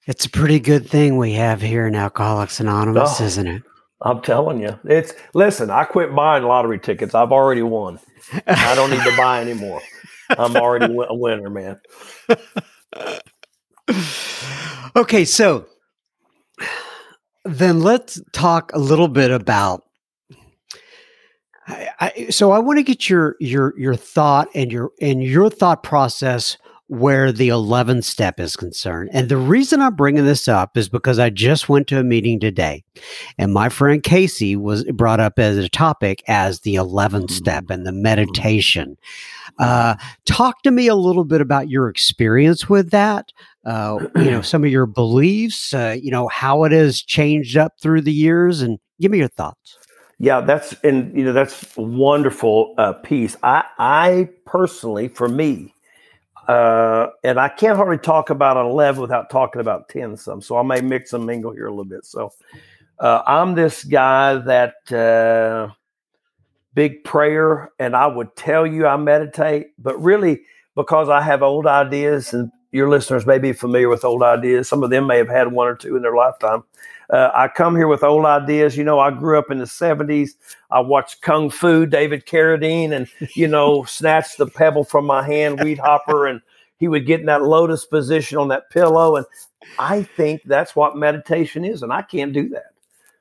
It's 0.06 0.26
a 0.26 0.30
pretty 0.30 0.58
good 0.58 0.88
thing 0.88 1.16
we 1.16 1.32
have 1.34 1.60
here 1.60 1.86
in 1.86 1.94
Alcoholics 1.94 2.58
Anonymous, 2.58 3.20
oh, 3.20 3.24
isn't 3.24 3.46
it? 3.46 3.62
I'm 4.02 4.20
telling 4.22 4.60
you, 4.60 4.78
it's 4.84 5.12
listen. 5.34 5.70
I 5.70 5.84
quit 5.84 6.14
buying 6.14 6.44
lottery 6.44 6.78
tickets. 6.80 7.14
I've 7.14 7.32
already 7.32 7.62
won. 7.62 8.00
I 8.46 8.74
don't 8.74 8.90
need 8.90 9.02
to 9.04 9.14
buy 9.18 9.40
anymore. 9.40 9.80
I'm 10.30 10.56
already 10.56 10.86
a 11.08 11.14
winner, 11.14 11.50
man. 11.50 11.80
okay, 14.96 15.24
so 15.24 15.66
Then 17.44 17.80
let's 17.80 18.20
talk 18.32 18.70
a 18.74 18.78
little 18.78 19.08
bit 19.08 19.30
about. 19.30 19.84
I, 21.66 21.88
I, 22.00 22.26
so 22.30 22.50
I 22.52 22.58
want 22.58 22.78
to 22.78 22.82
get 22.82 23.08
your 23.08 23.36
your 23.40 23.78
your 23.78 23.94
thought 23.94 24.48
and 24.54 24.72
your 24.72 24.90
and 25.00 25.22
your 25.22 25.48
thought 25.50 25.82
process 25.82 26.56
where 26.92 27.32
the 27.32 27.48
11th 27.48 28.04
step 28.04 28.38
is 28.38 28.54
concerned. 28.54 29.08
And 29.14 29.30
the 29.30 29.38
reason 29.38 29.80
I'm 29.80 29.96
bringing 29.96 30.26
this 30.26 30.46
up 30.46 30.76
is 30.76 30.90
because 30.90 31.18
I 31.18 31.30
just 31.30 31.66
went 31.66 31.86
to 31.86 31.98
a 31.98 32.04
meeting 32.04 32.38
today 32.38 32.84
and 33.38 33.50
my 33.50 33.70
friend 33.70 34.02
Casey 34.02 34.56
was 34.56 34.84
brought 34.84 35.18
up 35.18 35.38
as 35.38 35.56
a 35.56 35.70
topic 35.70 36.22
as 36.28 36.60
the 36.60 36.74
11th 36.74 37.30
step 37.30 37.70
and 37.70 37.86
the 37.86 37.92
meditation. 37.92 38.98
Uh, 39.58 39.94
talk 40.26 40.60
to 40.64 40.70
me 40.70 40.86
a 40.86 40.94
little 40.94 41.24
bit 41.24 41.40
about 41.40 41.70
your 41.70 41.88
experience 41.88 42.68
with 42.68 42.90
that. 42.90 43.32
Uh, 43.64 44.06
you 44.16 44.30
know, 44.30 44.42
some 44.42 44.62
of 44.62 44.70
your 44.70 44.84
beliefs, 44.84 45.72
uh, 45.72 45.96
you 45.98 46.10
know, 46.10 46.28
how 46.28 46.64
it 46.64 46.72
has 46.72 47.00
changed 47.00 47.56
up 47.56 47.72
through 47.80 48.02
the 48.02 48.12
years 48.12 48.60
and 48.60 48.78
give 49.00 49.10
me 49.10 49.16
your 49.16 49.28
thoughts. 49.28 49.78
Yeah, 50.18 50.42
that's 50.42 50.74
and 50.84 51.16
you 51.16 51.24
know 51.24 51.32
that's 51.32 51.74
wonderful 51.76 52.74
uh, 52.76 52.92
piece. 52.92 53.36
I 53.42 53.64
I 53.78 54.28
personally, 54.44 55.08
for 55.08 55.28
me, 55.28 55.71
uh, 56.48 57.08
and 57.22 57.38
I 57.38 57.48
can't 57.48 57.76
hardly 57.76 57.98
talk 57.98 58.30
about 58.30 58.56
an 58.56 58.66
11 58.66 59.00
without 59.00 59.30
talking 59.30 59.60
about 59.60 59.88
10 59.88 60.16
some. 60.16 60.42
So 60.42 60.56
I 60.56 60.62
may 60.62 60.80
mix 60.80 61.12
and 61.12 61.24
mingle 61.24 61.52
here 61.52 61.66
a 61.66 61.70
little 61.70 61.84
bit. 61.84 62.04
So 62.04 62.32
uh, 62.98 63.22
I'm 63.26 63.54
this 63.54 63.84
guy 63.84 64.34
that 64.34 64.92
uh, 64.92 65.72
big 66.74 67.04
prayer, 67.04 67.70
and 67.78 67.94
I 67.94 68.06
would 68.06 68.34
tell 68.36 68.66
you 68.66 68.86
I 68.86 68.96
meditate, 68.96 69.68
but 69.78 70.00
really 70.02 70.42
because 70.74 71.08
I 71.08 71.20
have 71.20 71.42
old 71.42 71.66
ideas, 71.66 72.32
and 72.32 72.50
your 72.72 72.88
listeners 72.88 73.26
may 73.26 73.38
be 73.38 73.52
familiar 73.52 73.88
with 73.88 74.04
old 74.04 74.22
ideas. 74.22 74.68
Some 74.68 74.82
of 74.82 74.90
them 74.90 75.06
may 75.06 75.18
have 75.18 75.28
had 75.28 75.52
one 75.52 75.68
or 75.68 75.74
two 75.74 75.96
in 75.96 76.02
their 76.02 76.16
lifetime. 76.16 76.64
Uh, 77.12 77.30
I 77.34 77.46
come 77.46 77.76
here 77.76 77.88
with 77.88 78.02
old 78.02 78.24
ideas. 78.24 78.76
You 78.76 78.84
know, 78.84 78.98
I 78.98 79.10
grew 79.10 79.38
up 79.38 79.50
in 79.50 79.58
the 79.58 79.66
70s. 79.66 80.30
I 80.70 80.80
watched 80.80 81.20
Kung 81.20 81.50
Fu, 81.50 81.84
David 81.84 82.24
Carradine, 82.24 82.92
and, 82.92 83.06
you 83.36 83.46
know, 83.46 83.84
snatched 83.88 84.38
the 84.38 84.46
pebble 84.46 84.84
from 84.84 85.04
my 85.04 85.22
hand, 85.22 85.62
weed 85.62 85.78
hopper, 85.78 86.26
and 86.26 86.40
he 86.78 86.88
would 86.88 87.06
get 87.06 87.20
in 87.20 87.26
that 87.26 87.42
lotus 87.42 87.84
position 87.84 88.38
on 88.38 88.48
that 88.48 88.70
pillow. 88.70 89.16
And 89.16 89.26
I 89.78 90.02
think 90.02 90.42
that's 90.46 90.74
what 90.74 90.96
meditation 90.96 91.66
is. 91.66 91.82
And 91.82 91.92
I 91.92 92.00
can't 92.00 92.32
do 92.32 92.48
that. 92.48 92.72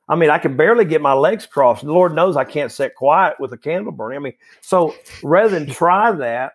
I 0.07 0.15
mean, 0.15 0.29
I 0.29 0.39
can 0.39 0.55
barely 0.55 0.85
get 0.85 1.01
my 1.01 1.13
legs 1.13 1.45
crossed. 1.45 1.83
And 1.83 1.91
Lord 1.91 2.15
knows 2.15 2.37
I 2.37 2.43
can't 2.45 2.71
sit 2.71 2.95
quiet 2.95 3.39
with 3.39 3.51
a 3.53 3.57
candle 3.57 3.91
burning. 3.91 4.17
I 4.17 4.19
mean, 4.19 4.33
so 4.61 4.95
rather 5.21 5.49
than 5.49 5.67
try 5.67 6.11
that, 6.11 6.53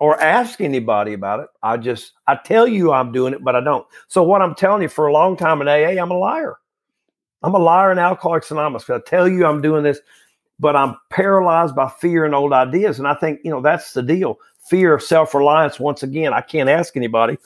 or 0.00 0.18
ask 0.20 0.60
anybody 0.60 1.12
about 1.12 1.40
it. 1.40 1.48
I 1.62 1.76
just 1.76 2.14
I 2.26 2.34
tell 2.34 2.66
you 2.66 2.90
I'm 2.90 3.12
doing 3.12 3.34
it, 3.34 3.44
but 3.44 3.54
I 3.54 3.60
don't. 3.60 3.86
So 4.08 4.22
what 4.22 4.42
I'm 4.42 4.54
telling 4.54 4.82
you 4.82 4.88
for 4.88 5.06
a 5.06 5.12
long 5.12 5.36
time 5.36 5.60
in 5.60 5.68
AA, 5.68 6.02
I'm 6.02 6.10
a 6.10 6.18
liar. 6.18 6.56
I'm 7.42 7.54
a 7.54 7.58
liar 7.58 7.92
in 7.92 7.98
Alcoholics 7.98 8.50
Anonymous. 8.50 8.88
I 8.90 9.00
tell 9.06 9.28
you 9.28 9.46
I'm 9.46 9.62
doing 9.62 9.82
this, 9.82 10.00
but 10.58 10.76
I'm 10.76 10.96
paralyzed 11.08 11.74
by 11.74 11.88
fear 11.88 12.24
and 12.24 12.34
old 12.34 12.52
ideas. 12.52 12.98
And 12.98 13.08
I 13.08 13.14
think, 13.14 13.40
you 13.44 13.50
know, 13.50 13.60
that's 13.60 13.92
the 13.92 14.02
deal. 14.02 14.38
Fear 14.68 14.94
of 14.94 15.02
self-reliance. 15.02 15.80
Once 15.80 16.02
again, 16.02 16.32
I 16.32 16.42
can't 16.42 16.68
ask 16.68 16.96
anybody. 16.96 17.38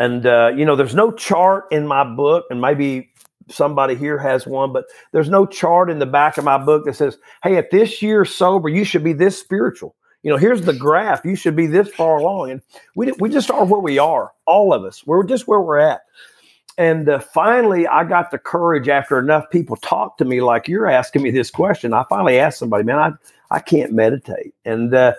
And 0.00 0.26
uh, 0.26 0.52
you 0.56 0.64
know, 0.64 0.76
there's 0.76 0.94
no 0.94 1.10
chart 1.10 1.64
in 1.72 1.86
my 1.86 2.04
book, 2.04 2.44
and 2.50 2.60
maybe 2.60 3.10
somebody 3.48 3.96
here 3.96 4.16
has 4.18 4.46
one, 4.46 4.72
but 4.72 4.84
there's 5.10 5.28
no 5.28 5.44
chart 5.44 5.90
in 5.90 5.98
the 5.98 6.06
back 6.06 6.38
of 6.38 6.44
my 6.44 6.56
book 6.56 6.84
that 6.84 6.94
says, 6.94 7.18
"Hey, 7.42 7.56
at 7.56 7.72
this 7.72 8.00
year 8.00 8.24
sober, 8.24 8.68
you 8.68 8.84
should 8.84 9.02
be 9.02 9.12
this 9.12 9.36
spiritual." 9.36 9.96
you 10.22 10.30
know, 10.30 10.36
here's 10.36 10.62
the 10.62 10.72
graph. 10.72 11.24
You 11.24 11.36
should 11.36 11.56
be 11.56 11.66
this 11.66 11.88
far 11.88 12.18
along. 12.18 12.50
And 12.50 12.62
we, 12.94 13.12
we 13.12 13.30
just 13.30 13.50
are 13.50 13.64
where 13.64 13.80
we 13.80 13.98
are, 13.98 14.32
all 14.46 14.72
of 14.72 14.84
us. 14.84 15.06
We're 15.06 15.24
just 15.24 15.46
where 15.46 15.60
we're 15.60 15.78
at. 15.78 16.02
And 16.78 17.08
uh, 17.08 17.18
finally, 17.18 17.88
I 17.88 18.04
got 18.04 18.30
the 18.30 18.38
courage 18.38 18.88
after 18.88 19.18
enough 19.18 19.50
people 19.50 19.74
talked 19.76 20.18
to 20.18 20.24
me 20.24 20.40
like 20.40 20.68
you're 20.68 20.86
asking 20.86 21.22
me 21.22 21.32
this 21.32 21.50
question. 21.50 21.92
I 21.92 22.04
finally 22.08 22.38
asked 22.38 22.60
somebody, 22.60 22.84
man, 22.84 22.98
I, 22.98 23.56
I 23.56 23.58
can't 23.58 23.92
meditate. 23.92 24.54
And, 24.64 24.94
uh, 24.94 25.14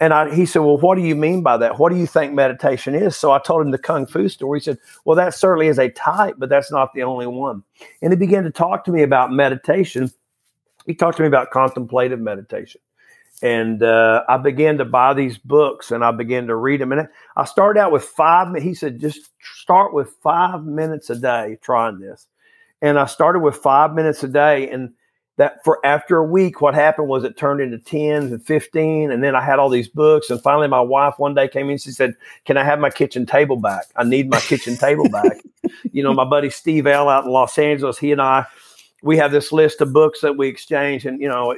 and 0.00 0.14
I, 0.14 0.34
he 0.34 0.46
said, 0.46 0.60
well, 0.60 0.78
what 0.78 0.94
do 0.96 1.02
you 1.02 1.14
mean 1.14 1.42
by 1.42 1.58
that? 1.58 1.78
What 1.78 1.92
do 1.92 1.98
you 1.98 2.06
think 2.06 2.32
meditation 2.32 2.94
is? 2.94 3.14
So 3.14 3.30
I 3.30 3.38
told 3.38 3.60
him 3.60 3.72
the 3.72 3.78
Kung 3.78 4.06
Fu 4.06 4.26
story. 4.30 4.58
He 4.58 4.64
said, 4.64 4.78
well, 5.04 5.16
that 5.16 5.34
certainly 5.34 5.68
is 5.68 5.78
a 5.78 5.90
type, 5.90 6.36
but 6.38 6.48
that's 6.48 6.72
not 6.72 6.94
the 6.94 7.02
only 7.02 7.26
one. 7.26 7.62
And 8.00 8.10
he 8.10 8.16
began 8.16 8.44
to 8.44 8.50
talk 8.50 8.84
to 8.86 8.90
me 8.90 9.02
about 9.02 9.30
meditation. 9.30 10.10
He 10.86 10.94
talked 10.94 11.18
to 11.18 11.22
me 11.22 11.28
about 11.28 11.50
contemplative 11.50 12.20
meditation 12.20 12.80
and 13.42 13.82
uh, 13.82 14.24
I 14.28 14.38
began 14.38 14.78
to 14.78 14.84
buy 14.84 15.12
these 15.12 15.36
books 15.36 15.90
and 15.90 16.02
I 16.02 16.10
began 16.10 16.46
to 16.46 16.56
read 16.56 16.80
them. 16.80 16.92
And 16.92 17.08
I 17.36 17.44
started 17.44 17.78
out 17.78 17.92
with 17.92 18.04
five. 18.04 18.54
He 18.62 18.72
said, 18.72 19.00
just 19.00 19.30
start 19.60 19.92
with 19.92 20.14
five 20.22 20.64
minutes 20.64 21.10
a 21.10 21.16
day 21.16 21.58
trying 21.60 21.98
this. 21.98 22.26
And 22.80 22.98
I 22.98 23.06
started 23.06 23.40
with 23.40 23.56
five 23.56 23.94
minutes 23.94 24.22
a 24.22 24.28
day. 24.28 24.70
And 24.70 24.92
that 25.36 25.62
for 25.64 25.84
after 25.84 26.16
a 26.16 26.24
week, 26.24 26.62
what 26.62 26.74
happened 26.74 27.08
was 27.08 27.24
it 27.24 27.36
turned 27.36 27.60
into 27.60 27.78
10 27.78 28.22
and 28.32 28.46
15. 28.46 29.10
And 29.10 29.22
then 29.22 29.36
I 29.36 29.42
had 29.42 29.58
all 29.58 29.68
these 29.68 29.88
books. 29.88 30.30
And 30.30 30.40
finally, 30.40 30.68
my 30.68 30.80
wife 30.80 31.14
one 31.18 31.34
day 31.34 31.46
came 31.46 31.68
in. 31.68 31.76
She 31.76 31.90
said, 31.90 32.14
Can 32.46 32.56
I 32.56 32.64
have 32.64 32.78
my 32.78 32.90
kitchen 32.90 33.26
table 33.26 33.56
back? 33.56 33.84
I 33.96 34.04
need 34.04 34.30
my 34.30 34.40
kitchen 34.40 34.76
table 34.76 35.08
back. 35.08 35.38
You 35.90 36.02
know, 36.02 36.14
my 36.14 36.24
buddy 36.24 36.48
Steve 36.48 36.86
L 36.86 37.08
out 37.08 37.24
in 37.24 37.30
Los 37.32 37.58
Angeles, 37.58 37.98
he 37.98 38.12
and 38.12 38.22
I, 38.22 38.46
we 39.02 39.16
have 39.16 39.32
this 39.32 39.50
list 39.50 39.80
of 39.80 39.92
books 39.92 40.20
that 40.20 40.36
we 40.36 40.46
exchange. 40.46 41.04
And, 41.06 41.20
you 41.20 41.28
know, 41.28 41.56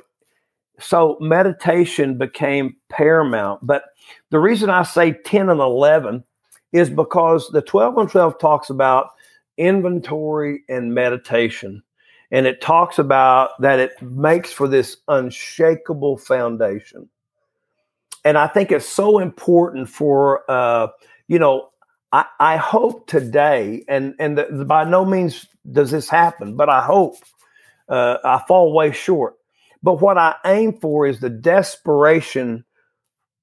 so 0.80 1.16
meditation 1.20 2.18
became 2.18 2.76
paramount. 2.88 3.66
But 3.66 3.84
the 4.30 4.38
reason 4.38 4.70
I 4.70 4.82
say 4.82 5.12
10 5.12 5.48
and 5.48 5.60
11 5.60 6.24
is 6.72 6.90
because 6.90 7.48
the 7.48 7.62
12 7.62 7.98
and 7.98 8.10
12 8.10 8.38
talks 8.38 8.70
about 8.70 9.10
inventory 9.56 10.62
and 10.68 10.94
meditation. 10.94 11.82
And 12.30 12.46
it 12.46 12.60
talks 12.60 12.98
about 12.98 13.50
that 13.60 13.80
it 13.80 14.00
makes 14.02 14.52
for 14.52 14.68
this 14.68 14.98
unshakable 15.08 16.18
foundation. 16.18 17.08
And 18.24 18.36
I 18.36 18.46
think 18.46 18.70
it's 18.70 18.86
so 18.86 19.18
important 19.18 19.88
for, 19.88 20.48
uh, 20.50 20.88
you 21.28 21.38
know, 21.38 21.70
I, 22.12 22.26
I 22.38 22.56
hope 22.56 23.06
today, 23.06 23.84
and, 23.88 24.14
and 24.18 24.38
the, 24.38 24.64
by 24.66 24.84
no 24.84 25.04
means 25.04 25.46
does 25.72 25.90
this 25.90 26.08
happen, 26.08 26.54
but 26.54 26.68
I 26.68 26.82
hope 26.82 27.16
uh, 27.88 28.18
I 28.24 28.42
fall 28.46 28.72
way 28.72 28.92
short 28.92 29.37
but 29.82 30.00
what 30.00 30.18
I 30.18 30.34
aim 30.44 30.78
for 30.80 31.06
is 31.06 31.20
the 31.20 31.30
desperation 31.30 32.64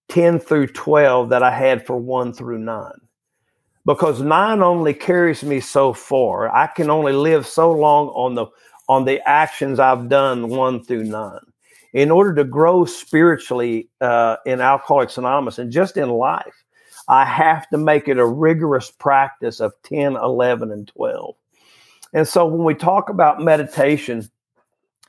10 0.09 0.39
through 0.39 0.67
12 0.67 1.29
that 1.29 1.43
I 1.43 1.51
had 1.51 1.85
for 1.85 1.97
1 1.97 2.33
through 2.33 2.59
9. 2.59 2.91
Because 3.85 4.21
9 4.21 4.61
only 4.61 4.93
carries 4.93 5.43
me 5.43 5.59
so 5.59 5.93
far. 5.93 6.53
I 6.53 6.67
can 6.67 6.89
only 6.89 7.13
live 7.13 7.45
so 7.45 7.71
long 7.71 8.07
on 8.09 8.35
the 8.35 8.47
on 8.87 9.05
the 9.05 9.19
actions 9.27 9.79
I've 9.79 10.09
done 10.09 10.49
1 10.49 10.83
through 10.83 11.05
9. 11.05 11.39
In 11.93 12.11
order 12.11 12.35
to 12.35 12.43
grow 12.43 12.85
spiritually 12.85 13.89
uh, 13.99 14.35
in 14.45 14.61
Alcoholics 14.61 15.17
Anonymous 15.17 15.57
and 15.57 15.71
just 15.71 15.97
in 15.97 16.09
life, 16.09 16.63
I 17.07 17.25
have 17.25 17.67
to 17.69 17.77
make 17.77 18.07
it 18.07 18.19
a 18.19 18.25
rigorous 18.25 18.91
practice 18.91 19.59
of 19.59 19.73
10, 19.83 20.15
11, 20.15 20.71
and 20.71 20.87
12. 20.87 21.35
And 22.13 22.27
so 22.27 22.45
when 22.45 22.63
we 22.63 22.75
talk 22.75 23.09
about 23.09 23.41
meditation, 23.41 24.29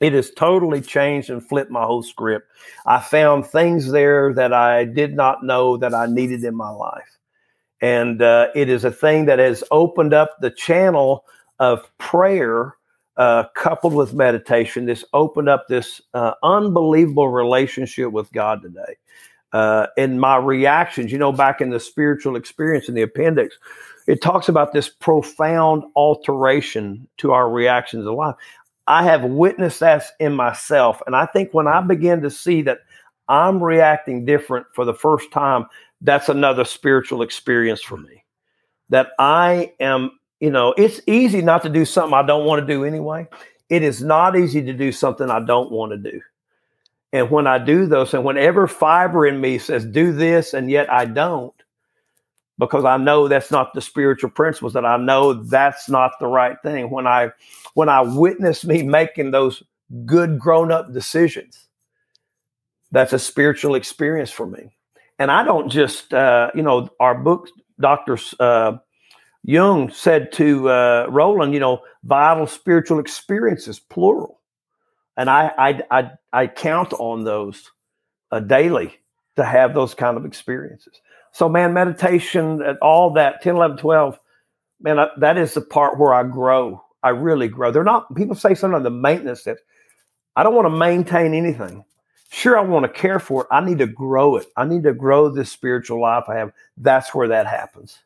it 0.00 0.12
has 0.12 0.30
totally 0.30 0.80
changed 0.80 1.30
and 1.30 1.46
flipped 1.46 1.70
my 1.70 1.84
whole 1.84 2.02
script. 2.02 2.48
I 2.84 3.00
found 3.00 3.46
things 3.46 3.90
there 3.90 4.34
that 4.34 4.52
I 4.52 4.84
did 4.84 5.14
not 5.14 5.42
know 5.42 5.76
that 5.78 5.94
I 5.94 6.06
needed 6.06 6.44
in 6.44 6.54
my 6.54 6.70
life. 6.70 7.18
And 7.80 8.22
uh, 8.22 8.48
it 8.54 8.68
is 8.68 8.84
a 8.84 8.90
thing 8.90 9.26
that 9.26 9.38
has 9.38 9.62
opened 9.70 10.14
up 10.14 10.36
the 10.40 10.50
channel 10.50 11.24
of 11.58 11.90
prayer 11.98 12.74
uh, 13.16 13.44
coupled 13.54 13.94
with 13.94 14.12
meditation. 14.12 14.86
This 14.86 15.04
opened 15.12 15.48
up 15.48 15.66
this 15.68 16.00
uh, 16.14 16.32
unbelievable 16.42 17.28
relationship 17.28 18.12
with 18.12 18.30
God 18.32 18.62
today. 18.62 18.96
Uh, 19.52 19.86
and 19.96 20.20
my 20.20 20.36
reactions, 20.36 21.12
you 21.12 21.18
know, 21.18 21.32
back 21.32 21.60
in 21.60 21.70
the 21.70 21.80
spiritual 21.80 22.36
experience 22.36 22.88
in 22.88 22.94
the 22.94 23.02
appendix, 23.02 23.56
it 24.06 24.20
talks 24.20 24.48
about 24.48 24.72
this 24.72 24.88
profound 24.88 25.84
alteration 25.94 27.08
to 27.18 27.32
our 27.32 27.50
reactions 27.50 28.06
in 28.06 28.12
life. 28.12 28.34
I 28.86 29.02
have 29.04 29.24
witnessed 29.24 29.80
that 29.80 30.04
in 30.20 30.34
myself. 30.34 31.02
And 31.06 31.16
I 31.16 31.26
think 31.26 31.52
when 31.52 31.66
I 31.66 31.80
begin 31.80 32.22
to 32.22 32.30
see 32.30 32.62
that 32.62 32.80
I'm 33.28 33.62
reacting 33.62 34.24
different 34.24 34.66
for 34.74 34.84
the 34.84 34.94
first 34.94 35.30
time, 35.32 35.66
that's 36.00 36.28
another 36.28 36.64
spiritual 36.64 37.22
experience 37.22 37.82
for 37.82 37.96
me. 37.96 38.24
That 38.90 39.08
I 39.18 39.72
am, 39.80 40.12
you 40.38 40.50
know, 40.50 40.74
it's 40.76 41.00
easy 41.06 41.42
not 41.42 41.62
to 41.62 41.68
do 41.68 41.84
something 41.84 42.14
I 42.14 42.24
don't 42.24 42.46
want 42.46 42.64
to 42.64 42.72
do 42.72 42.84
anyway. 42.84 43.26
It 43.68 43.82
is 43.82 44.02
not 44.02 44.36
easy 44.36 44.62
to 44.62 44.72
do 44.72 44.92
something 44.92 45.28
I 45.28 45.40
don't 45.40 45.72
want 45.72 45.90
to 45.90 45.98
do. 45.98 46.20
And 47.12 47.30
when 47.30 47.46
I 47.46 47.58
do 47.58 47.86
those, 47.86 48.14
and 48.14 48.24
whenever 48.24 48.68
fiber 48.68 49.26
in 49.26 49.40
me 49.40 49.58
says, 49.58 49.84
do 49.84 50.12
this, 50.12 50.54
and 50.54 50.70
yet 50.70 50.92
I 50.92 51.06
don't, 51.06 51.54
because 52.58 52.84
I 52.84 52.96
know 52.96 53.26
that's 53.26 53.50
not 53.50 53.74
the 53.74 53.80
spiritual 53.80 54.30
principles 54.30 54.74
that 54.74 54.84
I 54.84 54.96
know 54.96 55.32
that's 55.32 55.88
not 55.88 56.12
the 56.20 56.26
right 56.26 56.56
thing. 56.62 56.90
When 56.90 57.06
I 57.06 57.30
when 57.76 57.90
I 57.90 58.00
witness 58.00 58.64
me 58.64 58.82
making 58.82 59.32
those 59.32 59.62
good 60.06 60.38
grown 60.38 60.72
up 60.72 60.94
decisions, 60.94 61.68
that's 62.90 63.12
a 63.12 63.18
spiritual 63.18 63.74
experience 63.74 64.30
for 64.30 64.46
me. 64.46 64.74
And 65.18 65.30
I 65.30 65.44
don't 65.44 65.68
just 65.68 66.14
uh, 66.14 66.50
you 66.54 66.62
know 66.62 66.88
our 66.98 67.14
book, 67.14 67.48
Doctor 67.78 68.18
uh, 68.40 68.78
Jung 69.42 69.90
said 69.90 70.32
to 70.32 70.70
uh, 70.70 71.06
Rowland, 71.10 71.52
you 71.52 71.60
know, 71.60 71.82
vital 72.02 72.46
spiritual 72.46 72.98
experiences, 72.98 73.78
plural. 73.78 74.40
And 75.18 75.28
I, 75.28 75.52
I, 75.58 75.82
I, 75.90 76.10
I 76.32 76.46
count 76.46 76.94
on 76.94 77.24
those 77.24 77.70
uh, 78.32 78.40
daily 78.40 78.96
to 79.36 79.44
have 79.44 79.74
those 79.74 79.94
kind 79.94 80.16
of 80.16 80.24
experiences. 80.24 81.00
So, 81.32 81.48
man, 81.48 81.74
meditation, 81.74 82.62
and 82.62 82.78
all 82.78 83.12
that, 83.12 83.42
10, 83.42 83.56
11, 83.56 83.76
12, 83.76 84.18
man, 84.80 84.98
I, 84.98 85.08
that 85.18 85.36
is 85.36 85.54
the 85.54 85.60
part 85.60 85.98
where 85.98 86.14
I 86.14 86.22
grow. 86.24 86.82
I 87.06 87.10
really 87.10 87.46
grow. 87.46 87.70
They're 87.70 87.84
not, 87.84 88.12
people 88.14 88.34
say 88.34 88.54
sometimes 88.54 88.82
the 88.82 88.90
maintenance 88.90 89.44
that 89.44 89.58
I 90.34 90.42
don't 90.42 90.54
want 90.54 90.66
to 90.66 90.76
maintain 90.76 91.34
anything. 91.34 91.84
Sure, 92.30 92.58
I 92.58 92.62
want 92.62 92.82
to 92.84 92.88
care 92.88 93.20
for 93.20 93.42
it. 93.42 93.48
I 93.52 93.64
need 93.64 93.78
to 93.78 93.86
grow 93.86 94.34
it. 94.34 94.46
I 94.56 94.64
need 94.64 94.82
to 94.82 94.92
grow 94.92 95.28
this 95.28 95.52
spiritual 95.52 96.02
life 96.02 96.24
I 96.28 96.38
have. 96.38 96.52
That's 96.76 97.14
where 97.14 97.28
that 97.28 97.46
happens 97.46 98.00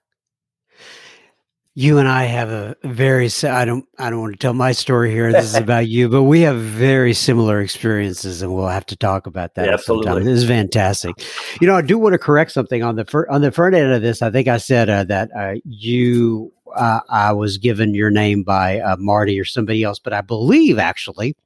you 1.74 1.98
and 1.98 2.08
I 2.08 2.24
have 2.24 2.50
a 2.50 2.76
very 2.82 3.30
I 3.44 3.64
don't 3.64 3.86
I 3.96 4.10
don't 4.10 4.20
want 4.20 4.34
to 4.34 4.38
tell 4.38 4.52
my 4.52 4.72
story 4.72 5.12
here. 5.12 5.32
This 5.32 5.46
is 5.46 5.54
about 5.56 5.86
you, 5.86 6.08
but 6.08 6.24
we 6.24 6.40
have 6.40 6.58
very 6.58 7.14
similar 7.14 7.60
experiences, 7.60 8.42
and 8.42 8.54
we'll 8.54 8.68
have 8.68 8.86
to 8.86 8.96
talk 8.96 9.26
about 9.26 9.54
that. 9.54 9.66
Yeah, 9.66 9.74
absolutely, 9.74 10.06
sometime. 10.06 10.24
this 10.24 10.42
is 10.42 10.48
fantastic. 10.48 11.14
You 11.60 11.68
know, 11.68 11.76
I 11.76 11.82
do 11.82 11.96
want 11.96 12.14
to 12.14 12.18
correct 12.18 12.52
something 12.52 12.82
on 12.82 12.96
the 12.96 13.04
fir- 13.04 13.28
on 13.30 13.40
the 13.40 13.52
front 13.52 13.76
end 13.76 13.92
of 13.92 14.02
this. 14.02 14.20
I 14.20 14.30
think 14.30 14.48
I 14.48 14.58
said 14.58 14.90
uh, 14.90 15.04
that 15.04 15.30
uh, 15.34 15.54
you 15.64 16.52
uh, 16.74 17.00
I 17.08 17.32
was 17.32 17.58
given 17.58 17.94
your 17.94 18.10
name 18.10 18.42
by 18.42 18.80
uh, 18.80 18.96
Marty 18.98 19.38
or 19.38 19.44
somebody 19.44 19.82
else, 19.82 19.98
but 19.98 20.12
I 20.12 20.20
believe 20.20 20.78
actually 20.78 21.36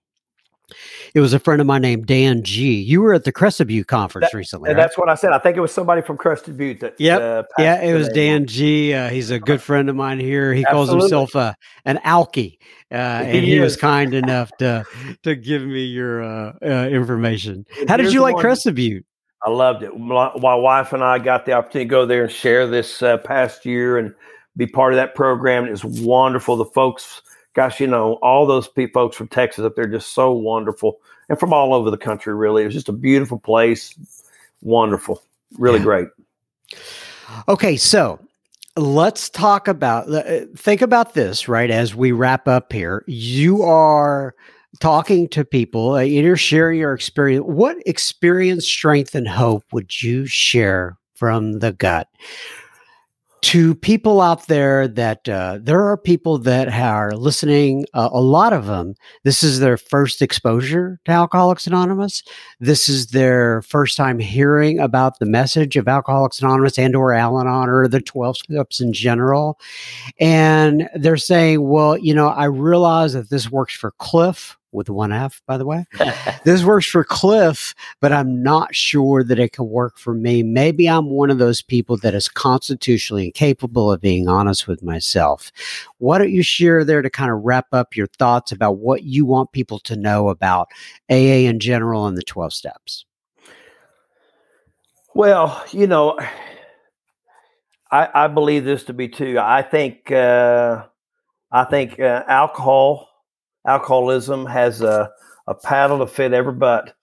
it 1.15 1.21
was 1.21 1.33
a 1.33 1.39
friend 1.39 1.61
of 1.61 1.67
mine 1.67 1.83
named 1.83 2.07
Dan 2.07 2.43
G. 2.43 2.75
You 2.75 3.01
were 3.01 3.15
at 3.15 3.25
the 3.25 3.33
Crested 3.33 3.69
Butte 3.69 3.87
conference 3.87 4.29
that, 4.33 4.37
recently. 4.37 4.71
Right? 4.71 4.77
That's 4.77 4.99
what 4.99 5.09
I 5.09 5.15
said. 5.15 5.33
I 5.33 5.39
think 5.39 5.57
it 5.57 5.61
was 5.61 5.73
somebody 5.73 6.03
from 6.03 6.17
Crested 6.17 6.57
Butte. 6.57 6.81
That, 6.81 6.95
yep. 6.99 7.21
Uh, 7.21 7.43
yeah, 7.59 7.81
it 7.83 7.95
was 7.95 8.09
Dan 8.09 8.47
G. 8.47 8.93
Uh, 8.95 9.11
he's 9.11 9.31
a 9.31 9.39
good 9.39 9.63
friend 9.63 9.89
of 9.89 9.97
mine 9.97 10.19
here. 10.19 10.53
He 10.53 10.65
Absolutely. 10.65 10.93
calls 10.93 11.03
himself 11.03 11.37
uh, 11.37 11.55
an 11.85 11.99
alky, 12.05 12.59
uh, 12.91 12.95
and 12.95 13.45
he, 13.45 13.53
he 13.53 13.61
was 13.61 13.77
kind 13.77 14.15
enough 14.15 14.51
to 14.59 14.85
to 15.23 15.37
give 15.37 15.63
me 15.63 15.85
your 15.85 16.23
uh, 16.23 16.53
uh, 16.63 16.89
information. 16.89 17.67
How 17.87 17.97
did 17.97 18.13
you 18.13 18.21
like 18.21 18.37
Crested 18.37 18.75
Butte? 18.75 19.05
I 19.47 19.51
loved 19.51 19.83
it. 19.83 19.95
My, 19.97 20.33
my, 20.39 20.55
wife 20.55 20.95
and 20.95 21.05
I 21.05 21.19
got 21.19 21.45
the 21.45 21.53
opportunity 21.53 21.85
to 21.85 21.91
go 21.91 22.07
there 22.07 22.23
and 22.23 22.33
share 22.33 22.67
this 22.67 23.01
past 23.25 23.67
year 23.67 23.99
and 23.99 24.15
be 24.57 24.67
part 24.67 24.93
of 24.93 24.97
that 24.97 25.15
program. 25.15 25.67
It 25.67 25.71
was 25.71 25.85
wonderful. 25.85 26.57
The 26.57 26.65
folks 26.67 27.23
gosh, 27.55 27.81
you 27.81 27.87
know, 27.87 28.15
all 28.15 28.47
those 28.47 28.69
folks 28.93 29.17
from 29.17 29.29
Texas 29.29 29.65
up 29.65 29.77
there 29.77 29.87
just 29.87 30.13
so 30.13 30.33
wonderful, 30.33 31.01
and 31.29 31.39
from 31.39 31.53
all 31.53 31.73
over 31.73 31.91
the 31.91 31.97
country. 31.97 32.35
Really, 32.35 32.63
it 32.63 32.67
was 32.67 32.75
just 32.75 32.89
a 32.89 32.93
beautiful 32.93 33.39
place, 33.39 33.95
wonderful, 34.61 35.23
really 35.59 35.79
yeah. 35.79 35.85
great. 35.85 36.09
Okay, 37.49 37.77
so 37.77 38.21
let's 38.77 39.31
talk 39.31 39.69
about 39.69 40.13
uh, 40.13 40.47
think 40.57 40.83
about 40.83 41.15
this 41.15 41.49
right 41.49 41.71
as 41.71 41.95
we 41.95 42.13
wrap 42.13 42.47
up 42.47 42.73
here. 42.73 43.05
You 43.07 43.63
are 43.63 44.35
talking 44.81 45.29
to 45.29 45.45
people, 45.45 45.93
uh, 45.93 46.01
you're 46.01 46.37
sharing 46.37 46.81
your 46.81 46.93
experience. 46.93 47.45
What 47.47 47.77
experience, 47.87 48.67
strength, 48.67 49.15
and 49.15 49.29
hope 49.29 49.65
would 49.73 50.03
you 50.03 50.27
share 50.27 50.99
from 51.15 51.61
the 51.61 51.73
gut? 51.73 52.09
To 53.45 53.75
people 53.75 54.23
out 54.23 54.47
there 54.47 54.89
that 54.89 55.29
uh, 55.29 55.59
there 55.61 55.83
are 55.83 55.99
people 55.99 56.39
that 56.39 56.67
are 56.69 57.13
listening 57.13 57.85
uh, 57.93 58.09
a 58.11 58.21
lot 58.21 58.55
of 58.55 58.65
them 58.65 58.95
this 59.23 59.43
is 59.43 59.61
their 59.61 59.77
first 59.77 60.23
exposure 60.23 60.99
to 61.05 61.13
alcoholics 61.13 61.67
anonymous. 61.67 62.23
This 62.59 62.89
is 62.89 63.09
their 63.09 63.61
first 63.61 63.99
time 63.99 64.19
hearing 64.19 64.79
about 64.79 65.19
the 65.19 65.27
message 65.27 65.77
of 65.77 65.89
alcoholics 65.89 66.41
anonymous 66.41 66.79
and 66.79 66.97
or 66.97 67.13
al-anon 67.13 67.69
or 67.69 67.87
the 67.87 68.01
12 68.01 68.39
steps 68.39 68.81
in 68.81 68.95
general. 68.95 69.61
And 70.19 70.89
they're 70.95 71.19
saying 71.19 71.69
well 71.69 71.99
you 71.99 72.15
know 72.15 72.29
i 72.29 72.47
realize 72.47 73.13
that 73.13 73.29
this 73.29 73.51
works 73.51 73.75
for 73.75 73.91
Clif 73.99 74.57
with 74.75 74.91
one 74.91 75.13
F, 75.13 75.41
by 75.47 75.57
the 75.57 75.65
way. 75.65 75.87
this 76.45 76.65
works 76.65 76.87
for 76.87 77.05
Clif, 77.05 77.75
but 78.01 78.13
I'm 78.13 78.43
not 78.43 78.75
sure 78.75 79.23
that 79.25 79.39
it 79.39 79.53
can 79.53 79.69
work 79.69 79.99
for 79.99 80.15
me. 80.15 80.43
Maybe 80.43 80.89
I'm 80.89 81.11
one 81.11 81.31
of 81.31 81.39
those 81.39 81.63
people 81.63 81.97
that 81.99 82.15
is 82.15 82.29
constitutionally 82.29 83.27
incapable 83.27 83.93
of 83.93 84.01
being 84.01 84.29
honest 84.29 84.67
with 84.67 84.83
myself. 84.83 85.53
Why 85.99 86.19
don't 86.19 86.33
you 86.33 86.43
share 86.43 86.85
there 86.85 87.03
to 87.03 87.11
kind 87.11 87.31
of 87.31 87.43
wrap 87.43 87.67
up 87.73 87.97
your 87.97 88.09
thoughts 88.09 88.53
about 88.53 88.79
what 88.79 89.05
you 89.05 89.25
want 89.25 89.53
people 89.53 89.79
to 89.81 89.97
know 89.97 90.29
about 90.29 90.69
AA 91.11 91.47
in 91.47 91.61
general 91.61 92.07
and 92.07 92.17
the 92.17 92.23
12 92.23 92.53
steps? 92.53 93.05
Well, 95.15 95.65
you 95.71 95.87
know, 95.87 96.19
I, 97.91 98.25
I 98.25 98.27
believe 98.27 98.65
this 98.65 98.85
to 98.85 98.93
be 98.93 99.07
true. 99.07 99.39
I 99.39 99.63
think 99.63 100.11
uh, 100.11 100.85
I 101.53 101.65
think 101.65 102.01
uh, 102.01 102.25
alcohol 102.27 103.09
alcoholism 103.67 104.47
has 104.47 104.81
a, 104.81 105.11
a 105.47 105.55
paddle 105.55 105.99
to 105.99 106.07
fit 106.07 106.33
every 106.33 106.53
butt. 106.53 106.95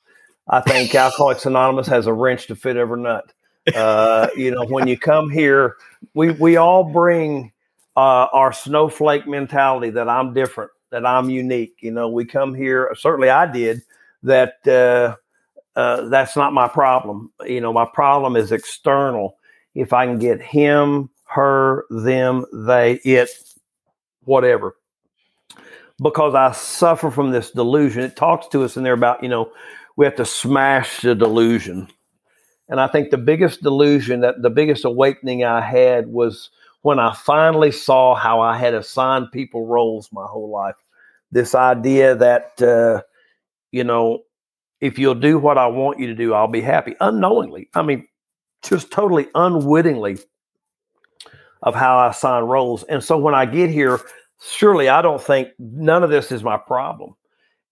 I 0.47 0.61
think 0.61 0.93
Alcoholics 0.95 1.45
Anonymous 1.45 1.87
has 1.87 2.07
a 2.07 2.13
wrench 2.13 2.47
to 2.47 2.55
fit 2.55 2.77
every 2.77 3.01
nut. 3.01 3.31
Uh, 3.75 4.27
you 4.35 4.51
know, 4.51 4.65
when 4.65 4.87
you 4.87 4.97
come 4.97 5.29
here, 5.29 5.77
we 6.13 6.31
we 6.31 6.57
all 6.57 6.83
bring 6.83 7.51
uh, 7.95 8.27
our 8.33 8.51
snowflake 8.51 9.27
mentality 9.27 9.91
that 9.91 10.09
I'm 10.09 10.33
different, 10.33 10.71
that 10.89 11.05
I'm 11.05 11.29
unique. 11.29 11.75
You 11.79 11.91
know, 11.91 12.09
we 12.09 12.25
come 12.25 12.55
here. 12.55 12.91
Certainly, 12.97 13.29
I 13.29 13.51
did 13.51 13.81
that. 14.23 14.67
Uh, 14.67 15.15
uh, 15.79 16.09
that's 16.09 16.35
not 16.35 16.51
my 16.51 16.67
problem. 16.67 17.31
You 17.45 17.61
know, 17.61 17.71
my 17.71 17.85
problem 17.85 18.35
is 18.35 18.51
external. 18.51 19.37
If 19.73 19.93
I 19.93 20.05
can 20.05 20.19
get 20.19 20.41
him, 20.41 21.09
her, 21.27 21.85
them, 21.89 22.45
they, 22.51 22.95
it, 23.05 23.29
whatever 24.25 24.75
because 26.01 26.33
I 26.33 26.51
suffer 26.51 27.11
from 27.11 27.31
this 27.31 27.51
delusion. 27.51 28.03
It 28.03 28.15
talks 28.15 28.47
to 28.49 28.63
us 28.63 28.77
in 28.77 28.83
there 28.83 28.93
about, 28.93 29.21
you 29.21 29.29
know, 29.29 29.51
we 29.95 30.05
have 30.05 30.15
to 30.15 30.25
smash 30.25 31.01
the 31.01 31.13
delusion. 31.13 31.87
And 32.69 32.79
I 32.79 32.87
think 32.87 33.11
the 33.11 33.17
biggest 33.17 33.61
delusion 33.61 34.21
that 34.21 34.41
the 34.41 34.49
biggest 34.49 34.85
awakening 34.85 35.43
I 35.43 35.61
had 35.61 36.07
was 36.07 36.49
when 36.81 36.99
I 36.99 37.13
finally 37.13 37.71
saw 37.71 38.15
how 38.15 38.41
I 38.41 38.57
had 38.57 38.73
assigned 38.73 39.31
people 39.31 39.67
roles 39.67 40.09
my 40.11 40.25
whole 40.25 40.49
life. 40.49 40.75
This 41.31 41.53
idea 41.53 42.15
that, 42.15 42.61
uh, 42.61 43.03
you 43.71 43.83
know, 43.83 44.23
if 44.79 44.97
you'll 44.97 45.15
do 45.15 45.37
what 45.37 45.57
I 45.57 45.67
want 45.67 45.99
you 45.99 46.07
to 46.07 46.15
do, 46.15 46.33
I'll 46.33 46.47
be 46.47 46.61
happy 46.61 46.95
unknowingly. 46.99 47.69
I 47.75 47.83
mean, 47.83 48.07
just 48.63 48.89
totally 48.91 49.27
unwittingly 49.35 50.17
of 51.61 51.75
how 51.75 51.99
I 51.99 52.09
assign 52.09 52.43
roles. 52.43 52.83
And 52.83 53.03
so 53.03 53.17
when 53.17 53.35
I 53.35 53.45
get 53.45 53.69
here, 53.69 53.99
surely 54.41 54.89
I 54.89 55.01
don't 55.01 55.21
think 55.21 55.49
none 55.59 56.03
of 56.03 56.09
this 56.09 56.31
is 56.31 56.43
my 56.43 56.57
problem. 56.57 57.15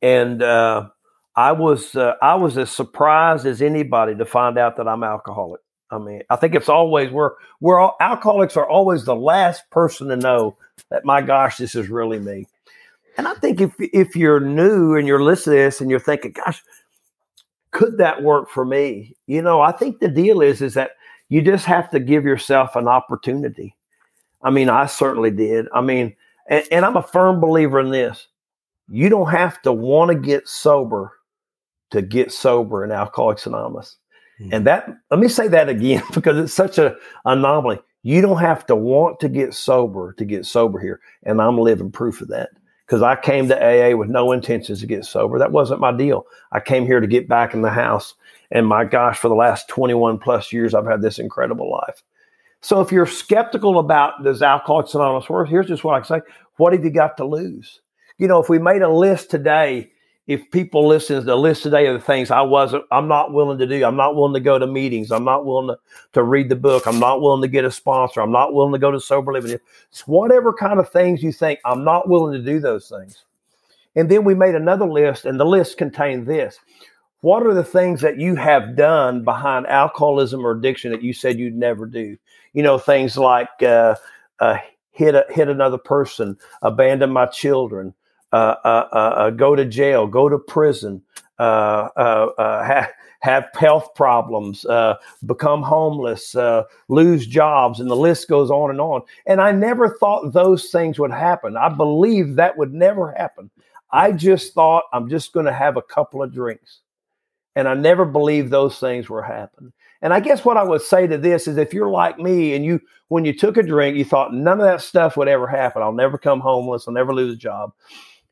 And 0.01 0.41
uh, 0.41 0.89
I 1.35 1.51
was 1.51 1.95
uh, 1.95 2.13
I 2.21 2.35
was 2.35 2.57
as 2.57 2.71
surprised 2.71 3.45
as 3.45 3.61
anybody 3.61 4.15
to 4.15 4.25
find 4.25 4.57
out 4.57 4.77
that 4.77 4.87
I'm 4.87 5.03
alcoholic. 5.03 5.61
I 5.91 5.97
mean, 5.97 6.21
I 6.29 6.35
think 6.35 6.55
it's 6.55 6.69
always 6.69 7.11
we're 7.11 7.31
we're 7.59 7.79
all, 7.79 7.97
alcoholics 7.99 8.55
are 8.55 8.67
always 8.67 9.05
the 9.05 9.15
last 9.15 9.69
person 9.71 10.07
to 10.09 10.15
know 10.15 10.55
that 10.89 11.05
my 11.05 11.21
gosh, 11.21 11.57
this 11.57 11.75
is 11.75 11.89
really 11.89 12.19
me. 12.19 12.47
And 13.17 13.27
I 13.27 13.33
think 13.33 13.59
if 13.59 13.73
if 13.79 14.15
you're 14.15 14.39
new 14.39 14.95
and 14.95 15.07
you're 15.07 15.23
listening 15.23 15.57
to 15.57 15.63
this 15.63 15.81
and 15.81 15.89
you're 15.89 15.99
thinking, 15.99 16.31
gosh, 16.31 16.63
could 17.71 17.97
that 17.97 18.23
work 18.23 18.49
for 18.49 18.63
me? 18.63 19.15
You 19.27 19.41
know, 19.41 19.59
I 19.59 19.71
think 19.71 19.99
the 19.99 20.07
deal 20.07 20.41
is 20.41 20.61
is 20.61 20.75
that 20.75 20.91
you 21.27 21.41
just 21.41 21.65
have 21.65 21.89
to 21.91 21.99
give 21.99 22.23
yourself 22.23 22.75
an 22.75 22.87
opportunity. 22.87 23.75
I 24.41 24.51
mean, 24.51 24.69
I 24.69 24.85
certainly 24.85 25.31
did. 25.31 25.67
I 25.73 25.81
mean, 25.81 26.15
and, 26.49 26.65
and 26.71 26.85
I'm 26.85 26.97
a 26.97 27.03
firm 27.03 27.39
believer 27.39 27.79
in 27.79 27.91
this. 27.91 28.27
You 28.89 29.07
don't 29.07 29.29
have 29.29 29.61
to 29.61 29.71
want 29.71 30.09
to 30.09 30.15
get 30.15 30.47
sober 30.47 31.13
to 31.91 32.01
get 32.01 32.31
sober 32.31 32.83
in 32.83 32.91
Alcoholics 32.91 33.45
Anonymous. 33.45 33.97
Mm-hmm. 34.41 34.53
And 34.53 34.67
that, 34.67 34.89
let 35.11 35.19
me 35.19 35.27
say 35.27 35.47
that 35.47 35.69
again 35.69 36.03
because 36.13 36.37
it's 36.37 36.53
such 36.53 36.77
an 36.77 36.95
anomaly. 37.25 37.79
You 38.03 38.21
don't 38.21 38.39
have 38.39 38.65
to 38.67 38.75
want 38.75 39.19
to 39.19 39.29
get 39.29 39.53
sober 39.53 40.13
to 40.13 40.25
get 40.25 40.45
sober 40.45 40.79
here. 40.79 40.99
And 41.23 41.41
I'm 41.41 41.57
living 41.57 41.91
proof 41.91 42.21
of 42.21 42.29
that 42.29 42.49
because 42.85 43.01
I 43.01 43.15
came 43.15 43.47
to 43.49 43.55
AA 43.55 43.95
with 43.95 44.09
no 44.09 44.31
intentions 44.31 44.79
to 44.79 44.87
get 44.87 45.05
sober. 45.05 45.37
That 45.37 45.51
wasn't 45.51 45.81
my 45.81 45.91
deal. 45.91 46.25
I 46.51 46.59
came 46.59 46.85
here 46.85 46.99
to 46.99 47.07
get 47.07 47.27
back 47.27 47.53
in 47.53 47.61
the 47.61 47.69
house. 47.69 48.15
And 48.51 48.65
my 48.65 48.85
gosh, 48.85 49.19
for 49.19 49.27
the 49.27 49.35
last 49.35 49.67
21 49.67 50.17
plus 50.17 50.51
years, 50.51 50.73
I've 50.73 50.87
had 50.87 51.01
this 51.01 51.19
incredible 51.19 51.69
life. 51.69 52.01
So 52.61 52.81
if 52.81 52.91
you're 52.91 53.05
skeptical 53.05 53.79
about 53.79 54.23
does 54.23 54.41
Alcoholics 54.41 54.93
Anonymous 54.93 55.29
work, 55.29 55.47
here's 55.47 55.67
just 55.67 55.83
what 55.83 55.95
I 55.95 55.99
can 55.99 56.07
say. 56.07 56.33
What 56.57 56.73
have 56.73 56.83
you 56.83 56.91
got 56.91 57.17
to 57.17 57.25
lose? 57.25 57.81
You 58.17 58.27
know, 58.27 58.41
if 58.41 58.49
we 58.49 58.59
made 58.59 58.81
a 58.81 58.89
list 58.89 59.31
today, 59.31 59.91
if 60.27 60.51
people 60.51 60.87
listen 60.87 61.15
to 61.15 61.21
the 61.21 61.35
list 61.35 61.63
today 61.63 61.87
of 61.87 61.93
the 61.93 62.05
things 62.05 62.29
I 62.29 62.41
wasn't, 62.41 62.83
I'm 62.91 63.07
not 63.07 63.33
willing 63.33 63.57
to 63.57 63.65
do. 63.65 63.83
I'm 63.83 63.95
not 63.95 64.15
willing 64.15 64.33
to 64.33 64.39
go 64.39 64.59
to 64.59 64.67
meetings. 64.67 65.09
I'm 65.11 65.23
not 65.23 65.45
willing 65.45 65.69
to, 65.69 65.79
to 66.13 66.23
read 66.23 66.49
the 66.49 66.55
book. 66.55 66.85
I'm 66.85 66.99
not 66.99 67.21
willing 67.21 67.41
to 67.41 67.47
get 67.47 67.65
a 67.65 67.71
sponsor. 67.71 68.21
I'm 68.21 68.31
not 68.31 68.53
willing 68.53 68.73
to 68.73 68.77
go 68.77 68.91
to 68.91 68.99
sober 68.99 69.33
living. 69.33 69.57
It's 69.89 70.07
whatever 70.07 70.53
kind 70.53 70.79
of 70.79 70.91
things 70.91 71.23
you 71.23 71.31
think, 71.31 71.59
I'm 71.65 71.83
not 71.83 72.09
willing 72.09 72.33
to 72.33 72.45
do 72.45 72.59
those 72.59 72.89
things. 72.89 73.23
And 73.95 74.09
then 74.09 74.23
we 74.23 74.35
made 74.35 74.53
another 74.53 74.85
list, 74.85 75.25
and 75.25 75.39
the 75.39 75.45
list 75.45 75.77
contained 75.77 76.27
this. 76.27 76.59
What 77.21 77.45
are 77.45 77.53
the 77.53 77.63
things 77.63 78.01
that 78.01 78.19
you 78.19 78.35
have 78.35 78.75
done 78.75 79.23
behind 79.23 79.65
alcoholism 79.65 80.45
or 80.45 80.51
addiction 80.51 80.91
that 80.91 81.01
you 81.01 81.11
said 81.11 81.39
you'd 81.39 81.55
never 81.55 81.85
do? 81.85 82.17
You 82.53 82.63
know, 82.63 82.77
things 82.77 83.17
like 83.17 83.49
uh, 83.61 83.95
uh, 84.39 84.57
hit 84.91 85.15
a, 85.15 85.25
hit 85.29 85.49
another 85.49 85.77
person, 85.77 86.37
abandon 86.61 87.11
my 87.11 87.25
children, 87.27 87.93
uh, 88.31 88.55
uh, 88.63 88.87
uh, 88.91 88.95
uh 88.95 89.29
go 89.31 89.55
to 89.55 89.65
jail, 89.65 90.07
go 90.07 90.29
to 90.29 90.37
prison, 90.37 91.01
have 91.37 91.91
health 93.53 93.89
problems, 93.95 94.65
become 95.25 95.61
homeless, 95.61 96.35
lose 96.87 97.27
jobs, 97.27 97.79
and 97.79 97.89
the 97.89 97.95
list 97.95 98.27
goes 98.27 98.51
on 98.51 98.69
and 98.69 98.81
on. 98.81 99.01
And 99.25 99.41
I 99.41 99.51
never 99.51 99.97
thought 99.97 100.33
those 100.33 100.69
things 100.69 100.99
would 100.99 101.11
happen. 101.11 101.57
I 101.57 101.69
believed 101.69 102.35
that 102.35 102.57
would 102.57 102.73
never 102.73 103.11
happen. 103.13 103.49
I 103.91 104.11
just 104.11 104.53
thought 104.53 104.83
I'm 104.93 105.09
just 105.09 105.33
going 105.33 105.47
to 105.47 105.53
have 105.53 105.77
a 105.77 105.81
couple 105.81 106.21
of 106.21 106.33
drinks. 106.33 106.81
And 107.55 107.67
I 107.67 107.73
never 107.73 108.05
believed 108.05 108.51
those 108.51 108.79
things 108.79 109.09
were 109.09 109.23
happening. 109.23 109.73
And 110.01 110.13
I 110.13 110.19
guess 110.19 110.45
what 110.45 110.57
I 110.57 110.63
would 110.63 110.81
say 110.81 111.07
to 111.07 111.17
this 111.17 111.47
is 111.47 111.57
if 111.57 111.73
you're 111.73 111.89
like 111.89 112.19
me 112.19 112.55
and 112.55 112.63
you, 112.63 112.79
when 113.09 113.25
you 113.25 113.37
took 113.37 113.57
a 113.57 113.63
drink, 113.63 113.97
you 113.97 114.05
thought 114.05 114.33
none 114.33 114.59
of 114.59 114.65
that 114.65 114.81
stuff 114.81 115.17
would 115.17 115.27
ever 115.27 115.47
happen. 115.47 115.81
I'll 115.81 115.91
never 115.91 116.17
come 116.17 116.39
homeless. 116.39 116.87
I'll 116.87 116.93
never 116.93 117.13
lose 117.13 117.33
a 117.33 117.37
job. 117.37 117.73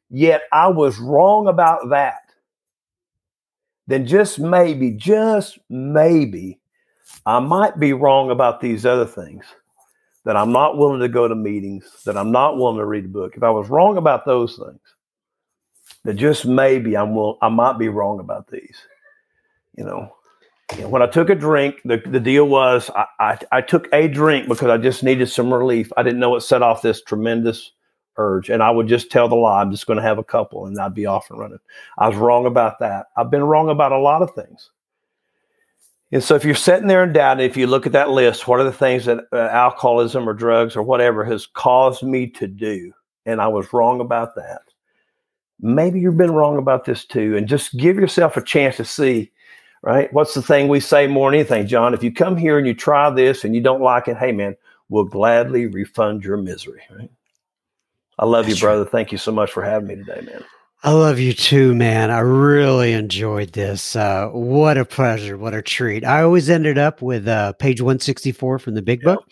Yet 0.10 0.44
I 0.54 0.68
was 0.68 0.98
wrong 1.00 1.48
about 1.48 1.90
that. 1.90 2.22
Then 3.88 4.06
just 4.06 4.40
maybe, 4.40 4.92
just 4.92 5.60
maybe, 5.70 6.60
I 7.26 7.40
might 7.40 7.80
be 7.80 7.94
wrong 7.94 8.32
about 8.32 8.62
these 8.62 8.86
other 8.86 9.06
things. 9.06 9.46
That 10.24 10.36
I'm 10.36 10.52
not 10.52 10.78
willing 10.78 11.00
to 11.00 11.08
go 11.08 11.26
to 11.30 11.36
meetings, 11.36 11.90
that 12.04 12.18
I'm 12.18 12.34
not 12.34 12.58
willing 12.58 12.78
to 12.80 12.86
read 12.86 13.06
a 13.06 13.08
book. 13.08 13.38
If 13.38 13.44
I 13.44 13.50
was 13.50 13.70
wrong 13.70 13.96
about 13.96 14.26
those 14.26 14.58
things, 14.58 14.82
that 16.04 16.16
just 16.16 16.46
maybe 16.46 16.98
I'm 16.98 17.16
will 17.16 17.38
I 17.42 17.48
might 17.48 17.78
be 17.78 17.88
wrong 17.88 18.20
about 18.20 18.50
these. 18.52 18.78
You 19.78 19.86
know, 19.86 20.17
when 20.76 21.02
I 21.02 21.08
took 21.08 21.30
a 21.30 21.36
drink, 21.36 21.82
the, 21.86 21.98
the 21.98 22.20
deal 22.20 22.48
was 22.48 22.90
I, 22.96 23.06
I, 23.20 23.40
I, 23.52 23.62
took 23.62 23.88
a 23.94 24.08
drink 24.08 24.48
because 24.48 24.70
I 24.70 24.78
just 24.78 25.02
needed 25.02 25.30
some 25.30 25.54
relief. 25.54 25.92
I 25.96 26.04
didn't 26.04 26.20
know 26.20 26.36
it 26.36 26.42
set 26.42 26.62
off 26.62 26.82
this 26.82 27.02
tremendous 27.02 27.72
urge. 28.18 28.50
And 28.50 28.62
I 28.62 28.70
would 28.70 28.88
just 28.88 29.10
tell 29.10 29.30
the 29.30 29.36
lie, 29.36 29.62
I'm 29.62 29.72
just 29.72 29.88
going 29.88 29.98
to 29.98 30.04
have 30.04 30.18
a 30.18 30.24
couple 30.24 30.66
and 30.66 30.78
I'd 30.78 30.94
be 30.94 31.06
off 31.06 31.30
and 31.30 31.40
running. 31.40 31.60
I 31.98 32.10
was 32.10 32.18
wrong 32.18 32.46
about 32.46 32.80
that. 32.80 33.08
I've 33.16 33.32
been 33.32 33.44
wrong 33.44 33.70
about 33.70 33.92
a 33.92 34.00
lot 34.00 34.22
of 34.22 34.34
things. 34.36 34.72
And 36.12 36.24
so 36.24 36.36
if 36.36 36.46
you're 36.46 36.56
sitting 36.56 36.88
there 36.88 37.04
in 37.04 37.14
doubt, 37.14 37.42
if 37.42 37.58
you 37.58 37.68
look 37.68 37.86
at 37.86 37.92
that 37.92 38.10
list, 38.10 38.48
what 38.48 38.60
are 38.60 38.66
the 38.66 38.72
things 38.72 39.06
that 39.06 39.26
uh, 39.32 39.38
alcoholism 39.38 40.28
or 40.28 40.34
drugs 40.34 40.76
or 40.76 40.84
whatever 40.84 41.24
has 41.26 41.46
caused 41.46 42.04
me 42.04 42.28
to 42.32 42.48
do? 42.48 42.94
And 43.26 43.42
I 43.42 43.48
was 43.48 43.72
wrong 43.74 44.00
about 44.00 44.36
that. 44.36 44.62
Maybe 45.60 46.00
you've 46.00 46.18
been 46.18 46.32
wrong 46.32 46.58
about 46.58 46.86
this 46.86 47.06
too. 47.06 47.36
And 47.36 47.48
just 47.48 47.76
give 47.78 47.98
yourself 47.98 48.38
a 48.38 48.44
chance 48.44 48.78
to 48.78 48.86
see 48.86 49.32
right? 49.82 50.12
What's 50.14 50.34
the 50.34 50.42
thing 50.42 50.68
we 50.68 50.80
say 50.80 51.08
more 51.08 51.32
than 51.32 51.40
anything, 51.40 51.68
John? 51.68 51.94
If 51.94 52.04
you 52.04 52.12
come 52.12 52.38
here 52.38 52.58
and 52.58 52.68
you 52.68 52.74
try 52.74 53.10
this 53.10 53.44
and 53.44 53.56
you 53.56 53.62
don't 53.62 53.82
like 53.82 54.08
it, 54.08 54.18
hey, 54.18 54.32
man, 54.32 54.56
we'll 54.90 55.06
gladly 55.06 55.66
refund 55.68 56.24
your 56.24 56.38
misery, 56.38 56.82
right? 56.92 57.12
I 58.20 58.26
love 58.26 58.46
That's 58.46 58.60
you, 58.60 58.66
brother. 58.66 58.84
True. 58.84 58.92
Thank 58.92 59.12
you 59.12 59.18
so 59.18 59.32
much 59.32 59.52
for 59.52 59.64
having 59.64 59.88
me 59.88 59.96
today, 59.96 60.22
man. 60.22 60.44
I 60.84 60.92
love 60.92 61.18
you 61.18 61.34
too, 61.34 61.74
man. 61.74 62.12
I 62.12 62.20
really 62.20 62.94
enjoyed 62.94 63.54
this. 63.54 63.96
Uh, 63.96 64.28
what 64.28 64.78
a 64.78 64.86
pleasure. 64.86 65.36
What 65.36 65.56
a 65.56 65.64
treat. 65.64 66.06
I 66.06 66.22
always 66.22 66.52
ended 66.52 66.78
up 66.78 67.02
with 67.02 67.28
uh, 67.28 67.54
page 67.54 67.82
164 67.82 68.60
from 68.60 68.76
the 68.76 68.84
big 68.84 69.02
book. 69.02 69.26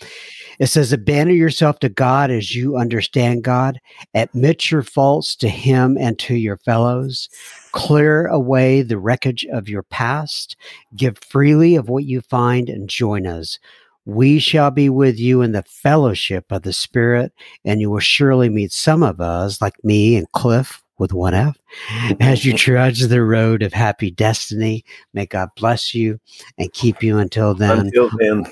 It 0.58 0.68
says, 0.68 0.92
Abandon 0.92 1.38
yourself 1.38 1.78
to 1.80 1.90
God 1.90 2.32
as 2.32 2.56
you 2.56 2.78
understand 2.78 3.44
God, 3.44 3.80
admit 4.16 4.72
your 4.72 4.82
faults 4.82 5.36
to 5.38 5.48
Him 5.48 5.98
and 6.00 6.18
to 6.20 6.36
your 6.36 6.58
fellows, 6.58 7.30
clear 7.74 8.26
away 8.26 8.82
the 8.82 8.98
wreckage 8.98 9.46
of 9.52 9.70
your 9.70 9.84
past, 9.84 10.56
give 10.96 11.20
freely 11.20 11.76
of 11.76 11.90
what 11.90 12.06
you 12.06 12.22
find, 12.22 12.70
and 12.70 12.90
join 12.90 13.28
us. 13.28 13.60
We 14.06 14.40
shall 14.40 14.72
be 14.72 14.90
with 14.90 15.20
you 15.20 15.44
in 15.44 15.52
the 15.52 15.64
fellowship 15.64 16.52
of 16.52 16.64
the 16.64 16.74
Spirit, 16.74 17.34
and 17.64 17.82
you 17.82 17.92
will 17.92 18.00
surely 18.00 18.50
meet 18.50 18.72
some 18.72 19.04
of 19.04 19.22
us, 19.22 19.62
like 19.62 19.84
me 19.84 20.16
and 20.16 20.32
Clif 20.32 20.82
with 20.98 21.14
one 21.14 21.34
F, 21.34 21.58
as 22.20 22.46
you 22.46 22.54
trudge 22.54 23.02
the 23.02 23.24
road 23.24 23.64
of 23.64 23.74
happy 23.74 24.12
destiny. 24.12 24.86
May 25.14 25.26
God 25.26 25.50
bless 25.56 25.94
you 25.94 26.20
and 26.58 26.72
keep 26.74 27.04
you 27.04 27.18
until 27.18 27.54
then. 27.54 27.88
Until 27.88 28.10
then. 28.18 28.46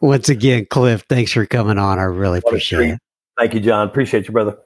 Once 0.00 0.28
again, 0.28 0.66
Clif, 0.68 1.04
thanks 1.08 1.32
for 1.32 1.46
coming 1.46 1.78
on. 1.78 1.98
I 1.98 2.04
really 2.04 2.38
appreciate 2.38 2.90
it. 2.90 3.00
Thank 3.38 3.54
you, 3.54 3.60
John. 3.60 3.88
Appreciate 3.88 4.26
you, 4.26 4.32
brother. 4.32 4.58